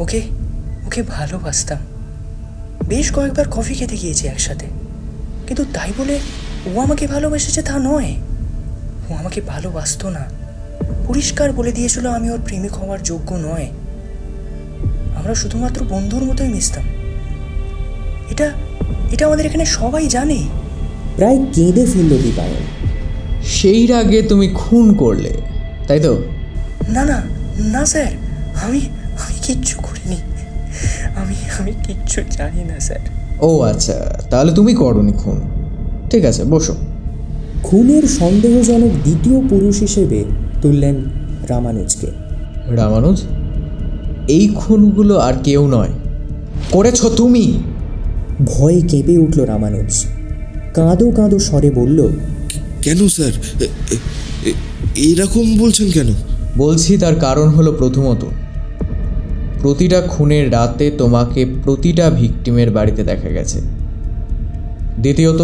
ওকে 0.00 0.22
ওকে 0.86 1.02
ভালোবাসতাম। 1.02 1.78
বেশ 2.88 3.12
কয়েকবার 3.12 3.44
কফি 3.50 3.74
খেতে 3.74 3.96
গিয়েছি 3.96 4.28
একসাথে। 4.28 4.79
কিন্তু 5.50 5.64
তাই 5.74 5.92
বলে 5.98 6.18
ও 6.74 6.80
আমাকে 6.80 7.06
ভালোবেসেছে 7.06 7.62
তা 7.62 7.78
নয়। 7.78 8.14
ও 9.10 9.14
আমাকে 9.14 9.40
ভালোবাসতো 9.40 10.10
না। 10.10 10.24
পরিষ্কার 11.08 11.52
বলে 11.52 11.72
দিয়েছিল 11.72 12.06
আমি 12.06 12.30
ওর 12.30 12.38
প্রেমিক 12.44 12.74
হওয়ার 12.74 13.02
যোগ্য 13.02 13.34
নয়। 13.34 13.66
আমরা 15.16 15.34
শুধুমাত্র 15.34 15.84
বন্ধুর 15.84 16.24
মতোই 16.24 16.48
মিশতাম। 16.48 16.84
এটা 18.30 18.52
এটা 19.12 19.26
আমাদের 19.26 19.46
এখানে 19.46 19.64
সবাই 19.64 20.08
জানে। 20.08 20.48
প্রায় 21.16 21.46
কেঁদে 21.52 21.86
ফেলল 21.86 22.22
দীপায়ন। 22.22 22.62
সেই 23.42 23.92
আগে 23.92 24.22
তুমি 24.22 24.48
খুন 24.54 24.94
করলে 24.94 25.36
তাই 25.88 26.00
তো? 26.00 26.22
না 26.88 27.04
না 27.04 27.22
না 27.58 27.86
স্যার 27.86 28.12
আমি 28.62 28.80
আমি 29.20 29.34
কিচ্ছু 29.42 29.80
করিনি। 29.82 30.16
আমি 31.16 31.34
আমি 31.58 31.72
কিচ্ছু 31.84 32.22
জানি 32.30 32.64
না 32.64 32.80
স্যার। 32.80 33.19
ও 33.40 33.60
আচ্ছা 33.60 33.92
তাহলে 34.30 34.52
তুমি 34.52 34.74
করনি 34.74 35.12
খুন 35.12 35.40
ঠিক 36.10 36.24
আছে 36.24 36.44
বসো। 36.44 36.74
খুনের 37.62 38.02
সন্দেহজনক 38.02 38.90
দ্বিতীয় 39.02 39.48
পুরুষ 39.48 39.80
হিসেবে 39.80 40.24
তুললেন 40.62 40.96
রামানুজকে। 41.48 42.06
রামানুজ 42.66 43.22
এই 44.28 44.48
খুনগুলো 44.54 45.18
আর 45.18 45.34
কেউ 45.44 45.66
নয়। 45.66 45.88
করেছ 46.70 47.06
তুমি? 47.06 47.58
ভয়ে 48.46 48.80
কেঁপে 48.80 49.18
উঠল 49.18 49.44
রামানুজ। 49.44 50.04
কাঁদো 50.74 51.10
কাঁদো 51.10 51.38
স্বরে 51.38 51.70
বলল 51.70 52.08
কেন 52.82 53.08
স্যার? 53.08 53.32
এইরকম 54.96 55.58
বলছেন 55.58 55.90
কেন? 55.90 56.06
বলছি 56.58 56.98
তার 56.98 57.14
কারণ 57.14 57.48
হলো 57.48 57.72
প্রথমত 57.72 58.24
প্রতিটা 59.60 60.00
খুনের 60.00 60.52
রাতে 60.52 60.90
তোমাকে 60.90 61.46
প্রতিটা 61.64 62.10
ভিকটিমের 62.10 62.70
বাড়িতে 62.70 63.02
দেখা 63.04 63.28
গেছে। 63.28 63.60
দ্বিতীয়ত 64.98 65.40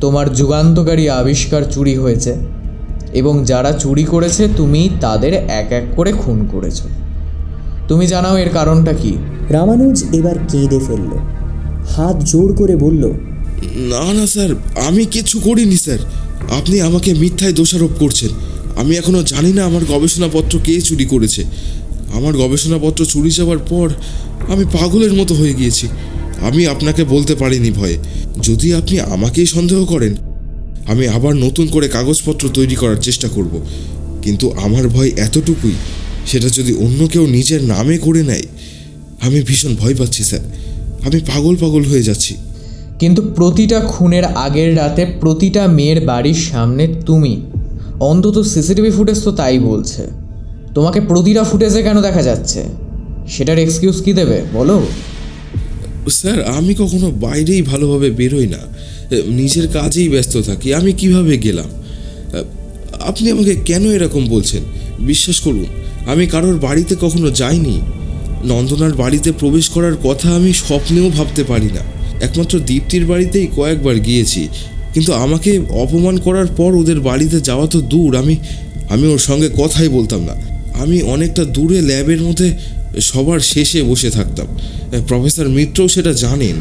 তোমার 0.00 0.34
যুগান্তকারী 0.34 1.08
আবিষ্কার 1.08 1.62
চুরি 1.70 1.94
হয়েছে 1.96 2.34
এবং 3.12 3.44
যারা 3.44 3.72
চুরি 3.72 4.04
করেছে 4.04 4.48
তুমি 4.56 4.90
তাদের 5.00 5.34
এক 5.34 5.72
এক 5.72 5.82
করে 5.96 6.12
খুন 6.12 6.46
করেছ। 6.52 6.82
তুমি 7.88 8.06
জানাও 8.06 8.36
এর 8.36 8.48
কারণটা 8.48 8.92
কি? 8.92 9.16
রামানুজ 9.50 10.04
এবার 10.12 10.36
কেঁদে 10.50 10.80
ফেলল। 10.86 11.12
হাত 11.86 12.16
জোর 12.22 12.54
করে 12.56 12.76
বলল 12.76 13.04
না 13.92 14.12
না 14.12 14.26
স্যার 14.26 14.50
আমি 14.88 15.04
কিচ্ছু 15.04 15.40
করিনি 15.40 15.76
স্যার। 15.76 15.98
আপনি 16.58 16.80
আমাকে 16.80 17.14
মিথ্যায় 17.14 17.52
দোষারোপ 17.52 17.90
করছেন। 17.98 18.28
আমি 18.76 18.96
এখনও 18.96 19.22
জানি 19.22 19.52
না 19.52 19.64
আমার 19.64 19.84
গবেষণাপত্র 19.84 20.58
কে 20.64 20.80
চুরি 20.80 21.04
করেছে। 21.04 21.44
আমার 22.12 22.36
গবেষণাপত্র 22.36 23.04
চুরি 23.04 23.30
যাওয়ার 23.30 23.58
পর 23.58 23.90
আমি 24.48 24.64
পাগলের 24.64 25.12
মতো 25.12 25.34
হয়ে 25.34 25.54
গিয়েছি। 25.54 25.88
আমি 26.40 26.66
আপনাকে 26.66 27.04
বলতে 27.04 27.34
পারিনি 27.34 27.70
ভয়ে। 27.70 27.98
যদি 28.42 28.74
আপনি 28.74 29.00
আমাকেই 29.00 29.46
সন্দেহ 29.46 29.84
করেন, 29.84 30.14
আমি 30.86 31.08
আবার 31.08 31.36
নতুন 31.36 31.66
করে 31.66 31.88
কাগজপত্র 31.88 32.48
তৈরি 32.54 32.74
করার 32.74 32.96
চেষ্টা 32.96 33.28
করব। 33.28 33.66
কিন্তু 34.22 34.52
আমার 34.62 34.88
ভয় 34.88 35.08
এতটুকুই, 35.08 35.72
সেটা 36.26 36.48
যদি 36.48 36.72
অন্য 36.72 37.06
কেউ 37.06 37.26
নিজের 37.26 37.64
নামে 37.64 37.98
করে 37.98 38.22
নেয়, 38.22 38.42
আমি 39.20 39.42
ভীষণ 39.42 39.76
ভয় 39.76 39.94
পাচ্ছি, 39.94 40.24
স্যার। 40.24 40.40
আমি 41.06 41.20
পাগল 41.20 41.56
পাগল 41.56 41.82
হয়ে 41.82 42.02
যাচ্ছি। 42.02 42.36
কিন্তু 42.98 43.22
প্রতিটা 43.22 43.80
খুনের 43.80 44.24
আগের 44.24 44.76
রাতে 44.76 45.06
প্রতিটা 45.20 45.66
মেয়ের 45.66 46.06
বাড়ির 46.06 46.34
সামনে 46.34 46.94
তুমি। 47.06 47.40
অন্তত 48.00 48.42
সিসিটিভি 48.42 48.90
ফুটেজ 48.90 49.22
তো 49.22 49.32
তাই 49.32 49.58
বলছে। 49.58 50.19
তোমাকে 50.74 51.00
প্রতিটা 51.00 51.44
ফুটেজে 51.44 51.82
কেন 51.82 52.00
দেখা 52.00 52.22
যাচ্ছে? 52.22 52.62
সেটার 53.28 53.58
এক্সকিউজ 53.58 54.02
কি 54.02 54.12
দেবে? 54.12 54.42
বলো। 54.54 54.86
স্যার, 56.08 56.44
আমি 56.44 56.74
কখনো 56.74 57.10
বাইরেই 57.10 57.62
ভালোভাবে 57.62 58.10
বেরোই 58.10 58.46
না। 58.46 58.58
নিজের 59.26 59.68
কাজেই 59.68 60.08
ব্যস্ত 60.08 60.36
থাকি। 60.36 60.74
আমি 60.74 60.92
কীভাবে 60.92 61.38
গেলাম? 61.38 61.66
আপনি 63.00 63.30
আমাকে 63.30 63.54
কেন 63.54 63.90
এরকম 63.90 64.28
বলছেন? 64.28 64.62
বিশ্বাস 65.00 65.40
করুন, 65.40 65.64
আমি 66.06 66.26
কারোর 66.26 66.58
বাড়িতে 66.58 66.96
কখনো 67.00 67.30
যাইনি। 67.30 67.80
নন্দনার 68.44 68.92
বাড়িতে 68.92 69.32
প্রবেশ 69.32 69.68
করার 69.68 69.96
কথা 70.04 70.30
আমি 70.30 70.52
স্বপ্নেও 70.52 71.08
ভাবতে 71.08 71.44
পারি 71.44 71.66
না। 71.66 71.80
একমাত্র 72.24 72.58
দীপ্তির 72.58 73.06
বাড়িতেই 73.06 73.48
কয়েকবার 73.56 73.94
গিয়েছি। 73.94 74.48
কিন্তু 74.94 75.12
আমাকে 75.12 75.58
অপমান 75.70 76.16
করার 76.16 76.46
পর 76.46 76.74
ওদের 76.74 77.00
বাড়িতে 77.00 77.40
যাওয়া 77.40 77.66
তো 77.66 77.80
দূর। 77.80 78.16
আমি 78.16 78.36
আমি 78.90 79.06
ওর 79.06 79.18
সঙ্গে 79.18 79.48
কথাই 79.58 79.88
বলতাম 79.88 80.20
না। 80.20 80.49
আমি 80.80 81.02
অনেকটা 81.02 81.44
দূরে 81.44 81.80
ল্যাবের 81.80 82.22
মধ্যে 82.22 82.48
সবার 83.00 83.40
শেষে 83.40 83.82
বসে 83.82 84.10
থাকতাম। 84.10 84.46
প্রফেসর 85.08 85.48
মিত্রও 85.48 85.88
সেটা 85.88 86.12
জানেন। 86.12 86.56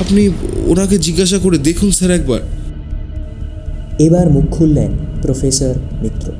আপনি 0.00 0.28
ওনাকে 0.66 0.98
জিজ্ঞাসা 0.98 1.38
করে 1.38 1.58
দেখুন 1.58 1.90
স্যার 1.90 2.10
একবার। 2.10 2.40
এবার 3.98 4.30
মুখ 4.30 4.44
খুললেন 4.50 4.90
প্রফেসর 5.22 5.74
মিত্র। 6.02 6.32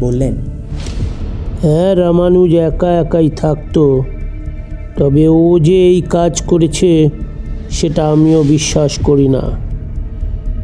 বললেন 0.00 0.34
হ্যাঁ 1.62 1.96
রামানুজ 1.96 2.54
একা 2.54 3.00
একাই 3.00 3.30
থাকতো। 3.30 4.04
তবে 4.96 5.28
ও 5.28 5.58
যে 5.58 5.78
এই 5.88 6.02
কাজ 6.10 6.42
করেছে 6.42 7.08
সেটা 7.70 8.08
আমিও 8.08 8.42
বিশ্বাস 8.42 8.92
করি 9.04 9.28
না। 9.28 9.44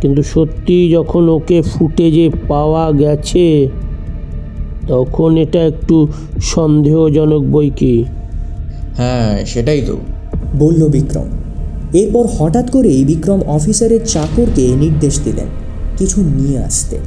কিন্তু 0.00 0.22
সত্যি 0.22 0.90
যখন 0.90 1.28
ওকে 1.28 1.62
ফুটেজে 1.62 2.30
পাওয়া 2.48 2.92
গেছে 2.92 3.68
তখন 4.89 5.37
এটা 5.37 5.66
একটু 5.66 6.09
সন্দেহজনক 6.41 7.43
বই 7.43 7.70
কি? 7.76 8.05
হ্যাঁ 8.97 9.45
সেটাই 9.45 9.83
তো। 9.87 9.97
বলল 10.59 10.89
বিক্রম। 10.89 11.26
এরপর 11.93 12.26
হঠাৎ 12.39 12.70
করেই 12.70 13.05
বিক্রম 13.05 13.41
অফিসারের 13.47 14.01
চাকরকে 14.07 14.68
নির্দেশ 14.68 15.20
দিলেন 15.24 15.47
কিছু 15.99 16.22
নিয়ে 16.22 16.59
আসতে। 16.59 16.99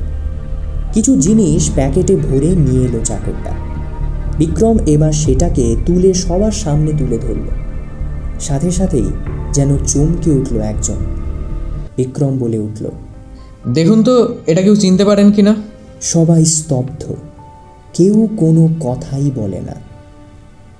কিছু 0.93 1.15
জিনিস 1.15 1.71
প্যাকেটে 1.75 2.15
ভরে 2.15 2.47
নিয়ে 2.47 2.85
এলো 2.85 2.99
চাকরটা। 3.05 3.51
বিক্রম 4.37 4.77
এবার 4.85 5.11
সেটাকে 5.11 5.75
তুলে 5.85 6.13
সবার 6.13 6.51
সামনে 6.51 6.91
তুলে 6.97 7.17
ধরল। 7.17 7.49
সাথে 8.39 8.71
সাথেই 8.71 9.05
যেন 9.53 9.77
চমকে 9.77 10.31
উঠল 10.31 10.57
একজন। 10.57 10.95
বিক্রম 11.97 12.37
বলে 12.37 12.57
উঠল 12.57 12.85
দেখুন 13.73 14.03
তো 14.03 14.35
এটা 14.47 14.61
কেউ 14.61 14.75
চিনতে 14.75 15.05
পারেন 15.05 15.31
কি 15.31 15.41
না 15.41 15.55
সবাই 16.01 16.45
স্তব্ধ। 16.45 17.13
কেউ 17.97 18.17
কোনো 18.41 18.63
কথাই 18.85 19.27
বলে 19.39 19.59
না। 19.67 19.75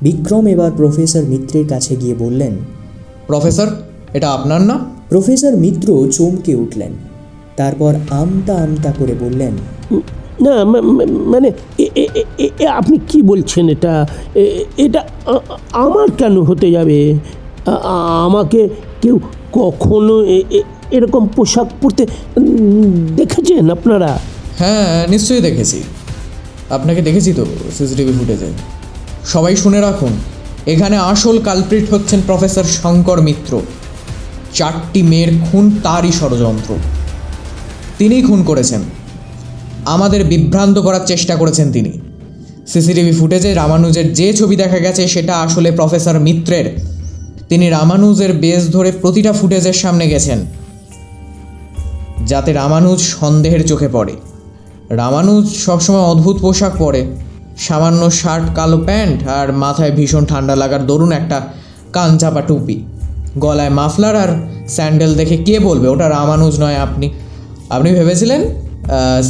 বিক্রম 0.05 0.45
এবার 0.53 0.71
প্রফেসর 0.79 1.23
মিত্রের 1.31 1.65
কাছে 1.73 1.93
গিয়ে 2.01 2.15
বললেন 2.23 2.53
প্রফেসর 3.29 3.67
এটা 4.17 4.27
আপনার 4.37 4.61
না? 4.69 4.75
প্রফেসর 5.11 5.53
মিত্র 5.63 5.87
চমকে 6.17 6.53
উঠলেন। 6.63 6.93
তারপর 7.59 7.91
আমতা 8.21 8.53
আমতা 8.65 8.91
করে 8.99 9.13
বললেন 9.23 9.53
না 10.45 10.53
মানে 11.33 11.49
আপনি 12.79 12.97
কি 13.09 13.19
বলছেন 13.31 13.65
এটা? 13.75 13.93
এটা 14.85 15.01
আমার 15.85 16.07
কেন 16.19 16.35
হতে 16.49 16.67
যাবে? 16.75 16.99
আমাকে 18.27 18.61
কেউ 19.03 19.15
কখনো 19.59 20.15
এরকম 20.97 21.23
পোশাক 21.35 21.67
পরতে 21.81 22.03
দেখেছেন 23.19 23.65
আপনারা? 23.75 24.11
হ্যাঁ 24.59 24.95
নিশ্চয়ই 25.13 25.43
দেখেছি। 25.47 25.79
আপনাকে 26.75 27.01
দেখেছি 27.01 27.31
তো 27.33 27.43
সিসিটিভি 27.77 28.13
ফুটেজে। 28.19 28.49
সবাই 29.33 29.55
শুনে 29.63 29.79
রাখুন, 29.87 30.13
এখানে 30.73 30.95
আসল 31.11 31.35
কালপ্রিট 31.47 31.85
হচ্ছেন 31.93 32.19
প্রফেসর 32.27 32.65
শঙ্কর 32.79 33.19
মিত্র। 33.27 33.53
চারটি 34.53 35.01
মেয়ের 35.03 35.31
খুন 35.45 35.65
তারই 35.83 36.11
ষড়যন্ত্র। 36.19 36.71
তিনিই 37.97 38.23
খুন 38.27 38.39
করেছেন। 38.43 38.81
আমাদের 39.85 40.21
বিভ্রান্ত 40.31 40.77
করার 40.77 41.03
চেষ্টা 41.11 41.33
করেছেন 41.41 41.67
তিনি। 41.71 41.91
সিসিটিভি 42.73 43.13
ফুটেজে 43.19 43.49
রামানুজের 43.53 44.07
যে 44.13 44.27
ছবি 44.33 44.55
দেখা 44.55 44.79
গেছে 44.85 45.03
সেটা 45.07 45.33
আসলে 45.45 45.69
প্রফেসর 45.71 46.15
মিত্রের। 46.27 46.67
তিনি 47.49 47.65
রামানুজের 47.69 48.31
বেস 48.43 48.63
ধরে 48.71 48.89
প্রতিটা 48.91 49.31
ফুটেজের 49.33 49.77
সামনে 49.83 50.05
গেছেন, 50.07 50.39
যাতে 52.25 52.49
রামানুজ 52.53 52.99
সন্দেহের 53.15 53.63
চোখে 53.67 53.89
পড়ে। 53.89 54.15
রামানুজ 54.89 55.45
সবসময় 55.65 56.05
অদ্ভুত 56.11 56.37
পোশাক 56.41 56.73
পরে। 56.79 57.01
সামান্য 57.57 58.01
শার্ট 58.11 58.45
কালো 58.55 58.77
প্যান্ট 58.87 59.19
আর 59.27 59.47
মাথায় 59.63 59.91
ভীষণ 59.91 60.23
ঠান্ডা 60.25 60.55
লাগার 60.55 60.87
দরুন 60.87 61.11
একটা 61.11 61.37
কান 61.95 62.11
চাপা 62.17 62.41
টুপি। 62.41 62.77
গলায় 63.37 63.69
মাফলার 63.69 64.15
আর 64.23 64.31
স্যান্ডেল 64.75 65.11
দেখে 65.15 65.37
কে 65.37 65.55
বলবে? 65.59 65.87
ওটা 65.87 66.07
রামানুজ 66.09 66.53
নয় 66.63 66.77
আপনি। 66.85 67.07
আপনি 67.69 67.89
ভেবেছিলেন 67.97 68.41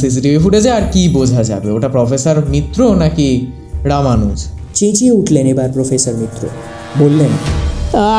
সিসিটিভি 0.00 0.38
ফুটেজে 0.44 0.70
আর 0.70 0.84
কি 0.92 1.02
বোঝা 1.08 1.42
যাবে? 1.50 1.68
ওটা 1.70 1.88
প্রফেসর 1.88 2.36
মিত্র 2.48 2.80
নাকি 2.94 3.28
রামানুজ? 3.84 4.38
চেঁচিয়ে 4.74 5.12
উঠলেন 5.12 5.46
এবার 5.46 5.68
প্রফেসর 5.72 6.14
মিত্র। 6.22 6.42
বললেন 6.98 7.32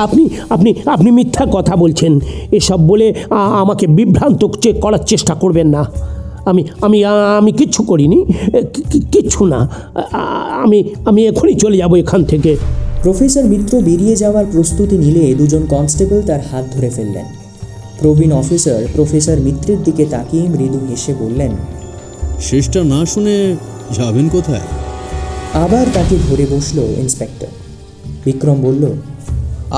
আপনি 0.06 0.24
আপনি 0.50 0.70
আপনি 0.86 1.10
মিথ্যা 1.12 1.46
কথা 1.54 1.76
বলছেন। 1.76 2.20
এসব 2.52 2.80
বলে 2.88 3.08
আমাকে 3.62 3.88
বিভ্রান্ত 3.88 4.42
করার 4.84 5.04
চেষ্টা 5.06 5.34
করবেন 5.34 5.68
না। 5.76 5.84
আমি 6.50 6.62
আমি 6.82 6.98
আমি 7.40 7.52
কিচ্ছু 7.52 7.82
করিনি। 7.84 8.20
কিচ্ছু 9.14 9.42
না। 9.46 9.60
আমি 10.64 10.80
আমি 11.06 11.22
এখনই 11.28 11.56
চলে 11.56 11.78
যাব 11.78 11.92
এখান 11.96 12.22
থেকে। 12.24 12.52
প্রফেসর 13.04 13.44
মিত্র 13.44 13.74
বেরিয়ে 13.82 14.16
যাওয়ার 14.16 14.46
প্রস্তুতি 14.52 14.96
নিলে 14.98 15.24
দুজন 15.34 15.64
কনস্টেবল 15.70 16.20
তার 16.22 16.42
হাত 16.52 16.66
ধরে 16.74 16.90
ফেললেন। 16.90 17.28
প্রবীণ 18.00 18.32
অফিসার 18.32 18.82
প্রফেসর 18.96 19.38
মিত্রের 19.38 19.80
দিকে 19.84 20.04
তাকিয়ে 20.06 20.46
মৃদু 20.48 20.80
হেসে 20.90 21.14
বললেন 21.20 21.52
শেষটা 22.42 22.80
না 22.84 23.00
শুনে 23.06 23.36
যাবেন 23.94 24.26
কোথায়? 24.30 24.66
আবার 25.54 25.86
তাকে 25.94 26.16
ধরে 26.28 26.46
বসল 26.52 26.78
ইন্সপেক্টর। 27.04 27.52
বিক্রম 28.26 28.58
বলল 28.62 28.84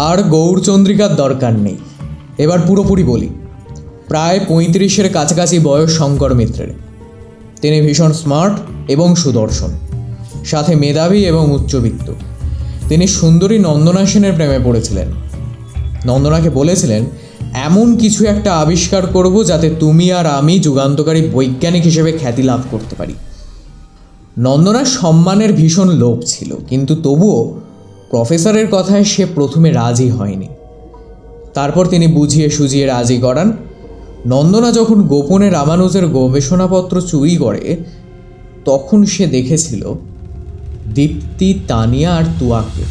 আর 0.08 0.18
গৌরচন্দ্রিকার 0.30 1.12
দরকার 1.16 1.54
নেই। 1.60 1.78
এবার 2.38 2.60
পুরোপুরি 2.68 3.04
বলি 3.04 3.30
প্রায় 4.10 4.40
পঁয়ত্রিশের 4.48 5.14
কাছাকাছি 5.14 5.60
বয়স 5.60 5.92
শঙ্কর 5.98 6.34
মিত্রের। 6.34 6.72
তিনি 7.62 7.82
ভীষণ 7.82 8.12
স্মার্ট 8.12 8.56
এবং 8.88 9.16
সুদর্শন, 9.16 9.72
সাথে 10.46 10.76
মেধাবী 10.76 11.22
এবং 11.26 11.52
উচ্চবিত্ত। 11.52 12.08
তিনি 12.88 13.08
সুন্দরী 13.08 13.60
নন্দনা 13.60 14.06
সেনের 14.06 14.34
প্রেমে 14.34 14.60
পড়েছিলেন। 14.66 15.08
নন্দনাকে 16.06 16.50
বলেছিলেন, 16.50 17.06
এমন 17.54 17.98
কিছু 17.98 18.26
একটা 18.26 18.52
আবিষ্কার 18.56 19.08
করব 19.08 19.44
যাতে 19.44 19.68
তুমি 19.80 20.12
আর 20.12 20.26
আমি 20.26 20.60
যুগান্তকারী 20.60 21.22
বৈজ্ঞানিক 21.34 21.84
হিসেবে 21.84 22.12
খ্যাতি 22.12 22.44
লাভ 22.44 22.62
করতে 22.72 22.96
পারি। 22.96 23.16
নন্দনার 24.38 24.86
সম্মানের 24.86 25.54
ভীষণ 25.54 25.90
লোভ 25.92 26.18
ছিল, 26.26 26.56
কিন্তু 26.70 26.96
তবুও 26.96 27.60
প্রফেসরের 28.10 28.68
কথায় 28.72 29.04
সে 29.04 29.26
প্রথমে 29.36 29.72
রাজি 29.72 30.10
হয়নি। 30.10 30.48
তারপর 31.54 31.86
তিনি 31.86 32.08
বুঝিয়ে 32.08 32.50
সুঝিয়ে 32.50 32.86
রাজি 32.86 33.18
করান 33.18 33.52
নন্দনা 34.26 34.72
যখন 34.72 35.02
গোপনে 35.02 35.50
রামানুজের 35.50 36.08
গবেষণাপত্র 36.08 37.02
চুরি 37.02 37.38
করে, 37.38 37.78
তখন 38.66 39.06
সে 39.06 39.28
দেখেছিল 39.28 39.94
দীপ্তি, 40.94 41.60
তানিয়া 41.68 42.16
আর 42.16 42.24
তুয়াকে। 42.40 42.84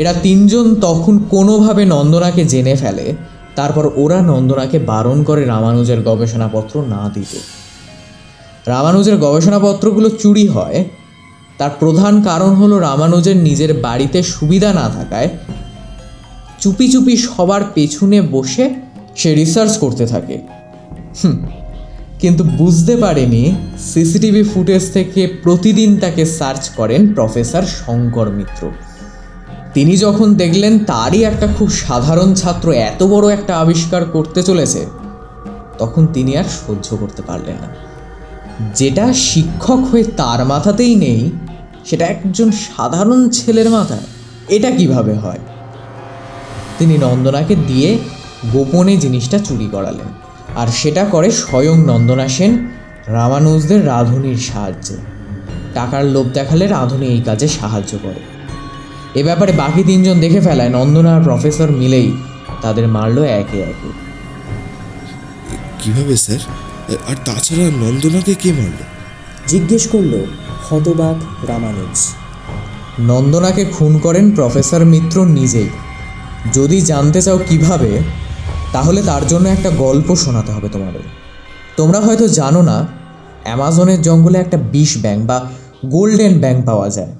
এরা 0.00 0.12
তিনজন 0.12 0.74
তখন 0.74 1.18
কোনোভাবে 1.18 1.84
নন্দনাকে 1.84 2.44
জেনে 2.44 2.76
ফেলে, 2.76 3.14
তারপর 3.56 3.90
ওরা 3.96 4.22
নন্দনাকে 4.22 4.78
বারণ 4.78 5.22
করে 5.22 5.44
রামানুজের 5.44 6.02
গবেষণাপত্র 6.02 6.82
না 6.82 7.10
দিতে। 7.14 7.38
রামানুজের 8.66 9.16
গবেষণাপত্রগুলো 9.16 10.08
চুরি 10.08 10.46
হয়, 10.46 10.84
তার 11.58 11.70
প্রধান 11.80 12.22
কারণ 12.22 12.54
হলো 12.54 12.78
রামানুজের 12.78 13.36
নিজের 13.36 13.80
বাড়িতে 13.80 14.22
সুবিধা 14.22 14.72
না 14.72 14.88
থাকায় 14.88 15.28
চুপি 16.60 16.88
চুপি 16.92 17.16
সবার 17.16 17.62
পেছনে 17.74 18.22
বসে 18.22 18.81
সে 19.16 19.34
রিসার্চ 19.34 19.78
করতে 19.78 20.06
থাকে। 20.06 20.38
হুম, 21.24 21.38
কিন্তু 22.20 22.44
বুঝতে 22.44 22.96
পারেনি 22.96 23.54
সিসিটিভি 23.94 24.42
ফুটেজ 24.42 24.92
থেকে 24.92 25.26
প্রতিদিন 25.42 25.96
তাকে 25.96 26.24
সার্চ 26.24 26.68
করেন 26.68 27.14
প্রফেসর 27.14 27.62
শঙ্কর 27.62 28.30
মিত্র। 28.30 28.70
তিনি 29.74 29.96
যখন 29.96 30.34
দেখলেন 30.34 30.84
তারই 30.84 31.24
একটা 31.24 31.48
খুব 31.58 31.70
সাধারণ 31.70 32.34
ছাত্র 32.34 32.72
এত 32.72 33.02
বড় 33.02 33.32
একটা 33.32 33.58
আবিষ্কার 33.58 34.04
করতে 34.04 34.42
চলেছে 34.42 34.86
তখন 35.78 36.06
তিনি 36.06 36.36
আর 36.36 36.44
সহ্য 36.44 36.96
করতে 36.96 37.22
পারলেন 37.22 37.54
না। 37.54 37.68
যেটা 38.74 39.12
শিক্ষক 39.12 39.78
হয়ে 39.78 40.04
তার 40.04 40.44
মাথাতেই 40.44 40.94
নেই 40.94 41.30
সেটা 41.84 42.06
একজন 42.06 42.50
সাধারণ 42.50 43.28
ছেলের 43.28 43.70
মাথায়। 43.70 44.00
এটা 44.48 44.70
কীভাবে 44.70 45.14
হয়? 45.14 45.38
তিনি 46.78 46.98
নন্দনাকে 46.98 47.56
দিয়ে 47.66 47.98
গোপনে 48.46 48.96
জিনিসটা 48.96 49.38
চুরি 49.38 49.68
করালেন। 49.72 50.08
আর 50.56 50.68
সেটা 50.68 51.04
করে 51.04 51.30
স্বয়ং 51.30 51.84
নন্দনা 51.84 52.28
সেন 52.28 52.68
রামানুজদের 53.06 53.86
রাঁধুনির 53.86 54.36
সাহায্যে। 54.36 54.96
টাকার 55.74 56.04
লোভ 56.04 56.26
দেখালে 56.26 56.66
রাঁধুনি 56.66 57.06
এই 57.06 57.22
কাজে 57.22 57.48
সাহায্য 57.48 57.98
করে। 58.02 58.20
এ 59.20 59.24
ব্যাপারে 59.24 59.52
বাকি 59.52 59.84
তিনজন 59.84 60.20
দেখে 60.20 60.40
ফেলায় 60.40 60.68
নন্দনা 60.68 61.16
আর 61.16 61.22
প্রফেসর 61.22 61.70
মিলেই 61.70 62.12
তাদের 62.62 62.88
মারলো 62.88 63.22
একে 63.22 63.60
একে। 63.60 63.92
কীভাবে 65.78 66.16
স্যার? 66.16 66.38
আর 67.08 67.16
তাছাড়া 67.24 67.64
নন্দনাকে 67.64 68.34
কে 68.34 68.52
মারলো? 68.52 68.84
জিজ্ঞেস 69.46 69.88
করল 69.88 70.24
হতবাক 70.70 71.44
রামানুজ। 71.50 72.08
নন্দনাকে 73.00 73.64
খুন 73.64 73.98
করেন 73.98 74.30
প্রফেসর 74.30 74.84
মিত্র 74.84 75.24
নিজেই। 75.24 75.68
যদি 76.52 76.80
জানতে 76.80 77.22
চাও 77.22 77.38
কীভাবে 77.48 78.21
তাহলে 78.72 79.02
তার 79.02 79.26
জন্য 79.26 79.48
একটা 79.48 79.70
গল্প 79.70 80.14
শোনাতে 80.14 80.52
হবে 80.52 80.68
তোমাদের। 80.72 81.00
তোমরা 81.76 82.00
হয়তো 82.00 82.28
জানো 82.28 82.62
না, 82.62 82.86
অ্যামাজনের 83.44 84.02
জঙ্গলে 84.02 84.38
একটা 84.38 84.58
বিষ 84.72 84.98
ব্যাং 85.02 85.20
বা 85.20 85.46
গোল্ডেন 85.86 86.40
ব্যাং 86.40 86.62
পাওয়া 86.62 86.88
যায়। 86.88 87.12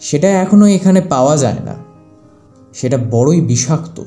সেটা 0.00 0.28
এখনও 0.28 0.66
এখানে 0.66 1.00
পাওয়া 1.00 1.36
যায় 1.36 1.60
না। 1.64 1.74
সেটা 2.74 2.98
বড়ই 3.10 3.40
বিষাক্ত। 3.40 4.02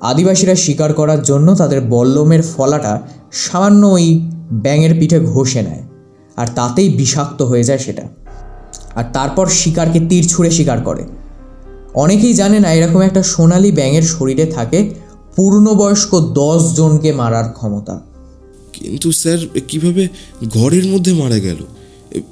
আদিবাসীরা 0.00 0.54
শিকার 0.54 0.92
করার 0.92 1.22
জন্য 1.22 1.54
তাদের 1.54 1.80
বল্লমের 1.80 2.42
ফলাটা 2.42 3.00
সামান্য 3.32 3.86
ওই 3.86 4.30
ব্যাঙের 4.52 5.00
পিঠে 5.00 5.20
ঘষে 5.20 5.62
নেয়, 5.62 5.82
আর 6.36 6.46
তাতেই 6.54 6.88
বিষাক্ত 6.88 7.42
হয়ে 7.42 7.64
যায় 7.64 7.78
সেটা। 7.78 8.02
আর 8.94 9.04
তারপর 9.12 9.46
শিকারকে 9.46 10.00
তীর 10.08 10.28
ছুঁড়ে 10.28 10.50
শিকার 10.50 10.80
করে। 10.80 11.04
অনেকেই 11.94 12.34
জানে 12.34 12.60
না, 12.60 12.72
এরকম 12.72 13.00
একটা 13.00 13.22
সোনালি 13.22 13.72
ব্যাঙের 13.72 14.02
শরীরে 14.02 14.46
থাকে 14.46 15.07
পূর্ণবয়স্ক 15.38 16.20
দশ 16.20 16.74
জনকে 16.74 17.12
মারার 17.12 17.52
ক্ষমতা। 17.52 18.00
কিন্তু 18.72 19.12
স্যার 19.12 19.38
কীভাবে 19.68 20.08
ঘরের 20.54 20.86
মধ্যে 20.86 21.12
মারা 21.12 21.38
গেল? 21.38 21.56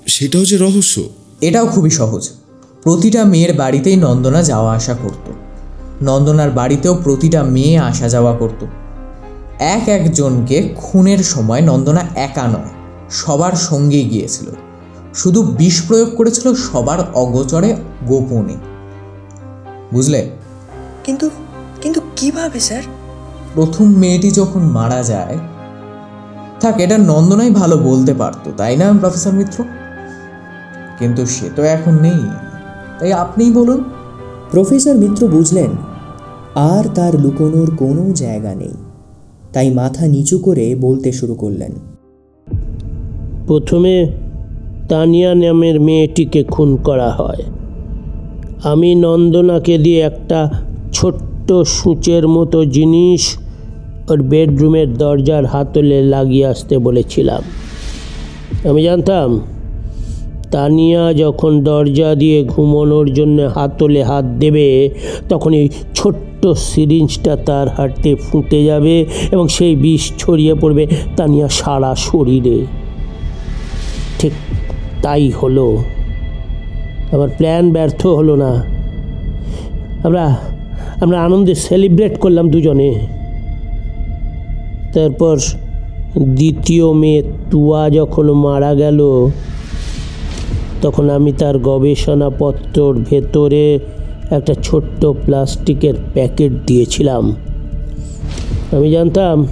সেটাও 0.07 0.45
যে 0.45 0.57
রহস্য। 0.57 1.03
এটাও 1.41 1.67
খুবই 1.67 1.91
সহজ। 1.91 2.31
প্রতিটা 2.83 3.25
মেয়ের 3.25 3.55
বাড়িতেই 3.55 3.97
নন্দনা 3.97 4.43
যাওয়া 4.43 4.75
আসা 4.75 4.95
করত। 4.95 5.33
নন্দনার 6.03 6.51
বাড়িতেও 6.51 6.95
প্রতিটা 6.95 7.43
মেয়ে 7.43 7.79
আসা 7.79 8.09
যাওয়া 8.09 8.37
করত। 8.37 8.67
এক 9.59 9.89
একজনকে 9.89 10.75
খুনের 10.77 11.19
সময় 11.19 11.61
নন্দনা 11.61 12.01
একা 12.15 12.47
নয় 12.47 12.71
সবার 13.11 13.53
সঙ্গেই 13.53 14.05
গিয়েছিল। 14.05 14.47
শুধু 15.15 15.43
বিষ 15.43 15.83
প্রয়োগ 15.87 16.17
করেছিল 16.17 16.55
সবার 16.55 17.13
অগোচরে 17.13 17.77
গোপনে। 18.07 18.57
বুঝলে? 19.93 20.31
কিন্তু 21.05 21.31
কিন্তু 21.83 22.01
কীভাবে 22.17 22.61
স্যার? 22.61 22.83
প্রথম 23.57 23.85
মেয়েটি 23.85 24.31
যখন 24.31 24.61
মারা 24.61 25.03
যায় 25.03 25.39
থাক 26.61 26.81
এটা 26.81 26.99
নন্দনাই 26.99 27.51
ভালো 27.51 27.77
বলতে 27.79 28.15
পারতো 28.15 28.51
তাই 28.57 28.77
না 28.77 28.93
প্রফেসর 29.01 29.33
মিত্র? 29.33 29.65
কিন্তু 30.99 31.27
সে 31.27 31.51
তো 31.57 31.63
এখন 31.63 31.99
নেই। 32.01 32.21
তাই 33.01 33.13
আপনিই 33.13 33.53
বলুন। 33.53 33.85
প্রফেসর 34.51 34.95
মিত্র 34.95 35.27
বুঝলেন 35.27 35.71
আর 36.55 36.89
তার 36.95 37.21
লুকোনোর 37.21 37.77
কোনো 37.77 38.13
জায়গা 38.13 38.55
নেই। 38.55 38.75
তাই 39.53 39.71
মাথা 39.71 40.07
নিচু 40.07 40.39
করে 40.39 40.75
বলতে 40.75 41.13
শুরু 41.13 41.35
করলেন। 41.35 41.73
প্রথমে 43.47 44.13
তানিয়া 44.89 45.35
নামের 45.35 45.81
মেয়েটিকে 45.81 46.45
খুন 46.45 46.77
করা 46.77 47.11
হয়। 47.11 47.43
আমি 48.65 48.95
নন্দনাকে 48.95 49.79
দিয়ে 49.79 50.01
একটা 50.01 50.51
ছোট্ট 50.93 51.53
সূচের 51.53 52.29
মতো 52.29 52.65
জিনিস 52.65 53.39
ওর 54.11 54.23
বেডরুমের 54.23 54.95
দরজার 54.95 55.45
হাতলে 55.45 56.03
লাগিয়ে 56.03 56.47
আসতে 56.47 56.79
বলেছিলাম। 56.79 57.43
আমি 58.71 58.83
জানতাম, 58.83 59.41
তানিয়া 60.51 61.13
যখন 61.13 61.65
দরজা 61.65 62.15
দিয়ে 62.15 62.45
ঘুমানোর 62.45 63.13
জন্য 63.13 63.43
হাতলে 63.43 64.03
হাত 64.03 64.25
দেবে 64.25 64.91
তখন 65.29 65.53
এই 65.53 65.69
ছোট্ট 65.95 66.47
সিরিঞ্জটা 66.47 67.37
তার 67.37 67.69
হাতে 67.69 68.15
ফুটে 68.15 68.65
যাবে 68.65 69.07
এবং 69.33 69.49
সেই 69.49 69.77
বিষ 69.77 70.13
ছড়িয়ে 70.19 70.55
পড়বে 70.55 70.87
তানিয়া 71.17 71.49
সারা 71.49 71.95
শরীরে। 71.95 72.67
ঠিক 74.19 74.33
তাই 75.03 75.31
হলো। 75.31 75.77
আমার 77.13 77.29
প্ল্যান 77.37 77.73
ব্যর্থ 77.73 78.07
হলো 78.07 78.37
না। 78.37 78.65
আমরা 80.05 80.39
আমরা 81.01 81.23
আনন্দে 81.23 81.55
সেলিব্রেট 81.55 82.21
করলাম 82.21 82.51
দুজনে। 82.51 83.16
তারপর 84.97 85.37
দ্বিতীয় 86.19 86.93
মেয়ে 86.93 87.23
তুয়া 87.51 87.91
যখন 87.91 88.27
মারা 88.31 88.75
গেল, 88.75 89.29
তখন 90.83 91.11
আমি 91.11 91.33
তার 91.33 91.59
গবেষণাপত্রর 91.59 92.95
ভেতরে 93.11 93.79
একটা 94.31 94.55
ছোট্ট 94.63 95.07
প্লাস্টিকের 95.07 95.95
প্যাকেট 96.15 96.53
দিয়েছিলাম। 96.67 97.37
আমি 98.73 98.91
জানতাম, 98.91 99.47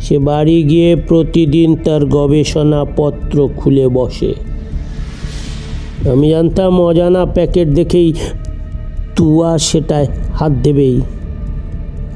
সে 0.00 0.18
বাড়ি 0.18 0.62
গিয়ে 0.62 0.96
প্রতিদিন 0.96 1.76
তার 1.76 2.06
গবেষণাপত্র 2.06 3.48
খুলে 3.56 3.88
বসে। 3.88 4.34
আমি 6.12 6.26
জানতাম, 6.30 6.80
অজানা 6.80 7.26
প্যাকেট 7.26 7.68
দেখেই 7.68 8.12
তুয়া 9.16 9.58
সেটায় 9.58 10.06
হাত 10.34 10.52
দেবেই। 10.62 11.00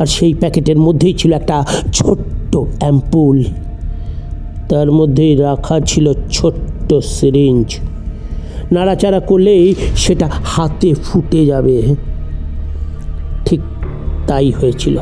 আর 0.01 0.07
সেই 0.07 0.35
প্যাকেটের 0.35 0.79
মধ্যেই 0.79 1.15
ছিল 1.15 1.33
একটা 1.33 1.65
ছোট্ট 1.93 2.57
অ্যাম্পুল। 2.57 3.45
তার 4.69 4.93
মধ্যেই 4.93 5.37
রাখা 5.37 5.81
ছিল 5.81 6.13
ছোট্ট 6.31 6.95
সিরিঞ্জ। 6.95 7.79
নাড়াচাড়া 8.73 9.21
করলেই 9.21 9.75
সেটা 9.97 10.31
হাতে 10.45 10.95
ফুটে 10.95 11.47
যাবে। 11.47 11.95
ঠিক 13.45 13.61
তাই 14.27 14.51
হয়েছিল। 14.51 14.99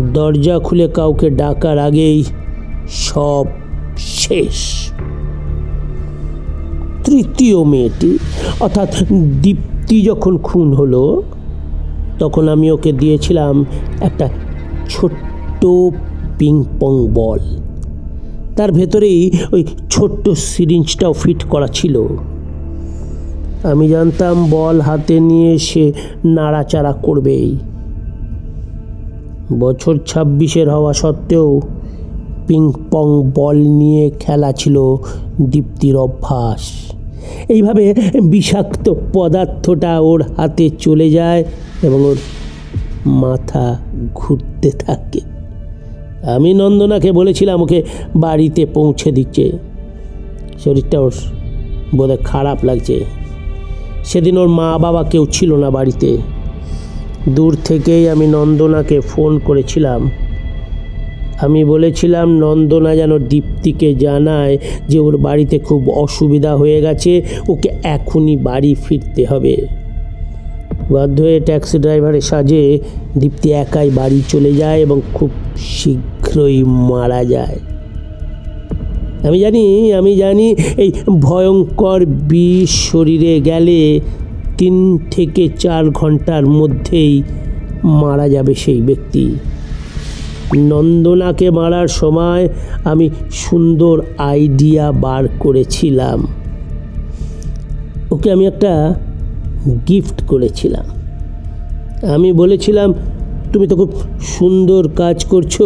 দরজা 0.00 0.58
খুলে 0.58 0.88
কাউকে 0.88 1.30
ডাকার 1.30 1.78
আগেই 1.78 2.24
সব 2.88 3.44
শেষ। 3.98 4.90
তৃতীয় 7.04 7.64
মেয়েটি, 7.64 8.18
অর্থাৎ 8.60 8.88
দীপ্তি 9.42 10.02
যখন 10.02 10.38
খুন 10.38 10.74
হলো 10.74 11.22
তখন 12.18 12.48
আমি 12.48 12.70
ওকে 12.70 12.92
দিয়েছিলাম 12.92 13.64
একটা 14.00 14.28
ছোট্ট 14.88 15.66
পিং 16.38 16.64
পং 16.80 16.94
বল 17.14 17.40
তার 18.56 18.72
ভেতরেই 18.72 19.30
ওই 19.52 19.64
ছোট্ট 19.90 20.28
সিরিঞ্জটাও 20.28 21.12
ফিট 21.12 21.44
করা 21.44 21.66
ছিল। 21.66 22.06
আমি 23.62 23.88
জানতাম 23.88 24.50
বল 24.50 24.80
হাতে 24.80 25.20
নিয়ে 25.20 25.58
সে 25.58 25.92
নাড়াচাড়া 26.24 26.92
করবেই। 26.92 27.58
বছর 29.60 29.94
ছাব্বিশের 30.06 30.70
হওয়া 30.70 30.92
সত্ত্বেও 30.92 31.60
পিং 32.46 32.72
পং 32.90 33.06
বল 33.34 33.56
নিয়ে 33.56 34.10
খেলা 34.20 34.52
ছিল 34.52 34.76
দীপ্তির 35.40 35.96
অভ্যাস। 35.96 36.62
এইভাবে 37.48 37.94
বিষাক্ত 38.22 38.94
পদার্থটা 39.12 40.00
ওর 40.00 40.22
হাতে 40.36 40.70
চলে 40.70 41.10
যায় 41.10 41.44
এবং 41.82 42.04
ওর 42.04 42.16
মাথা 43.06 43.78
ঘুরতে 44.14 44.70
থাকে। 44.70 45.20
আমি 46.34 46.54
নন্দনাকে 46.54 47.12
বলেছিলাম 47.12 47.62
ওকে 47.62 47.82
বাড়িতে 48.16 48.66
পৌঁছে 48.66 49.12
দিচ্ছে 49.12 49.52
শরীরটা 50.64 51.00
ওর 51.00 51.12
বোধহয় 51.96 52.16
খারাপ 52.24 52.64
লাগছে। 52.64 53.04
সেদিন 54.04 54.38
ওর 54.38 54.48
মা 54.48 54.78
বাবা 54.78 55.02
কেউ 55.02 55.26
ছিল 55.26 55.54
না 55.54 55.70
বাড়িতে। 55.70 56.18
দূর 57.28 57.56
থেকেই 57.64 58.08
আমি 58.08 58.26
নন্দনাকে 58.26 59.00
ফোন 59.00 59.38
করেছিলাম। 59.38 60.10
আমি 61.40 61.64
বলেছিলাম, 61.64 62.38
নন্দনা 62.38 62.96
যেন 62.96 63.18
দীপ্তিকে 63.18 63.94
জানায় 63.94 64.58
যে 64.88 64.98
ওর 64.98 65.16
বাড়িতে 65.16 65.58
খুব 65.58 65.90
অসুবিধা 65.90 66.56
হয়ে 66.56 66.80
গেছে, 66.80 67.22
ওকে 67.48 67.68
এখনই 67.82 68.36
বাড়ি 68.36 68.74
ফিরতে 68.74 69.26
হবে। 69.26 69.85
বাধ্য 70.90 71.22
হয়ে 71.22 71.40
ট্যাক্সি 71.40 71.78
ড্রাইভারের 71.78 72.20
সাজে 72.20 72.78
দীপ্তি 73.18 73.52
একাই 73.52 73.90
বাড়ি 73.90 74.22
চলে 74.28 74.52
যায় 74.52 74.80
এবং 74.80 75.00
খুব 75.14 75.30
শীঘ্রই 75.56 76.64
মারা 76.64 77.24
যায়। 77.24 77.58
আমি 79.22 79.38
জানি 79.40 79.92
আমি 79.92 80.16
জানি 80.16 80.54
এই 80.76 80.92
ভয়ঙ্কর 81.20 82.06
বিষ 82.06 82.70
শরীরে 82.90 83.40
গেলে 83.40 84.00
তিন 84.58 84.98
থেকে 85.10 85.48
চার 85.58 85.90
ঘণ্টার 85.90 86.46
মধ্যেই 86.46 87.22
মারা 87.84 88.28
যাবে 88.28 88.54
সেই 88.54 88.80
ব্যক্তি। 88.80 89.36
নন্দনাকে 90.56 91.50
মারার 91.50 91.88
সময় 91.88 92.48
আমি 92.84 93.10
সুন্দর 93.30 94.02
আইডিয়া 94.18 94.92
বার 94.92 95.24
করেছিলাম। 95.38 96.26
ওকে 98.10 98.32
আমি 98.32 98.46
একটা 98.46 98.72
গিফট 99.88 100.26
করেছিলাম। 100.26 100.86
আমি 102.14 102.32
বলেছিলাম, 102.32 102.94
তুমি 103.52 103.66
তো 103.66 103.76
খুব 103.76 103.90
সুন্দর 104.20 104.88
কাজ 104.88 105.24
করছ। 105.24 105.62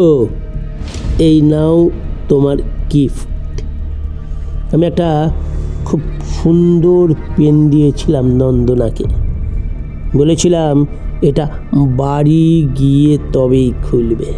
এই 1.18 1.40
নাও 1.40 1.90
তোমার 2.28 2.56
গিফট 2.92 3.28
আমি 4.74 4.86
একটা 4.86 5.30
খুব 5.84 6.00
সুন্দর 6.42 7.14
পেন 7.36 7.70
দিয়েছিলাম 7.70 8.26
নন্দনাকে। 8.26 9.04
বলেছিলাম, 10.16 10.86
এটা 11.22 11.48
বাড়ি 11.74 12.68
গিয়ে 12.78 13.18
তবেই 13.32 13.72
খুলবে। 13.84 14.32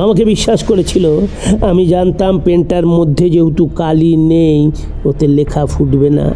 আমাকে 0.00 0.24
বিশ্বাস 0.24 0.64
করেছিল, 0.64 1.20
আমি 1.60 1.86
জানতাম 1.86 2.40
পেনটার 2.44 2.86
মধ্যে 2.86 3.30
যেহেতু 3.30 3.66
কালি 3.66 4.16
নেই, 4.16 4.70
ওতে 5.04 5.26
লেখা 5.26 5.66
ফুটবে 5.66 6.10
না। 6.10 6.34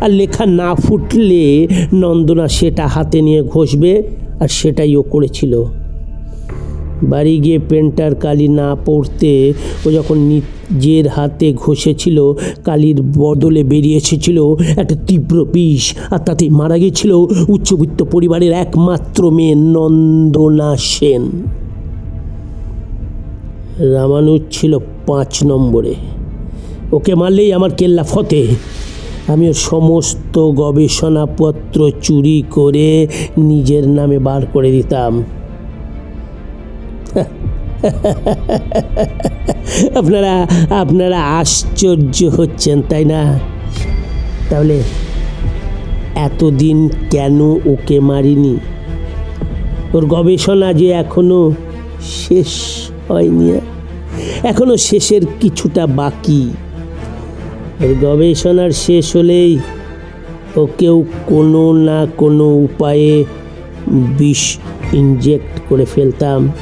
আর 0.00 0.10
লেখা 0.10 0.46
না 0.46 0.74
ফুটলে 0.74 1.68
নন্দনা 1.92 2.48
সেটা 2.48 2.86
হাতে 2.86 3.22
নিয়ে 3.22 3.42
ঘষবে 3.42 4.02
আর 4.40 4.48
সেটাই 4.48 4.96
ও 4.96 5.02
করেছিল। 5.02 5.64
বাড়ি 7.02 7.38
গিয়ে 7.38 7.58
পেন্টার 7.58 8.14
কালি 8.14 8.48
না 8.48 8.76
পড়তে 8.86 9.52
ও 9.86 9.90
যখন 9.90 10.18
নিজের 10.18 11.08
হাতে 11.08 11.52
ঘষেছিল, 11.52 12.32
কালির 12.64 13.02
বদলে 13.02 13.62
বেরিয়ে 13.64 13.96
এসেছিল 13.96 14.38
একটা 14.76 14.96
তীব্র 15.06 15.44
বিষ 15.44 15.94
আর 16.10 16.18
তাতে 16.18 16.50
মারা 16.50 16.78
গিয়েছিল 16.78 17.12
উচ্চবিত্ত 17.48 18.02
পরিবারের 18.02 18.52
একমাত্র 18.52 19.30
মেয়ে 19.30 19.54
নন্দনা 19.54 20.76
সেন। 20.76 21.22
রামানুজ 23.94 24.42
ছিল 24.50 24.78
পাঁচ 25.06 25.44
নম্বরে। 25.44 25.94
ওকে 26.92 27.14
মারলেই 27.14 27.52
আমার 27.52 27.70
কেল্লা 27.70 28.02
ফতে। 28.02 28.46
আমি 29.28 29.54
সমস্ত 29.54 30.38
গবেষণাপত্র 30.38 31.90
চুরি 32.02 32.44
করে 32.50 33.08
নিজের 33.38 33.88
নামে 33.88 34.18
বার 34.18 34.42
করে 34.52 34.70
দিতাম। 34.70 35.24
আপনারা 39.94 40.46
আপনারা 40.70 41.22
আশ্চর্য 41.22 42.24
হচ্ছেন, 42.24 42.82
তাই 42.82 43.04
না? 43.04 43.38
তাহলে 44.50 44.82
এতদিন 46.14 46.90
কেন 47.10 47.58
ওকে 47.66 48.00
মারিনি? 48.00 48.56
ওর 49.92 50.06
গবেষণা 50.06 50.72
যে 50.72 50.90
এখনও 50.90 51.52
শেষ 52.04 52.48
হয়নি, 53.08 53.52
এখনও 54.42 54.76
শেষের 54.76 55.22
কিছুটা 55.40 55.86
বাকি। 55.86 56.50
ওর 57.80 57.94
গবেষণার 58.02 58.70
শেষ 58.70 59.16
হলেই 59.16 59.58
ওকেও 60.56 61.04
কোনো 61.26 61.72
না 61.72 62.06
কোনো 62.16 62.54
উপায়ে 62.54 63.24
বিষ 64.18 64.58
ইনজেক্ট 64.92 65.60
করে 65.68 65.84
ফেলতাম। 65.84 66.52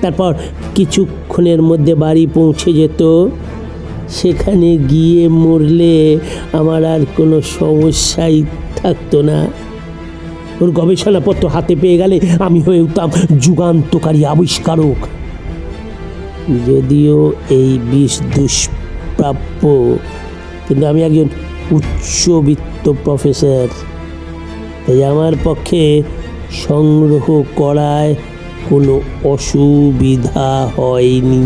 তারপর 0.00 0.34
কিছুক্ষণের 0.74 1.62
মধ্যে 1.62 1.94
বাড়ি 1.94 2.26
পৌঁছে 2.26 2.72
যেত। 2.72 3.28
সেখানে 4.08 4.76
গিয়ে 4.76 5.28
মরলে 5.28 6.18
আমার 6.52 6.84
আর 6.84 7.00
কোনো 7.16 7.40
সমস্যাই 7.40 8.44
থাকতো 8.76 9.22
না। 9.22 9.46
ওর 10.60 10.70
গবেষণাপত্র 10.70 11.48
হাতে 11.48 11.76
পেয়ে 11.76 11.96
গেলে 11.98 12.20
আমি 12.38 12.60
হয়ে 12.60 12.80
উঠতাম 12.80 13.10
যুগান্তকারী 13.40 14.24
আবিষ্কারক। 14.24 15.00
যদিও 16.68 17.32
এই 17.50 17.78
বিষ 17.90 18.14
দুষ্প্রাপ্য 19.20 19.62
কিন্তু 20.68 20.84
আমি 20.86 21.00
একজন 21.02 21.28
উচ্চবিত্ত 21.70 22.84
প্রফেসর। 23.04 23.66
তাই 24.86 25.04
আমার 25.04 25.32
পক্ষে 25.44 26.02
সংগ্রহ 26.66 27.26
করায় 27.56 28.12
কোনো 28.70 28.94
অসুবিধা 29.24 30.50
হয়নি। 30.76 31.44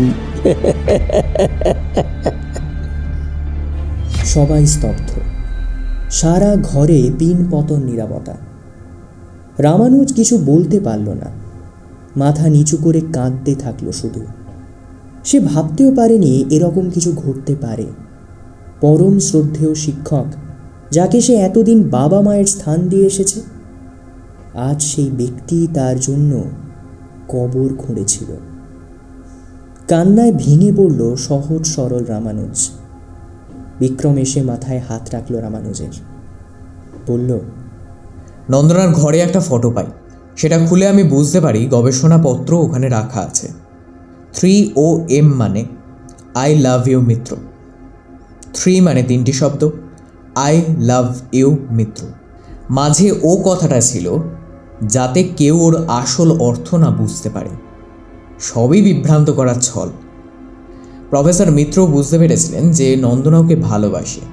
সবাই 4.25 4.63
স্তব্ধ। 4.65 5.09
সারা 6.11 6.51
ঘরে 6.55 6.99
পিন 7.19 7.37
পতন 7.51 7.79
নিরাপত্তা 7.83 8.35
রামানুজ 9.59 10.07
কিছু 10.13 10.35
বলতে 10.45 10.77
পারল 10.79 11.07
না। 11.21 11.29
মাথা 12.17 12.45
নিচু 12.49 12.77
করে 12.77 13.01
কাঁদতে 13.13 13.51
থাকল 13.55 13.87
শুধু। 13.91 14.21
সে 15.25 15.39
ভাবতেও 15.39 15.95
পারেনি 15.95 16.45
এরকম 16.49 16.89
কিছু 16.89 17.11
ঘটতে 17.15 17.55
পারে। 17.61 17.85
পরম 18.81 19.19
শ্রদ্ধেয় 19.19 19.75
শিক্ষক, 19.75 20.25
যাকে 20.91 21.21
সে 21.21 21.33
এতদিন 21.33 21.89
বাবা 21.89 22.21
মায়ের 22.21 22.45
স্থান 22.45 22.79
দিয়ে 22.87 23.05
এসেছে, 23.05 23.41
আজ 24.53 24.83
সেই 24.83 25.09
ব্যক্তি 25.17 25.67
তার 25.73 25.99
জন্য 25.99 26.43
কবর 27.27 27.69
খুঁড়েছিল। 27.77 28.29
কান্নায় 29.87 30.31
ভেঙে 30.31 30.71
পড়ল 30.77 31.15
সহজ 31.15 31.65
সরল 31.65 32.03
রামানুজ। 32.03 32.69
বিক্রম 33.79 34.17
এসে 34.17 34.41
মাথায় 34.41 34.81
হাত 34.89 35.03
রাখল 35.11 35.35
রামানুজের। 35.35 35.93
বলল, 37.07 37.39
নন্দনার 38.49 38.89
ঘরে 38.89 39.19
একটা 39.19 39.39
ফটো 39.39 39.69
পাই। 39.71 39.85
সেটা 40.35 40.57
খুলে 40.65 40.87
আমি 40.87 41.03
বুঝতে 41.03 41.39
পারি, 41.39 41.65
গবেষণাপত্র 41.65 42.51
ওখানে 42.53 42.89
রাখা 42.89 43.21
আছে। 43.21 43.64
থ্রি 44.35 44.53
ও 44.85 44.87
এম 45.19 45.27
মানে 45.41 45.61
I 46.43 46.49
love 46.65 46.81
you 46.91 46.99
Mitra 47.09 47.31
three 48.55 48.73
মানে 48.87 49.01
তিনটি 49.09 49.33
শব্দ, 49.41 49.61
আই 50.45 50.55
লাভ 50.89 51.07
ইউ 51.39 51.49
মিত্র 51.77 52.01
মাঝে 52.77 53.07
ও 53.29 53.31
কথাটা 53.47 53.79
ছিল, 53.89 54.07
যাতে 54.95 55.19
কেউ 55.39 55.55
ওর 55.65 55.73
আসল 56.01 56.29
অর্থ 56.47 56.67
না 56.83 56.89
বুঝতে 56.99 57.29
পারে 57.29 57.51
সবই 58.39 58.79
বিভ্রান্ত 58.87 59.27
করার 59.29 59.59
ছল। 59.61 59.89
প্রফেসর 61.09 61.49
মিত্র 61.51 61.77
বুঝতে 61.87 62.17
পেরেছিলেন 62.21 62.63
যে 62.71 62.87
নন্দনা 63.05 63.37
ওকে 63.39 63.55
ভালোবাসে, 63.69 64.23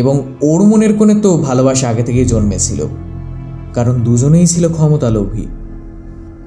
এবং 0.00 0.14
ওর 0.50 0.60
মনের 0.68 0.92
কোণে 0.98 1.14
তো 1.24 1.30
ভালোবাসা 1.48 1.84
আগে 1.88 2.02
থেকেই 2.02 2.26
জন্মেছিল, 2.32 2.80
কারণ 3.76 3.94
দুজনেই 4.06 4.46
ছিল 4.46 4.64
ক্ষমতালোভী। 4.76 5.46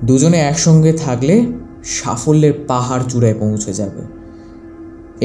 দুজনে 0.08 0.38
একসঙ্গে 0.42 0.92
থাকলে 1.06 1.36
সাফল্যের 1.84 2.54
পাহাড় 2.68 3.04
চূড়ায় 3.10 3.34
পৌঁছে 3.34 3.74
যাবে। 3.74 4.02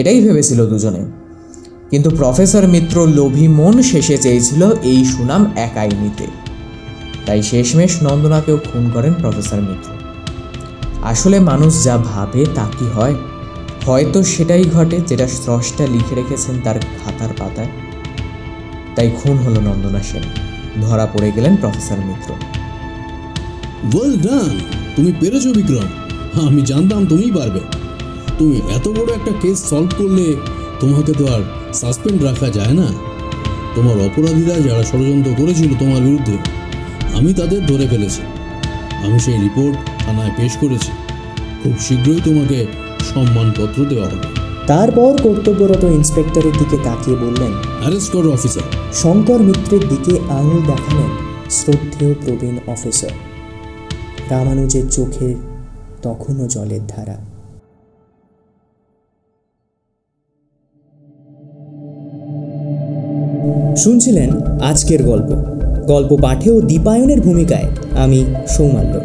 এটাই 0.00 0.20
ভেবেছিল 0.20 0.66
দুজনে। 0.66 1.04
কিন্তু 1.90 2.11
প্রফেসর 2.11 2.68
মিত্র 2.68 3.06
লোভী 3.06 3.48
মন 3.48 3.82
শেষে 3.82 4.18
চেয়েছিল 4.18 4.70
এই 4.82 5.04
সুনাম 5.04 5.52
একাই 5.56 5.90
নিতে। 6.00 6.26
তাই 7.26 7.42
শেষমেশ 7.42 8.02
নন্দনাকেও 8.02 8.56
খুন 8.56 8.90
করেন 8.94 9.14
প্রফেসর 9.14 9.61
মিত্র। 9.61 9.90
আসলে 11.02 11.40
মানুষ 11.40 11.84
যা 11.84 11.96
ভাবে 11.96 12.46
তা 12.54 12.70
কি 12.78 12.86
হয়? 12.86 13.14
হয়তো 13.86 14.22
সেটাই 14.22 14.64
ঘটে 14.64 15.00
যেটা 15.06 15.28
স্রষ্টা 15.28 15.86
লিখে 15.86 16.14
রেখেছেন 16.14 16.54
তার 16.64 16.78
খাতার 16.78 17.28
পাতায়। 17.38 17.68
তাই 18.96 19.11
খুন 19.22 19.36
হলো 19.36 19.61
নন্দনা 19.61 20.02
সেন। 20.02 20.22
ধরা 20.82 21.06
পড়ে 21.06 21.32
গেলেন 21.32 21.56
প্রফেসর 21.56 21.96
মিত্র। 21.96 22.34
ওয়েল 23.96 24.18
ডান 24.18 24.61
তুমি 24.96 25.12
পেরেছ 25.20 25.46
বিক্রম। 25.46 26.07
আমি 26.43 26.62
জানতাম 26.62 27.07
তুমিই 27.07 27.30
পারবে। 27.30 27.61
তুমি 28.39 28.57
এত 28.76 28.89
বড় 28.89 29.09
একটা 29.14 29.32
কেস 29.43 29.59
সলভ 29.70 29.91
করলে 29.99 30.36
তোমাকে 30.80 31.12
তো 31.12 31.24
আর 31.34 31.43
সাসপেন্ড 31.74 32.22
রাখা 32.22 32.49
যায় 32.51 32.74
না। 32.74 32.89
তোমার 33.74 33.97
অপরাধীরা 34.01 34.55
যারা 34.61 34.82
ষড়যন্ত্র 34.82 35.30
করেছিল 35.39 35.74
তোমার 35.78 36.03
বিরুদ্ধে 36.03 36.36
আমি 37.16 37.34
তাদের 37.34 37.66
ধরে 37.66 37.86
ফেলেছি। 37.89 38.22
আমি 39.05 39.18
সেই 39.18 39.39
রিপোর্ট 39.39 39.76
থানায় 39.99 40.32
পেশ 40.36 40.53
করেছি। 40.57 40.91
খুব 41.62 41.74
শীঘ্রই 41.78 42.20
তোমাকে 42.24 42.66
সম্মানপত্র 43.14 43.84
দেওয়া 43.84 44.09
হবে। 44.09 44.28
তারপর 44.66 45.12
কর্তব্যরত 45.22 45.84
ইন্সপেক্টরের 45.84 46.53
দিকে 46.53 46.76
তাকিয়ে 46.76 47.16
বললেন 47.16 47.53
অ্যারেস্ট 47.80 48.12
করো 48.12 48.32
অফিসার 48.32 48.66
শঙ্কর 48.93 49.43
মিত্রের 49.43 49.89
দিকে 49.89 50.12
আঙুল 50.39 50.61
দেখালেন 50.66 51.11
শ্রদ্ধেয় 51.51 52.14
প্রবীণ 52.14 52.59
অফিসার 52.66 53.14
রামানুজের 54.30 54.89
চোখে 54.91 55.34
তখনও 56.03 56.49
জলের 56.49 56.80
ধারা। 56.88 57.16
শুনছিলেন 63.76 64.42
আজকের 64.42 65.03
গল্প। 65.03 65.32
গল্প 65.86 66.22
পাঠে 66.22 66.51
ও 66.51 66.61
দীপায়নের 66.61 67.20
ভূমিকায় 67.20 67.64
আমি 67.99 68.24
সৌমাল্য। 68.49 69.01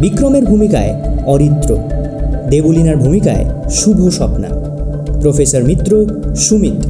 বিক্রমের 0.00 0.44
ভূমিকায় 0.44 1.02
অরিত্র। 1.26 1.78
দেবলীনার 2.50 2.96
ভূমিকায় 2.96 3.44
শুভ 3.70 4.08
স্বপ্না। 4.08 4.48
প্রফেসর 5.20 5.62
মিত্র 5.62 6.06
সুমিত। 6.34 6.86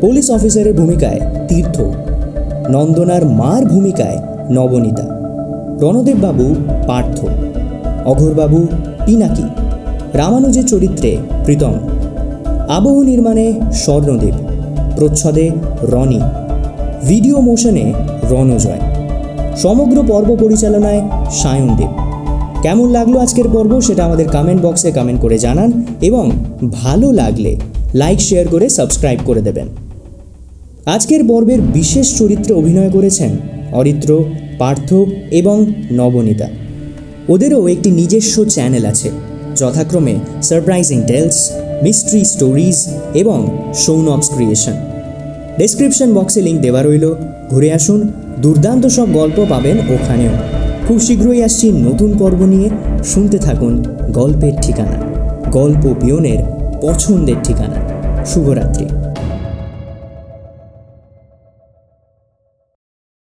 পুলিশ 0.00 0.30
অফিসারের 0.30 0.74
ভূমিকায় 0.74 1.20
তীর্থ। 1.48 1.80
নন্দনার 2.70 3.26
মার 3.26 3.64
ভূমিকায় 3.64 4.18
নবনীতা। 4.50 5.20
রণদেববাবু 5.80 6.54
পার্থ। 6.86 7.24
অঘোরবাবু 8.04 8.66
পিনাকি 9.06 9.46
রামানুজের 10.14 10.66
চরিত্রে 10.66 11.18
প্রীতম, 11.44 11.74
আবহ 12.68 12.96
নির্মাণে 13.02 13.46
স্বর্ণদেব, 13.72 14.36
প্রচ্ছদে 14.96 15.50
রনি, 15.82 16.20
ভিডিও 17.06 17.40
মোশনে 17.40 17.92
রণজয়, 18.30 18.82
সমগ্র 19.56 19.96
পর্ব 20.02 20.36
পরিচালনায় 20.36 21.02
সায়নদেব। 21.30 21.90
কেমন 22.62 22.90
লাগল 22.90 23.14
আজকের 23.18 23.48
পর্ব 23.48 23.80
সেটা 23.80 24.04
আমাদের 24.04 24.26
কমেন্ট 24.28 24.60
বক্সে 24.62 24.90
কমেন্ট 24.92 25.20
করে 25.20 25.38
জানান 25.38 25.70
এবং 26.02 26.30
ভালো 26.82 27.12
লাগলে 27.12 27.56
লাইক 27.94 28.20
শেয়ার 28.20 28.48
করে 28.48 28.68
সাবস্ক্রাইব 28.68 29.20
করে 29.26 29.42
দেবেন। 29.42 29.68
আজকের 30.86 31.22
পর্বের 31.28 31.60
বিশেষ 31.60 32.18
চরিত্রে 32.18 32.54
অভিনয় 32.54 32.90
করেছেন 32.90 33.30
অরিত্র, 33.72 34.24
পার্থ 34.58 34.94
এবং 35.30 35.66
নবনীতা। 35.92 36.48
ওদেরও 37.28 37.68
একটি 37.68 37.90
নিজস্ব 37.90 38.44
চ্যানেল 38.44 38.84
আছে, 38.84 39.10
যথাক্রমে 39.56 40.14
সারপ্রাইজিং 40.42 41.02
টেলস 41.06 41.50
মিস্ট্রি 41.82 42.24
স্টোরিজ 42.24 42.88
এবং 43.14 43.70
সৌনক্স 43.74 44.30
ক্রিয়েশন 44.34 44.72
ডেসক্রিপশন 45.58 46.14
বক্সে 46.14 46.42
লিঙ্ক 46.42 46.60
দেওয়া 46.60 46.82
রইল। 46.82 47.14
ঘুরে 47.50 47.72
আসুন, 47.72 48.12
দুর্দান্ত 48.38 48.86
সব 48.86 49.12
গল্প 49.12 49.46
পাবেন 49.48 49.78
ওখানেও। 49.78 50.30
খুব 50.88 51.00
শীঘ্রই 51.00 51.42
আসছি 51.42 51.72
নতুন 51.72 52.18
পর্ব 52.18 52.44
নিয়ে। 52.44 52.70
শুনতে 53.04 53.38
থাকুন 53.38 53.84
গল্পের 54.12 54.52
ঠিকানা, 54.62 54.98
গল্প 55.50 55.94
পিয়নের 56.00 56.38
পছন্দের 56.80 57.36
ঠিকানা। 57.44 57.78
শুভরাত্রি। 58.26 58.84